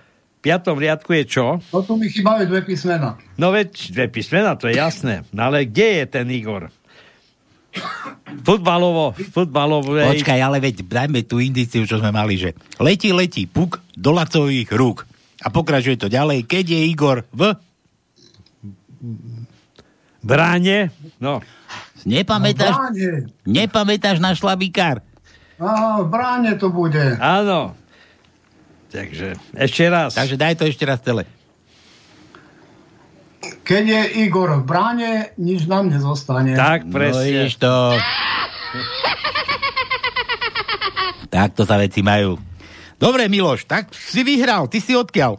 [0.42, 1.46] piatom riadku je čo?
[1.70, 3.18] No tu mi chýbajú dve písmena.
[3.38, 5.22] No veď dve písmena, to je jasné.
[5.30, 6.68] No ale kde je ten Igor?
[8.42, 9.96] Futbalovo, futbalovo.
[9.96, 14.68] Počkaj, ale veď dajme tú indiciu, čo sme mali, že letí, letí, puk do lacových
[14.72, 15.04] rúk.
[15.42, 16.46] A pokračuje to ďalej.
[16.46, 17.56] Keď je Igor v...
[20.22, 21.42] Bráne, no.
[22.06, 23.10] Nepamätáš, V bráne.
[23.42, 25.02] nepamätáš na šlabikár?
[25.58, 27.18] Á, v bráne to bude.
[27.18, 27.74] Áno.
[28.90, 30.14] Takže ešte raz.
[30.14, 31.26] Takže daj to ešte raz celé.
[33.62, 36.52] Keď je Igor v bráne, nič nám nezostane.
[36.52, 37.22] Tak, No presne.
[37.22, 37.72] vidíš to.
[41.28, 42.36] Takto sa veci majú.
[42.98, 44.66] Dobre, Miloš, tak si vyhral.
[44.66, 45.38] Ty si odkiaľ?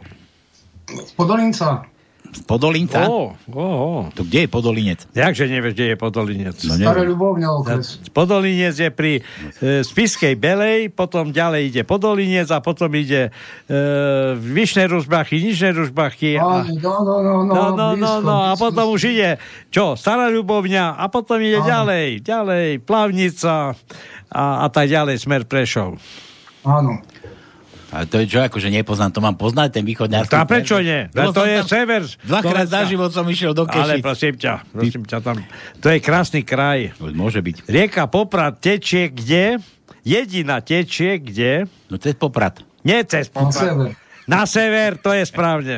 [0.84, 1.86] Z Podolinca.
[2.34, 3.06] Z Podolinca?
[3.06, 3.92] Ó, ó, ó.
[4.10, 5.06] To kde je Podolinec?
[5.14, 6.56] Jakže nevieš, kde je Podolinec?
[6.66, 8.02] No Staré ľubovňa okres.
[8.10, 9.22] Podolinec je pri
[9.62, 13.78] e, Spiskej Belej, potom ďalej ide Podolinec a potom ide e,
[14.34, 18.90] Vyšné Ružbachy, Nižné Ružbachy a, no, no, no, no, no, no, no, no, a potom
[18.90, 19.38] už ide,
[19.70, 21.70] čo, Stará Ľubovňa a potom ide Áno.
[21.70, 23.78] ďalej, ďalej, Plavnica
[24.34, 26.02] a, a tak ďalej, Smer Prešov.
[26.66, 26.98] Áno.
[27.94, 30.34] A to je čo, akože nepoznám, to mám poznať, ten východňarský.
[30.34, 31.06] No, a prečo nie?
[31.08, 32.02] Lebo to je sever.
[32.26, 34.02] Dvakrát za život som išiel do Ale Kešic.
[34.02, 35.36] prosím ťa, prosím ťa, tam,
[35.78, 36.90] to je krásny kraj.
[36.98, 37.64] Môže byť.
[37.64, 39.62] Rieka Poprad tečie kde?
[40.02, 41.70] Jediná tečie kde?
[41.86, 42.66] No cez Poprad.
[42.82, 43.62] Nie cez Na Poprad.
[43.62, 43.88] sever.
[44.26, 45.74] Na sever, to je správne.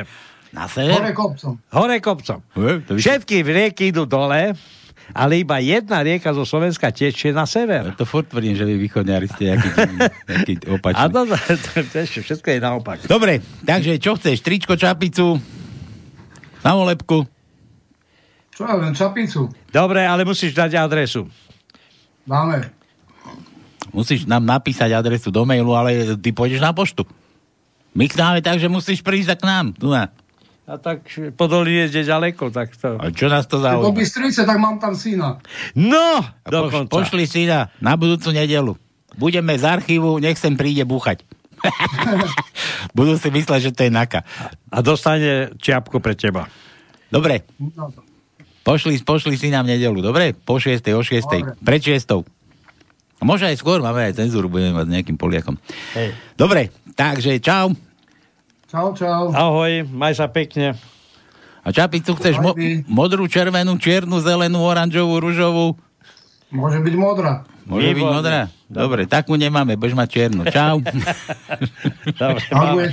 [0.49, 1.13] Na Hore sever?
[1.13, 1.53] kopcom.
[1.69, 2.39] Hore kopcom.
[2.55, 4.57] E, to vyšlo- Všetky rieky idú dole,
[5.15, 7.95] ale iba jedna rieka zo Slovenska tečie na sever.
[7.95, 9.69] To furt tvrdím, že vy východňari ste aký,
[10.27, 11.07] aký A opačný.
[11.13, 12.97] to, to, to, to, ešte všetko je naopak.
[13.07, 14.43] Dobre, takže čo chceš?
[14.43, 15.39] Tričko, čapicu,
[16.59, 17.23] samolepku?
[18.57, 19.53] Čo ja viem, čapicu.
[19.69, 21.29] Dobre, ale musíš dať adresu.
[22.25, 22.73] Dáme.
[23.93, 27.05] Musíš nám napísať adresu do mailu, ale ty pôjdeš na poštu.
[27.97, 29.65] My chnáme tak, že musíš prísť k nám.
[29.73, 30.09] Tu na.
[30.67, 31.07] A tak
[31.39, 32.99] Podolinec je ďaleko, tak to...
[32.99, 33.95] A čo nás to Do zaujíma?
[33.95, 35.39] Bystrice, tak mám tam syna.
[35.71, 36.91] No, A poš, dokonca.
[36.91, 38.75] pošli si na, budúcu nedelu.
[39.15, 41.23] Budeme z archívu, nech sem príde búchať.
[42.97, 44.21] Budú si mysleť, že to je naka.
[44.69, 46.45] A dostane čiapku pre teba.
[47.07, 47.89] Dobre, No,
[48.67, 50.35] pošli, pošli si nám nedelu, dobre?
[50.35, 50.83] Po 6.
[50.91, 51.23] o 6.
[51.23, 51.55] Dobre.
[51.63, 52.27] Pred 6.
[53.17, 55.55] A možno aj skôr, máme aj cenzúru, budeme mať s nejakým Poliakom.
[55.95, 56.11] Hej.
[56.35, 57.71] Dobre, takže čau.
[58.67, 59.31] Čau, čau.
[59.31, 60.75] Ahoj, maj sa pekne.
[61.63, 65.79] A čapicu chceš mo- modrú, červenú, čiernu, zelenú, oranžovú, ružovú?
[66.51, 67.43] Môže byť modrá.
[67.63, 68.15] Môže byť Výborne.
[68.15, 68.39] modrá?
[68.67, 70.43] Dobre, takú nemáme, budeš mať čiernu.
[70.47, 70.79] Čau.
[72.23, 72.83] Dobre, máme.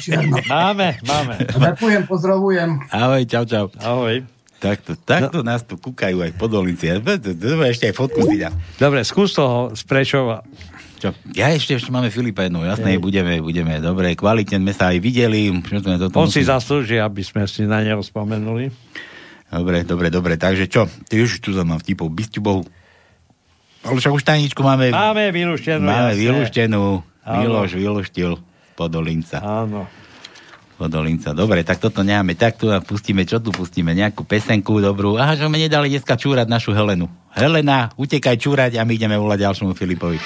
[0.46, 1.34] Máme, máme.
[1.42, 2.70] Ďakujem, pozdravujem.
[2.90, 3.66] Ahoj, čau, čau.
[3.78, 4.26] Ahoj.
[4.58, 6.88] Takto, takto nás tu kúkajú aj podolníci.
[6.88, 8.42] Ešte aj fotku si.
[8.78, 10.40] Dobre, skús toho z Prešova.
[11.04, 11.12] Čo?
[11.36, 13.04] Ja ešte, ešte máme Filipa jednu, jasné, Hej.
[13.04, 15.52] budeme, budeme, dobre, kvalitne sme sa aj videli.
[15.52, 18.72] Sme toto On si zaslúži, aby sme si na neho spomenuli.
[19.52, 20.88] Dobre, dobre, dobre, takže čo?
[20.88, 22.08] Ty už tu mám vtipov,
[22.40, 22.64] Bohu.
[23.84, 24.88] Ale však už tajničku máme...
[24.88, 26.24] Máme vylúštenú, Máme jasné.
[26.24, 26.82] vylúštenú.
[27.20, 28.40] Miloš vylúštil
[28.72, 29.44] Podolinca.
[29.44, 29.84] Áno.
[30.80, 31.36] Podolinca.
[31.36, 32.32] Dobre, tak toto nemáme.
[32.32, 33.92] Tak tu a pustíme, čo tu pustíme?
[33.92, 35.20] Nejakú pesenku dobrú.
[35.20, 37.12] Aha, že sme nedali dneska čúrať našu Helenu.
[37.36, 40.18] Helena, utekaj čúrať a my ideme volať ďalšiemu Filipovi.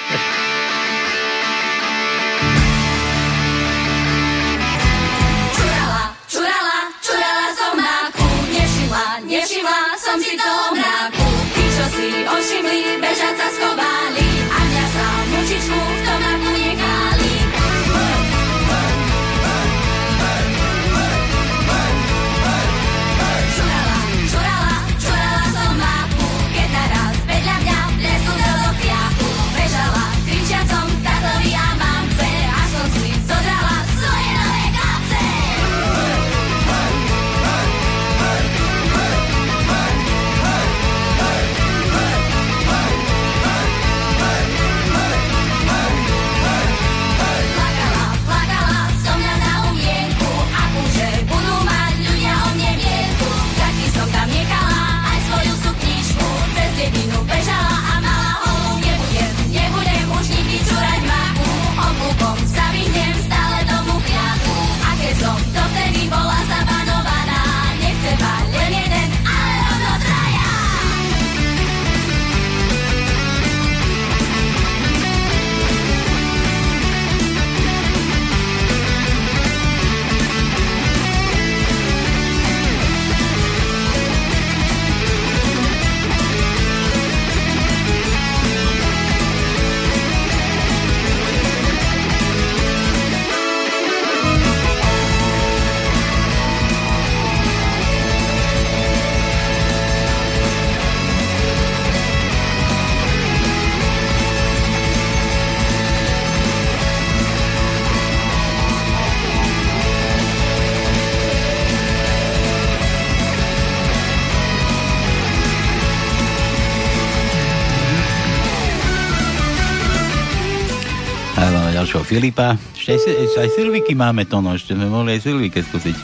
[122.18, 122.58] Filipa.
[122.74, 123.00] Ešte aj,
[123.30, 125.96] ešte aj Silviky máme to, no ešte sme mohli aj Silvike skúsiť.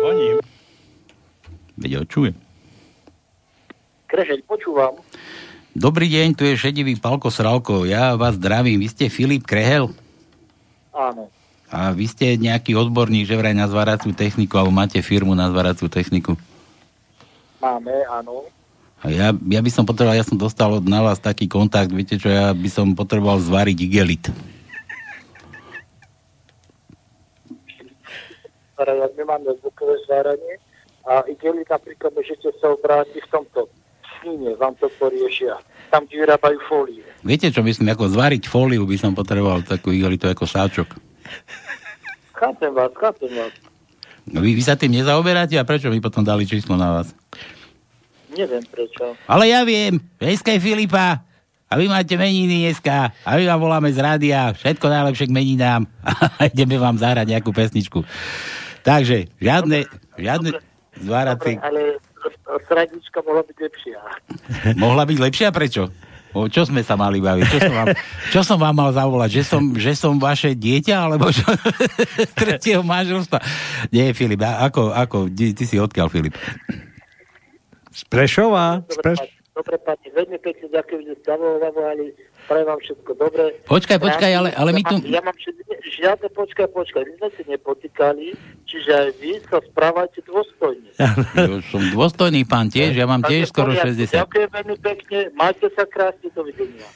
[0.00, 0.40] Zvoním.
[1.76, 2.32] Veď ho čuje.
[4.08, 4.96] Krešeť, počúvam.
[5.76, 7.84] Dobrý deň, tu je šedivý Palko Sralko.
[7.84, 8.80] Ja vás zdravím.
[8.80, 9.92] Vy ste Filip Krehel
[10.96, 11.28] Áno.
[11.68, 15.92] a vy ste nejaký odborník, že vraj na zvaraciu techniku, alebo máte firmu na zvaraciu
[15.92, 16.40] techniku.
[17.60, 18.48] Máme, áno.
[18.98, 22.18] A ja, ja by som potreboval, ja som dostal od na vás taký kontakt, viete
[22.18, 24.24] čo, ja by som potreboval zvariť igelit.
[28.74, 30.58] Zvárať, my máme zvukové zváranie
[31.06, 33.60] a igeli napríklad môžete sa obrátiť v tomto
[34.18, 35.54] sníne, vám to poriešia.
[35.94, 37.06] Tam, kde vyrábajú fólie.
[37.22, 40.98] Viete čo myslím, ako zvariť fóliu by som potreboval takú igelitu ako sáčok.
[42.34, 43.54] Chápem vás, chápem vás.
[44.28, 47.14] No Vy, vy sa tým nezaoberáte a prečo mi potom dali číslo na vás?
[48.38, 49.18] Neviem prečo.
[49.26, 51.26] Ale ja viem, dneska je Filipa
[51.66, 55.82] a vy máte meniny dneska a my vám voláme z rádia, všetko najlepšie k meninám
[56.38, 58.06] a ideme vám zahrať nejakú pesničku.
[58.86, 60.54] Takže, žiadne, žiadne
[61.02, 61.58] zváracie...
[61.58, 61.98] Ale
[62.70, 63.98] sradička mohla byť lepšia.
[64.82, 65.48] Mohla byť lepšia?
[65.50, 65.90] Prečo?
[66.36, 67.46] O čo sme sa mali baviť?
[67.46, 67.86] Čo som vám,
[68.34, 69.30] čo som vám mal zavolať?
[69.40, 70.94] Že som, že som vaše dieťa?
[71.08, 71.46] Alebo čo?
[72.20, 73.38] Z tretieho manželstva?
[73.90, 76.36] Nie, Filip, ako, ako, ty si odkiaľ, Filip?
[77.98, 78.86] Z Prešova.
[78.86, 79.18] Dobre, Preš...
[79.50, 82.06] dobre, pani, veľmi pekne ďakujem, že ste zavolali.
[82.46, 83.44] Prajem vám všetko dobre.
[83.66, 87.42] Počkaj, počkaj, ale- ale my tu- Ja mám všetko, žiadne, počkaj, počkaj, my sme si
[87.44, 88.26] nepotýkali,
[88.64, 90.88] čiže aj vy sa správajte dôstojne.
[90.96, 91.12] Ja
[91.68, 94.00] som dôstojný pán tiež, ja mám tiež skoro poriadku.
[94.00, 94.16] 60.
[94.16, 96.88] Ďakujem veľmi pekne, majte sa krásne, dovidenia.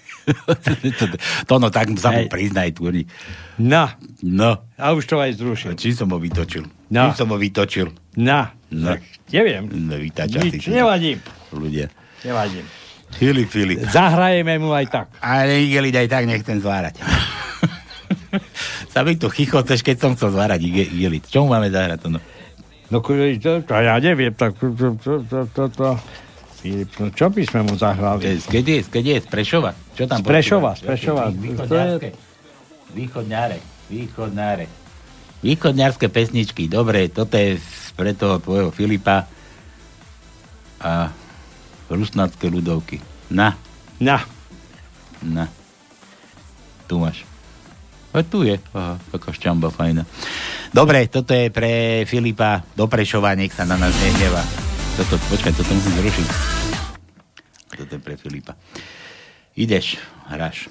[0.97, 1.05] to,
[1.51, 3.05] to no, tak sa mu priznaj, Turi.
[3.59, 3.91] No.
[4.23, 4.51] No.
[4.79, 5.75] A už to aj zrušil.
[5.75, 6.65] Či som ho vytočil?
[6.93, 7.09] No.
[7.09, 7.89] Či som ho vytočil?
[8.21, 8.53] No.
[8.69, 8.93] No.
[9.33, 9.65] Neviem.
[9.73, 11.17] No, vytača Nič, nevadí.
[11.49, 11.89] Ľudia.
[12.21, 12.61] Nevadí.
[13.17, 13.81] Filip, Filip.
[13.89, 15.07] Zahrajeme mu aj tak.
[15.25, 17.01] Ale igelit aj tak nechcem zvárať.
[18.93, 21.25] Sa mi tu chichoceš, keď som chcel zvárať ige- igelit.
[21.29, 21.99] Čo mu máme zahrať?
[22.05, 22.21] To no?
[22.93, 23.17] No to,
[23.65, 25.89] to, ja neviem, tak to, to, to, to, to.
[26.61, 28.37] Filip, no čo by sme mu zahrali?
[28.37, 29.73] Keď je, keď je, z Prešova?
[29.97, 31.23] Čo tam Z Prešova, z Prešova.
[31.33, 32.09] Východňárske.
[32.93, 33.59] Východňáre.
[33.89, 34.82] Východňáre.
[35.43, 36.71] Východňárske pesničky.
[36.71, 37.59] Dobre, toto je
[37.99, 39.27] pre toho tvojho Filipa
[40.79, 41.11] a
[41.91, 43.03] rusnácké ľudovky.
[43.31, 43.59] Na.
[43.99, 44.23] Na.
[45.23, 45.51] Na.
[46.87, 47.27] Tu máš.
[48.13, 48.61] A tu je.
[48.77, 50.05] Aha, taká šťamba fajná.
[50.71, 54.45] Dobre, toto je pre Filipa do Prešova, nech sa na nás nehneva.
[55.01, 56.29] Toto, počkaj, toto musím zrušiť.
[57.73, 58.53] Toto je pre Filipa.
[59.57, 59.97] Ideš,
[60.29, 60.69] hráš.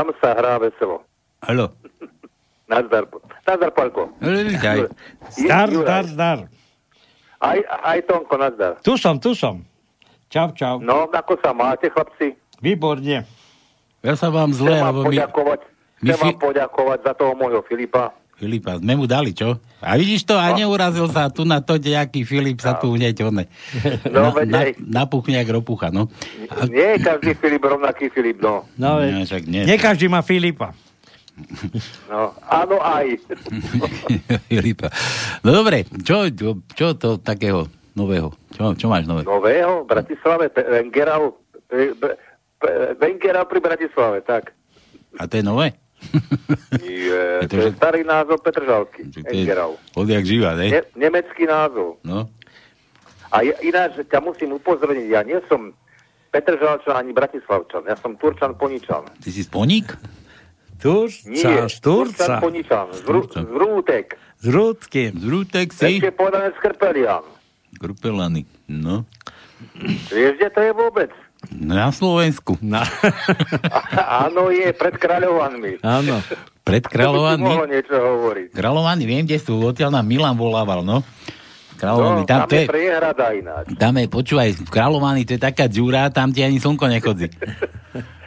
[0.00, 1.04] Tam, sa hrá veselo.
[1.44, 1.76] Halo.
[2.64, 3.04] Nazdar,
[3.44, 4.08] nazdar Palko.
[4.22, 4.88] Vítaj.
[5.36, 5.84] Zdar, Juraj.
[5.84, 6.38] zdar, zdar.
[7.40, 8.72] Aj, aj Tonko, nazdar.
[8.80, 9.60] Tu som, tu som.
[10.32, 10.80] Čau, čau.
[10.80, 12.38] No, ako sa máte, chlapci?
[12.62, 13.26] Výborne.
[14.00, 15.08] Ja sa vám zle, Chcem lebo my...
[15.12, 15.60] poďakovať,
[16.00, 18.16] my chcem vám poďakovať za toho môjho Filipa.
[18.40, 19.60] Filipa, sme mu dali, čo?
[19.78, 23.44] A vidíš to, a neurazil sa tu na to, nejaký Filip sa tu hneď, one.
[24.08, 26.08] No, na, na, napuchne jak ropucha, no.
[26.66, 28.64] Nie je každý Filip rovnaký Filip, no.
[28.74, 29.62] No, No, však nie.
[29.62, 30.72] nie každý má Filipa.
[32.08, 32.32] no.
[32.42, 33.20] Áno, aj.
[34.48, 34.88] Filipa.
[35.40, 38.32] No dobre, čo, čo, čo to takého nového?
[38.52, 39.22] Čo, čo máš nové?
[39.22, 40.64] Nového v Bratislave, Pe-
[42.96, 44.52] Wengerau pri Bratislave, tak.
[45.16, 45.76] A to je nové?
[46.80, 49.04] Je, to to je starý názov Petržalky.
[49.10, 49.76] Je Wengerau.
[49.94, 50.72] odjak živa, ne?
[50.72, 52.00] Ne, nemecký názov.
[52.02, 52.28] No.
[53.30, 55.70] A ja, ináč ťa musím upozorniť, ja nie som
[56.30, 59.06] Petržalčan ani Bratislavčan, ja som Turčan Poničan.
[59.18, 59.42] Ty si?
[59.46, 59.84] Nie,
[60.80, 62.16] Turca, z Turca.
[62.16, 64.06] Turčan Poničan, z, Rú, z Rútek.
[64.40, 65.02] Z Rúdky.
[65.12, 66.00] Z Rútek si?
[66.00, 67.24] Lepšie povedané z Krpelian.
[67.76, 68.48] Grupelany.
[68.66, 69.04] No.
[70.08, 71.12] Vieš, kde to je vôbec?
[71.48, 72.60] Na Slovensku.
[72.60, 72.84] Na.
[74.28, 75.80] Áno, je pred kráľovanmi.
[75.80, 76.20] Áno.
[76.60, 77.52] Pred To kráľovanmi.
[77.66, 78.52] niečo hovoriť.
[78.52, 79.56] Kráľovaní, viem, kde sú.
[79.56, 81.00] Odtiaľ nám Milan volával, no.
[81.00, 83.72] No, Kráľovaní, tam, tam to je priehrada ináč.
[83.80, 87.32] tam je, počúvaj, v Kráľovaní to je taká džúra, tam ti ani slnko nechodí.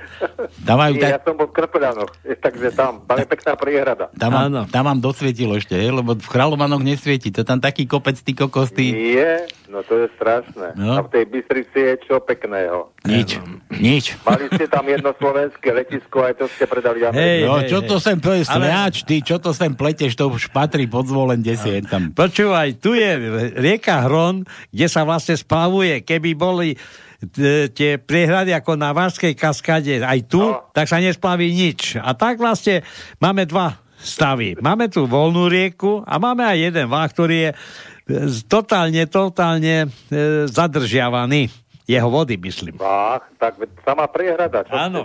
[0.83, 2.11] Majú Nie, ja tak, som bol v Krpelianoch,
[2.43, 4.05] takže tam, tam je pekná priehrada.
[4.13, 7.31] tam, mám, tam mám dosvietilo ešte, hej, lebo v Kráľovanoch nesvieti.
[7.31, 8.91] To tam taký kopec, ty kokos, ty...
[8.91, 10.75] Nie, no to je strašné.
[10.75, 10.99] No.
[10.99, 12.91] A v tej Bystrici je čo pekného.
[13.07, 13.39] Nič,
[13.79, 14.15] nič.
[14.27, 17.23] Mali ste tam jedno slovenské letisko, aj to ste predali Amerike.
[17.23, 17.87] Hej, no, hej, čo hej.
[17.87, 21.39] to sem pleš, Ale- smeač, ty, čo to sem pleteš, to už patrí pod zvolen,
[21.39, 22.11] kde si je tam.
[22.11, 23.11] Počúvaj, tu je
[23.59, 26.03] rieka Hron, kde sa vlastne splavuje.
[26.03, 26.75] Keby boli
[27.71, 30.67] tie priehrady ako na Varskej kaskáde, aj tu, no.
[30.75, 31.95] tak sa nesplaví nič.
[31.99, 32.83] A tak vlastne
[33.23, 34.59] máme dva stavy.
[34.59, 37.55] Máme tu voľnú rieku a máme aj jeden vách, ktorý je e,
[38.51, 41.47] totálne, totálne e, zadržiavaný.
[41.87, 42.79] Jeho vody, myslím.
[42.79, 44.63] Vách, tak sama priehrada.
[44.67, 45.01] Čo Áno.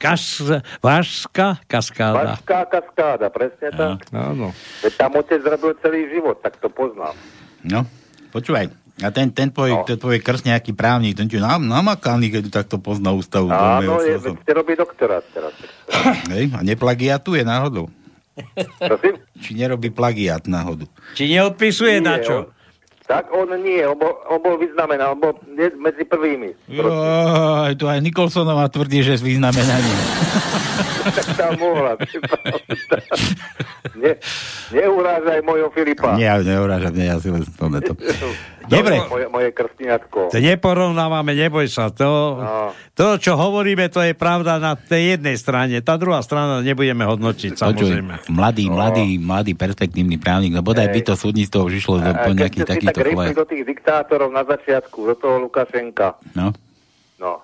[0.00, 0.40] Kas,
[0.80, 2.40] Vážska kaskáda.
[2.40, 4.08] Vašská kaskáda, presne tak.
[4.16, 4.48] Áno.
[4.80, 7.12] Veď tam otec robil celý život, tak to poznám.
[7.60, 7.84] No,
[8.32, 8.79] počúvaj.
[9.00, 9.84] A ten, ten tvoj, no.
[9.88, 13.48] ten tvoj krst nejaký právnik, ten ti nam, namakaný, keď takto pozná ústavu.
[13.48, 15.56] Áno, je, veď ste robí doktorát teraz.
[16.32, 17.88] Hej, a neplagiatuje náhodou.
[18.78, 19.20] Prosím?
[19.40, 20.88] Či nerobí plagiat náhodou.
[21.16, 22.36] Či neodpisuje Nie, na čo?
[22.44, 22.59] on-
[23.10, 25.34] Tak on nie, on bol, on bol vyznamená, on bol
[25.82, 26.54] medzi prvými.
[26.70, 29.98] Joj, tu aj Nikolsonová tvrdí, že s vyznamenaním.
[31.18, 31.98] tak tam mohla.
[33.98, 34.14] ne,
[34.70, 36.14] neurážaj mojho Filipa.
[36.14, 37.98] Nie, neurážam, nie, ja si len to.
[38.70, 39.02] Dobre.
[39.10, 40.30] Moje, moje krstňatko.
[40.30, 41.90] To neporovnávame, neboj sa.
[41.90, 42.70] To, No.
[42.94, 45.82] to, čo hovoríme, to je pravda na tej jednej strane.
[45.82, 48.14] Tá druhá strana nebudeme hodnotiť, samozrejme.
[48.22, 48.78] Počuj, mladý, No.
[48.78, 52.62] mladý, mladý perspektívny právnik, no bodaj by to súdnictvo už išlo po nejaký
[53.04, 53.34] kolej.
[53.34, 56.18] do tých diktátorov na začiatku, do toho Lukašenka.
[56.36, 56.52] No.
[57.16, 57.40] No.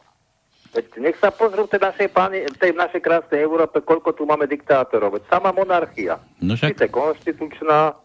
[0.73, 5.17] Veď nech sa pozrú tej našej, páni, tej našej krásnej Európe, koľko tu máme diktátorov.
[5.17, 6.21] Veď sama monarchia.
[6.45, 7.97] No však- Síce konštitučná,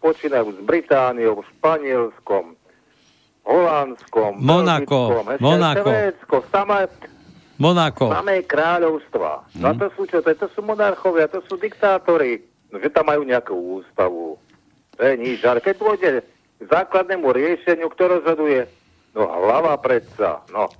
[0.00, 2.56] počínajú s Britániou, Španielskom,
[3.44, 5.88] Holandskom, Monako, Belgickom, Monako.
[5.88, 6.88] Švédsko, samé,
[7.60, 8.06] Monako.
[8.08, 9.44] samé kráľovstva.
[9.60, 10.24] No a to sú čo?
[10.24, 12.40] To, to sú monarchovia, to sú diktátori.
[12.72, 14.40] No, že tam majú nejakú ústavu.
[14.96, 15.44] To je nič.
[15.44, 18.66] Ale keď pôjde k základnému riešeniu, kto rozhoduje?
[19.14, 20.42] No hlava predsa.
[20.50, 20.70] No.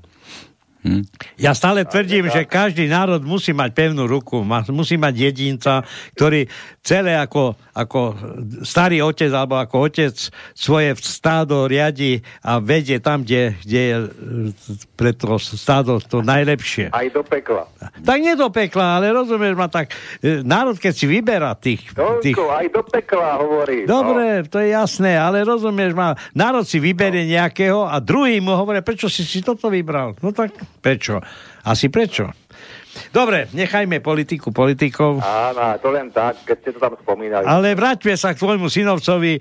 [1.41, 5.81] Ja stále tvrdím, že každý národ musí mať pevnú ruku, musí mať jedinca,
[6.13, 6.45] ktorý
[6.85, 8.01] celé ako, ako
[8.69, 10.13] starý otec alebo ako otec
[10.53, 14.09] svoje stádo riadi a vedie tam, kde, kde je e,
[14.93, 16.93] pre to stádo to najlepšie.
[16.93, 17.65] Aj do pekla.
[18.05, 19.89] Tak nie do pekla, ale rozumieš ma tak,
[20.21, 21.97] e, národ keď si vyberá tých...
[22.21, 23.89] tých Tonko, aj do pekla hovorí.
[23.89, 28.85] Dobre, to je jasné, ale rozumieš ma, národ si vyberie nejakého a druhý mu hovorí,
[28.85, 30.13] prečo si si toto vybral?
[30.21, 30.53] No tak
[30.85, 31.25] prečo?
[31.65, 32.29] Asi prečo?
[33.11, 35.19] Dobre, nechajme politiku politikov.
[35.19, 37.43] Áno, to len tak, keď ste to tam spomínali.
[37.43, 39.39] Ale vráťme sa k tvojmu synovcovi.
[39.39, 39.41] E,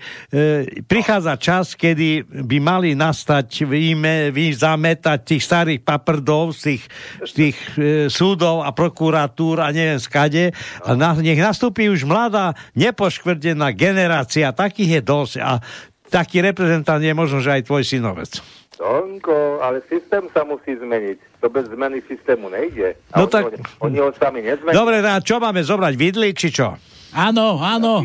[0.86, 6.84] prichádza čas, kedy by mali nastať vyme, vyzametať tých starých paprdov z tých,
[7.22, 10.50] z tých e, súdov a prokuratúr a neviem skade.
[10.82, 14.50] A na, nech nastúpi už mladá, nepoškvrdená generácia.
[14.50, 15.36] Takých je dosť.
[15.46, 15.62] A
[16.10, 18.63] taký reprezentant je možno, že aj tvoj synovec.
[18.74, 21.18] Tonko, ale systém sa musí zmeniť.
[21.40, 22.98] To bez zmeny systému nejde.
[23.12, 24.74] A No oni, tak- oni ho sami nezmenia.
[24.74, 25.94] Dobre, a čo máme zobrať?
[25.94, 26.74] Vidli, či čo?
[27.12, 28.02] Áno, áno.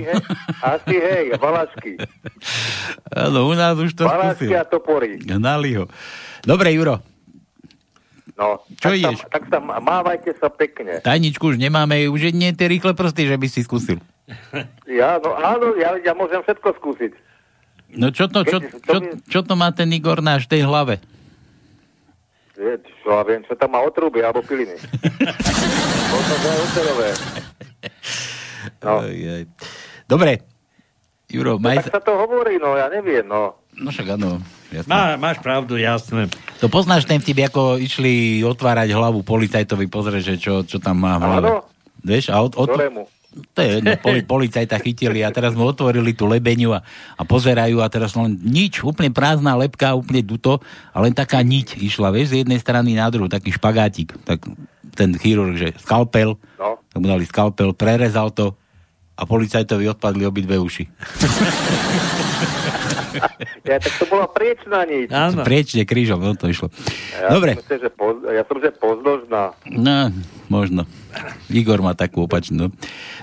[0.61, 1.97] Asi hej, valašky.
[3.25, 4.53] Áno, u nás už to Valašky skúsil.
[4.53, 5.17] a topory.
[5.19, 5.85] Hnali ho.
[6.43, 7.01] Dobre, Juro,
[8.37, 9.19] No, Čo tak ideš?
[9.19, 11.01] Sa, tak sa mávajte sa pekne.
[11.01, 13.99] tajničku už nemáme, už je nie tie rýchle prsty, že by si skúsil.
[14.85, 17.13] Ja, no áno, ja, ja môžem všetko skúsiť.
[17.97, 21.01] No čo to, čo, čo, čo to má ten Igor náš v tej hlave?
[22.59, 22.75] Je,
[23.05, 24.77] čo ja viem, čo tam má otruby alebo piliny.
[28.79, 29.03] No.
[30.07, 30.45] Dobre,
[31.29, 33.59] Juro, No, maj tak sa to hovorí, no ja neviem, no.
[33.77, 34.41] No však áno,
[34.73, 34.89] jasné.
[34.89, 36.31] Má, máš pravdu, jasné.
[36.59, 41.21] To poznáš ten vtip, ako išli otvárať hlavu policajtovi, pozrie, že čo, čo tam má
[41.21, 41.49] v hlave.
[41.53, 41.61] Áno.
[42.01, 43.03] Vieš, a od, od, Ktorému?
[43.29, 46.81] To je jedno, poli, policajta chytili a teraz mu otvorili tú lebeniu a,
[47.15, 50.59] a pozerajú a teraz len nič, úplne prázdna lepka, úplne duto
[50.91, 54.17] a len taká niť išla, vieš, z jednej strany na druhú, taký špagátik.
[54.25, 54.49] Tak
[54.97, 56.81] ten chirurg, že skalpel, No.
[56.91, 58.57] tak mu dali skalpel, prerezal to
[59.15, 60.85] a policajtovi odpadli obidve uši.
[63.63, 65.09] Ja, tak to bola priečná niť.
[65.09, 65.43] Áno.
[65.43, 66.69] Priečne krížom, no to išlo.
[67.13, 69.43] Ja Dobre, Som, myslel, že poz, ja som, že pozdĺžná.
[69.71, 69.99] no,
[70.47, 70.83] možno.
[71.49, 72.71] Igor má takú opačnú.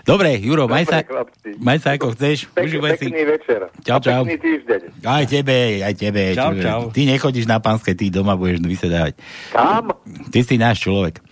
[0.02, 1.50] Dobre, Juro, maj sa, Dobre, chlapci.
[1.58, 3.08] maj sa ako chceš, Pek, užívaj si.
[3.08, 3.60] pekný večer.
[3.82, 4.22] Čau, A čau.
[4.22, 4.82] Pekný týždeň.
[5.02, 6.24] Aj tebe, aj tebe.
[6.34, 6.80] Čau, Čo- čau.
[6.90, 9.14] Ty nechodíš na pánske, ty doma budeš vysedávať.
[9.50, 9.96] Kam?
[10.28, 11.24] Ty si náš človek.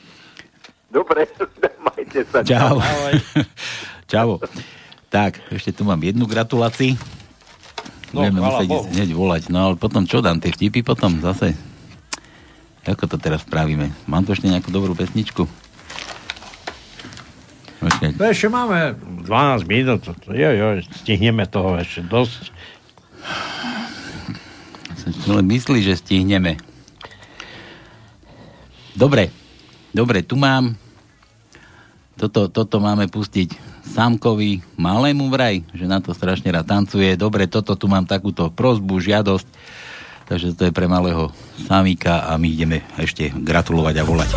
[0.87, 1.25] Dobre,
[1.85, 2.39] majte sa.
[2.41, 2.79] Čau.
[4.11, 4.37] Čau.
[5.09, 6.93] Tak, ešte tu mám jednu gratuláciu.
[8.13, 8.85] No, Budeme musieť Bohu.
[8.87, 9.43] hneď volať.
[9.49, 10.37] No ale potom čo dám?
[10.37, 11.57] Tie vtipy potom zase?
[12.85, 13.89] Ako to teraz spravíme?
[14.05, 15.49] Mám tu ešte nejakú dobrú pesničku?
[17.81, 18.15] Počkaj.
[18.15, 18.95] To ešte máme
[19.25, 20.05] 12 minút.
[20.29, 20.67] Jo, jo,
[21.01, 22.53] stihneme toho ešte dosť.
[25.01, 26.55] Som si len myslí, že stihneme.
[28.93, 29.33] Dobre,
[29.89, 30.77] dobre, tu mám
[32.13, 37.19] toto, toto máme pustiť Sámkovi, malému vraj, že na to strašne rád tancuje.
[37.19, 39.47] Dobre, toto tu mám takúto prozbu, žiadosť.
[40.23, 41.35] Takže to je pre malého
[41.67, 44.29] Samíka a my ideme ešte gratulovať a volať.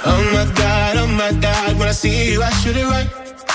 [0.00, 3.29] Oh my god, oh my god, when I see you, I shoot it right.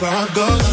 [0.00, 0.67] that's how it goes.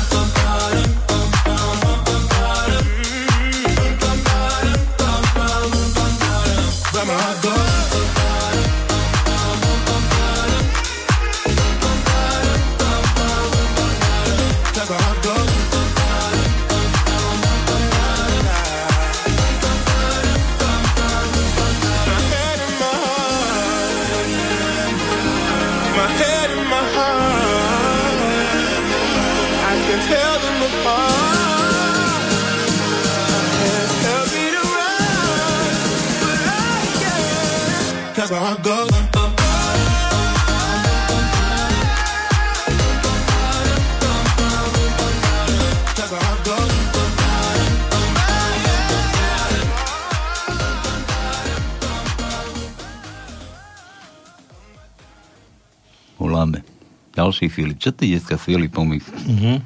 [57.45, 57.77] Ďalší Filip.
[57.77, 58.89] Čo ty dneska s Filipom?
[58.89, 59.61] Mhm.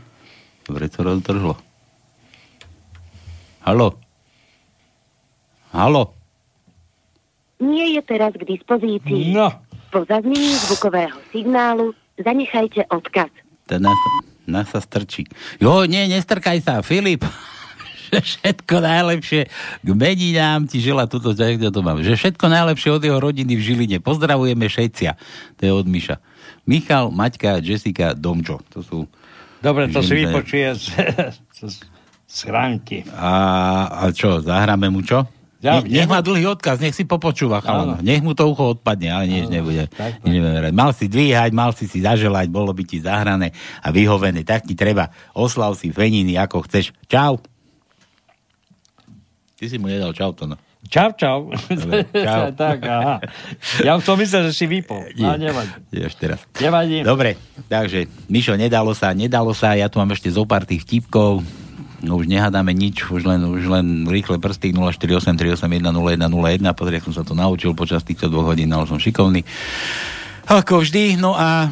[0.67, 1.55] Dobre to rozdržlo.
[3.63, 3.95] Halo?
[5.71, 6.11] Halo?
[7.63, 9.31] Nie je teraz k dispozícii.
[9.31, 9.47] No.
[9.95, 13.31] Po zaznení zvukového signálu zanechajte odkaz.
[13.63, 13.95] Ten nás,
[14.43, 15.23] nás sa strčí.
[15.63, 17.23] Jo, nie, nestrkaj sa, Filip.
[18.11, 19.41] Že všetko najlepšie
[19.85, 22.03] k meninám ti žela toto, kde to mám.
[22.03, 23.97] Že všetko najlepšie od jeho rodiny v Žiline.
[24.03, 25.11] Pozdravujeme všetcia.
[25.55, 26.19] To je od Miša.
[26.69, 28.61] Michal, Maťka, Jessica, Domčo.
[28.69, 28.97] To sú...
[29.57, 30.85] Dobre, to si vypočuje z,
[31.51, 31.81] z,
[32.23, 33.03] z chránky.
[33.11, 33.33] A,
[33.89, 35.25] a čo, zahráme mu čo?
[35.59, 37.99] Ja- Ne, nech má dlhý odkaz, nech si popočúva, chalan.
[37.99, 37.99] Áno.
[37.99, 39.91] Nech mu to ucho odpadne, ale nič nebude.
[40.23, 40.71] Nič hrať.
[40.71, 43.51] Mal si dvíhať, mal si si zaželať, bolo by ti zahrané
[43.81, 44.47] a vyhovené.
[44.47, 45.11] Tak ti treba.
[45.33, 46.95] Oslav si feniny, ako chceš.
[47.11, 47.43] Čau.
[49.59, 50.55] Ty si mu nedal čau to, no.
[50.89, 51.53] Čau, čau.
[51.69, 52.49] Dobre, čau.
[52.65, 53.21] tak, aha.
[53.85, 55.13] Ja som myslel, že si vypol.
[55.21, 55.69] A nevadí.
[55.93, 56.41] Ideš teraz.
[56.57, 57.05] Nevadí.
[57.05, 57.37] Dobre,
[57.69, 61.45] takže, Mišo, nedalo sa, nedalo sa, ja tu mám ešte zo pár tých vtipkov,
[62.01, 67.21] no už nehádame nič, už len, už len rýchle prsty 0483810101, pozri, ak som sa
[67.21, 69.45] to naučil počas týchto dvoch hodín, ale som šikovný.
[70.49, 71.69] Ako vždy, no a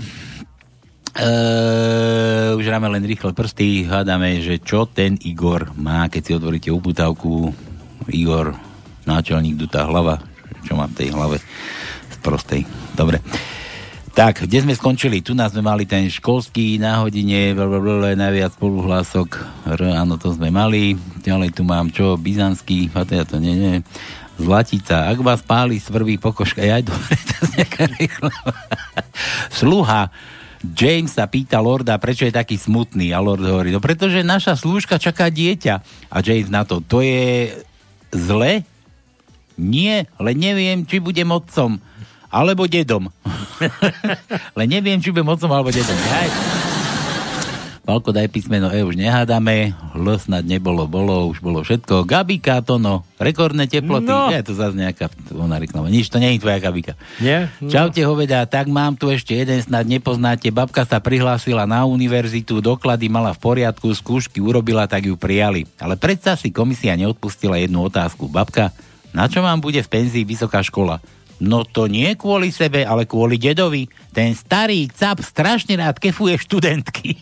[1.17, 6.69] Uh, už hráme len rýchle prsty, hádame, že čo ten Igor má, keď si otvoríte
[6.69, 7.57] uputávku.
[8.13, 8.53] Igor,
[9.07, 10.19] náčelník, dutá hlava,
[10.67, 11.39] čo má v tej hlave
[12.11, 12.61] z prostej.
[12.93, 13.23] Dobre.
[14.17, 15.21] Tak, kde sme skončili?
[15.21, 19.29] Tu nás sme mali ten školský na hodine, blablabla, najviac spoluhlások,
[19.77, 20.97] R, áno, to sme mali.
[21.21, 23.85] Ďalej tu mám čo, byzantský, a teda to nie, nie.
[24.41, 27.45] Zlatica, ak vás páli svrví pokožka, ja dobre, to
[28.01, 28.09] je.
[29.53, 30.09] Sluha,
[30.65, 34.97] James sa pýta Lorda, prečo je taký smutný a Lord hovorí, no pretože naša slúžka
[34.97, 35.75] čaká dieťa.
[36.09, 37.53] A James na to, to je
[38.09, 38.65] zle?
[39.57, 41.81] Nie, ale neviem, či budem otcom
[42.27, 43.09] alebo dedom.
[44.53, 45.97] ale neviem, či budem otcom alebo dedom.
[46.13, 46.29] Aj.
[47.87, 49.71] Palko, daj písmeno E, už nehádame.
[49.95, 52.03] L snad nebolo, bolo, už bolo všetko.
[52.03, 53.07] Gabika, to no.
[53.15, 54.11] Rekordné teploty.
[54.11, 54.27] No.
[54.27, 55.87] Je to zase nejaká ona reklama.
[55.87, 56.99] Nič, to nie je tvoja Gabika.
[57.23, 57.47] Nie?
[57.63, 60.51] Čaute hoveda, tak mám tu ešte jeden, snad nepoznáte.
[60.51, 65.63] Babka sa prihlásila na univerzitu, doklady mala v poriadku, skúšky urobila, tak ju prijali.
[65.79, 68.27] Ale predsa si komisia neodpustila jednu otázku.
[68.27, 68.75] Babka,
[69.17, 71.01] na čo vám bude v penzii vysoká škola?
[71.41, 73.89] No to nie kvôli sebe, ale kvôli dedovi.
[74.13, 77.17] Ten starý cap strašne rád kefuje študentky.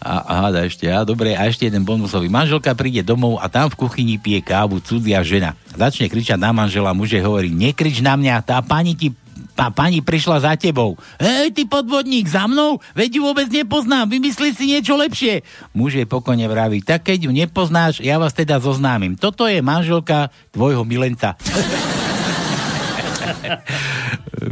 [0.00, 2.32] A, a háda ešte, a dobre, a ešte jeden bonusový.
[2.32, 5.52] Manželka príde domov a tam v kuchyni pije kávu cudzia žena.
[5.76, 9.12] Začne kričať na manžela, muže hovorí, nekrič na mňa, tá pani ti
[9.60, 10.96] tá pani prišla za tebou.
[11.20, 12.80] Hej, ty podvodník, za mnou?
[12.96, 15.44] Veď ju vôbec nepoznám, vymysli si niečo lepšie.
[15.76, 19.20] Muž jej pokojne vraví, tak keď ju nepoznáš, ja vás teda zoznámim.
[19.20, 21.36] Toto je manželka tvojho milenca.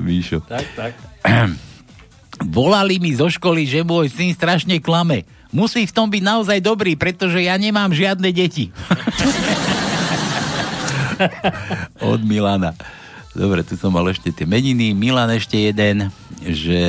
[0.05, 0.45] Míšo.
[0.45, 0.93] Tak, tak.
[2.61, 5.25] Volali mi zo školy, že môj syn strašne klame.
[5.49, 8.69] Musí v tom byť naozaj dobrý, pretože ja nemám žiadne deti.
[12.13, 12.77] Od Milana.
[13.39, 14.91] Dobre, tu som mal ešte tie meniny.
[14.99, 16.11] Milan ešte jeden,
[16.43, 16.81] že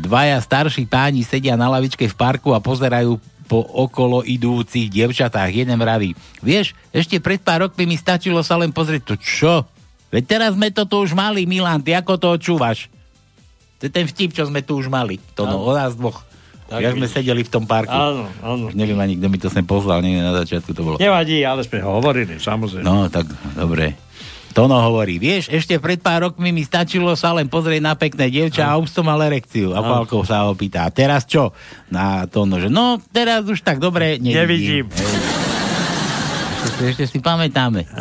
[0.00, 5.52] dvaja starší páni sedia na lavičke v parku a pozerajú po okolo idúcich dievčatách.
[5.52, 9.12] Jeden vraví, vieš, ešte pred pár rokmi mi stačilo sa len pozrieť.
[9.12, 9.54] To čo?
[10.08, 12.88] Veď teraz sme to tu už mali, Milan, ty ako to očúvaš?
[13.82, 15.20] To je ten vtip, čo sme tu už mali.
[15.36, 16.24] To no, o nás dvoch.
[16.70, 17.90] Tak Jak sme sedeli v tom parku.
[17.90, 18.70] Áno, áno.
[18.70, 20.96] Už neviem ani, kto mi to sem poslal, neviem, na začiatku to bolo.
[21.02, 22.86] Nevadí, ale sme ho hovorili, samozrejme.
[22.86, 23.26] No, tak
[23.58, 23.98] dobre.
[24.50, 28.66] Tono hovorí, vieš, ešte pred pár rokmi mi stačilo sa len pozrieť na pekné dievča
[28.66, 29.72] a už som mal erekciu.
[29.72, 29.86] A No.
[30.02, 31.54] Pálko sa ho pýta, a teraz čo?
[31.88, 34.84] Na Tono, že no, teraz už tak dobre nevidím.
[34.84, 35.39] Nevidím.
[36.60, 36.68] Hej.
[36.70, 37.88] Ešte, ešte si pamätáme.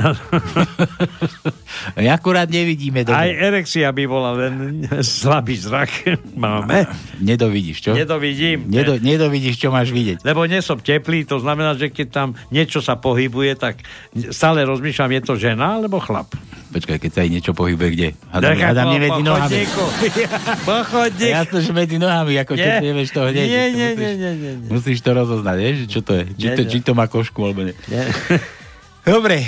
[2.19, 3.15] Akurát nevidíme dobre.
[3.15, 6.19] Aj erekcia by bola len slabý zrak.
[6.35, 6.87] Máme.
[7.23, 7.91] Nedovidíš, čo?
[7.95, 8.67] Nedovidím.
[8.67, 10.23] Nedo, nedovidíš, čo máš vidieť.
[10.23, 13.79] Lebo nie som teplý, to znamená, že keď tam niečo sa pohybuje, tak
[14.31, 16.31] stále rozmýšľam, je to žena alebo chlap.
[16.69, 18.07] Počkaj, keď sa aj niečo pohybuje, kde?
[18.29, 18.45] Ako
[18.93, 19.65] nie medzi nohami.
[19.65, 19.83] chodníku.
[20.69, 21.33] Po chodníku.
[21.33, 22.77] Jasno, že medzi nohami, ako čo Nie.
[22.77, 23.47] nevieš to hneď.
[23.49, 24.69] Nie, To nie, musíš, nie, nie, nie, nie.
[24.69, 26.23] Musíš to rozoznať, vieš, čo to je.
[26.29, 26.69] Či, Nie, to, nie.
[26.69, 27.73] či to má košku, alebo nie.
[27.89, 28.05] Nie.
[29.09, 29.41] Dobre,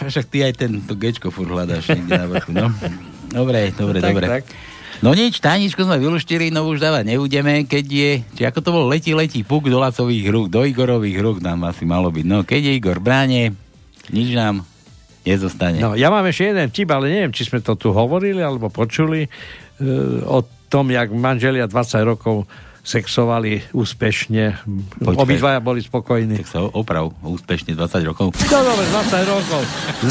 [0.00, 2.72] však ty aj ten to gečko furt hľadáš niekde na vrchu, no.
[3.28, 4.26] Dobre, dobre, tak, dobre.
[4.28, 4.44] tak.
[5.02, 8.86] No nič, tajničku sme vyluštili, no už dávať nebudeme, keď je, či ako to bolo,
[8.86, 12.24] letí, letí puk do Lacových rúk, do Igorových rúk nám asi malo byť.
[12.24, 13.52] No, keď je Igor bráne,
[14.14, 14.62] nič nám
[15.26, 15.82] nezostane.
[15.82, 19.26] No, ja mám ešte jeden vtip, ale neviem, či sme to tu hovorili alebo počuli
[19.26, 19.28] e,
[20.22, 22.46] o tom, jak manželia 20 rokov
[22.82, 24.58] sexovali úspešne.
[24.98, 25.22] Počkaj.
[25.22, 26.42] Obidvaja boli spokojní.
[26.42, 28.34] Tak sa oprav, úspešne 20 rokov.
[28.50, 29.60] No dobre, 20 rokov.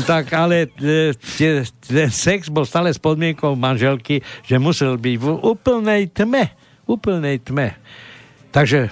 [0.07, 6.15] Tak ale e, ten sex bol stále s podmienkou manželky, že musel byť v úplnej
[6.15, 6.55] tme.
[6.87, 7.75] Úplnej tme.
[8.55, 8.87] Takže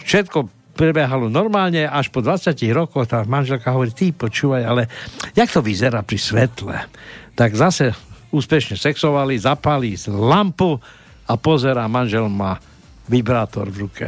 [0.00, 4.82] všetko prebiehalo normálne, až po 20 rokoch tá manželka hovorí, ty počúvaj, ale
[5.36, 6.76] jak to vyzerá pri svetle?
[7.36, 7.94] Tak zase
[8.34, 10.80] úspešne sexovali, zapali lampu
[11.28, 12.58] a pozerá, manžel má
[13.08, 14.06] vibrátor v ruke.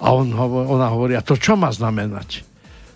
[0.00, 2.44] A on hovor, ona hovorí, a to čo má znamenať?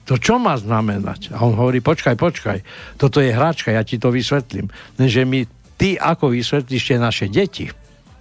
[0.04, 1.32] To čo má znamenať?
[1.32, 2.58] A on hovorí, počkaj, počkaj,
[3.00, 4.68] toto je hračka, ja ti to vysvetlím.
[5.00, 7.68] Lenže mi ty ako vysvetlíš tie naše deti?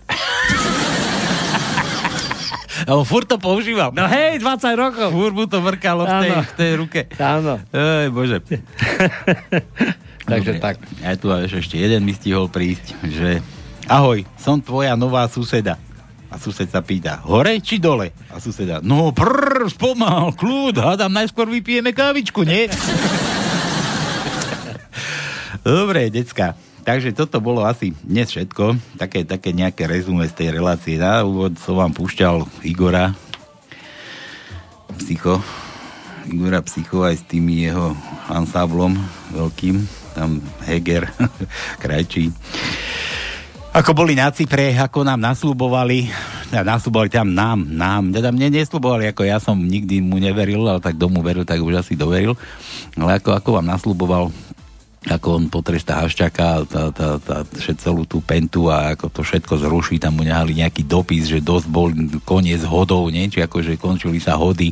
[2.83, 3.95] A on furt to používal.
[3.95, 5.07] No hej, 20 rokov.
[5.15, 7.01] Furt mu to vrkalo v tej, v tej ruke.
[7.15, 7.55] Áno.
[7.71, 8.43] Ej, bože.
[10.31, 10.63] Takže Dobre.
[10.63, 10.75] tak.
[11.03, 13.39] A tu ešte jeden mi stihol prísť, že
[13.87, 15.79] ahoj, som tvoja nová suseda.
[16.33, 18.09] A sused sa pýta, hore či dole?
[18.33, 22.65] A suseda, no prr, spomal, kľud, hádam, najskôr vypijeme kávičku, nie?
[25.61, 26.57] Dobre, decka.
[26.83, 28.97] Takže toto bolo asi dnes všetko.
[28.99, 30.99] Také, také nejaké rezume z tej relácie.
[30.99, 33.15] Na úvod som vám púšťal Igora
[34.97, 35.39] Psycho.
[36.27, 37.95] Igora Psycho aj s tým jeho
[38.27, 38.97] ansáblom
[39.31, 39.85] veľkým.
[40.17, 41.07] Tam Heger,
[41.85, 42.33] Krajčí.
[43.73, 46.05] Ako boli na Cypre, ako nám nasľubovali,
[46.53, 50.77] teda nasľubovali tam nám, nám, teda mne nesľubovali, ako ja som nikdy mu neveril, ale
[50.77, 52.37] tak domu veril, tak už asi doveril.
[52.93, 54.29] Ale ako, ako vám nasľuboval,
[55.09, 57.41] ako on potrestá Haščaka, tá, tá, tá,
[57.73, 61.65] celú tú pentu a ako to všetko zruší, tam mu nehali nejaký dopis, že dosť
[61.65, 61.89] bol
[62.29, 63.25] koniec hodov, nie?
[63.25, 64.69] či akože končili sa hody,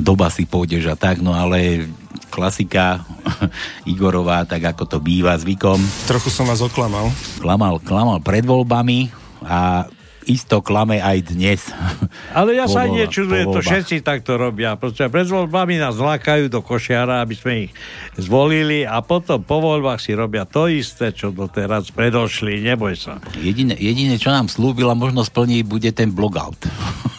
[0.00, 1.92] doba si pôjdeš a tak, no ale
[2.30, 3.02] klasika
[3.90, 5.82] Igorová, tak ako to býva zvykom.
[6.06, 7.10] Trochu som vás oklamal.
[7.42, 9.10] Klamal, klamal pred voľbami
[9.44, 9.90] a
[10.28, 11.60] isto klame aj dnes.
[12.38, 14.78] Ale ja sa Po voľbách, nečudujem, to všetci takto robia.
[14.78, 17.72] Proste pred voľbami nás lákajú do košiara, aby sme ich
[18.14, 22.62] zvolili a potom po voľbách si robia to isté, čo doteraz predošli.
[22.62, 23.18] Neboj sa.
[23.40, 26.62] Jediné, jediné, čo nám slúbila, možno splní, bude ten blogout.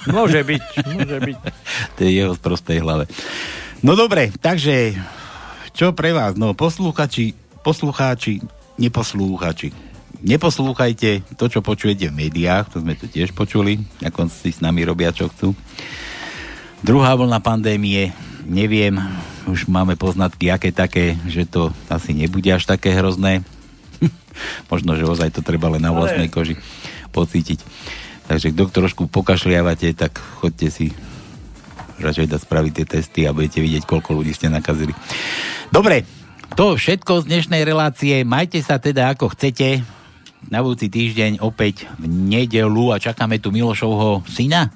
[0.07, 0.63] Môže byť,
[0.95, 1.37] môže byť.
[1.97, 3.09] to je jeho sprostej hlave.
[3.81, 4.93] No dobre, takže
[5.73, 6.37] čo pre vás?
[6.37, 7.33] No poslúchači,
[7.65, 8.37] poslucháči,
[8.77, 9.73] neposlúchači.
[10.21, 14.85] Neposlúchajte to, čo počujete v médiách, to sme tu tiež počuli, ako si s nami
[14.85, 15.57] robia, čo chcú.
[16.85, 18.13] Druhá vlna pandémie,
[18.45, 19.01] neviem,
[19.49, 23.41] už máme poznatky, aké také, že to asi nebude až také hrozné.
[24.69, 26.53] Možno, že ozaj to treba len na vlastnej koži
[27.09, 27.65] pocítiť.
[28.29, 30.93] Takže kto trošku pokašliavate, tak chodte si
[32.01, 34.91] radšej dať spraviť tie testy a budete vidieť, koľko ľudí ste nakazili.
[35.69, 36.03] Dobre,
[36.57, 38.27] to všetko z dnešnej relácie.
[38.27, 39.85] Majte sa teda ako chcete.
[40.49, 44.73] Na budúci týždeň opäť v nedelu a čakáme tu Milošovho syna.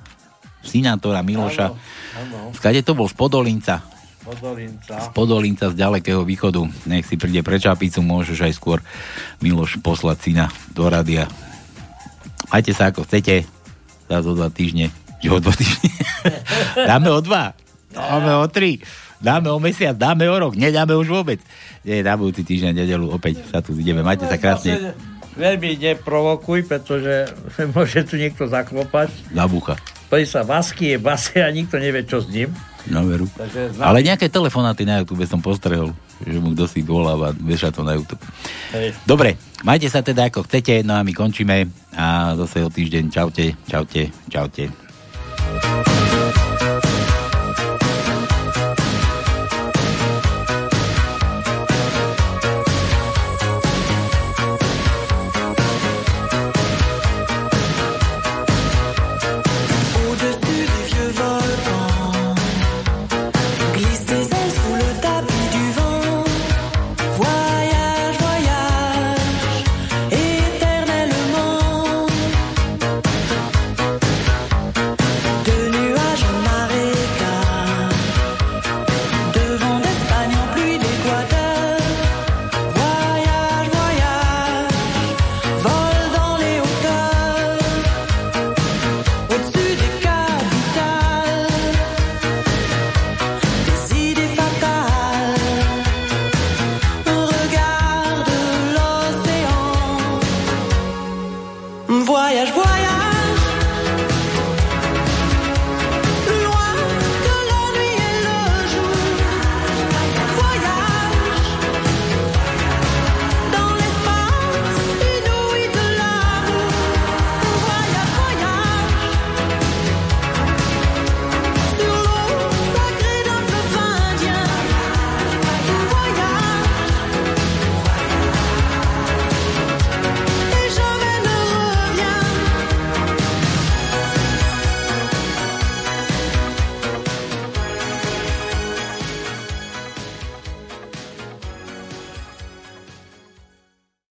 [0.65, 1.68] Synátora Miloša.
[2.15, 3.81] Áno, Skade to bol z Podolinca.
[4.26, 4.97] Podolinca.
[4.97, 6.65] Z Podolinca z ďalekého východu.
[6.89, 8.80] Nech si príde pre čapicu, môžeš aj skôr
[9.41, 11.30] Miloš poslať syna do rádia.
[12.49, 13.45] Majte sa ako chcete.
[14.10, 14.89] Zás o dva týždne.
[15.30, 15.89] O dva týždne.
[16.89, 17.53] dáme o dva.
[17.91, 18.81] Dáme o tri.
[19.22, 20.53] Dáme o mesiac, dáme o rok.
[20.53, 21.39] Nedáme už vôbec.
[21.81, 24.03] Nie, na budúci týždeň, nedelu opäť sa tu ideme.
[24.03, 24.93] Majte sa krásne.
[25.35, 27.31] Veľmi neprovokuj, pretože
[27.76, 29.11] môže tu niekto zaklopať.
[29.31, 29.76] Zabúcha.
[30.06, 32.53] Poď sa Vasky je base a nikto nevie, čo s ním.
[32.85, 33.26] No veru.
[33.34, 35.89] Takže Ale nejaké telefonáty na YouTube som postrehol,
[36.22, 38.22] že mu kto si voláva, veša to na YouTube.
[38.77, 38.93] Hej.
[39.10, 41.65] Dobre, majte sa teda ako chcete, no a my končíme
[41.97, 43.10] a zase o týždeň.
[43.10, 44.85] Čaute, čaute, čaute.
[45.45, 46.05] Thank you.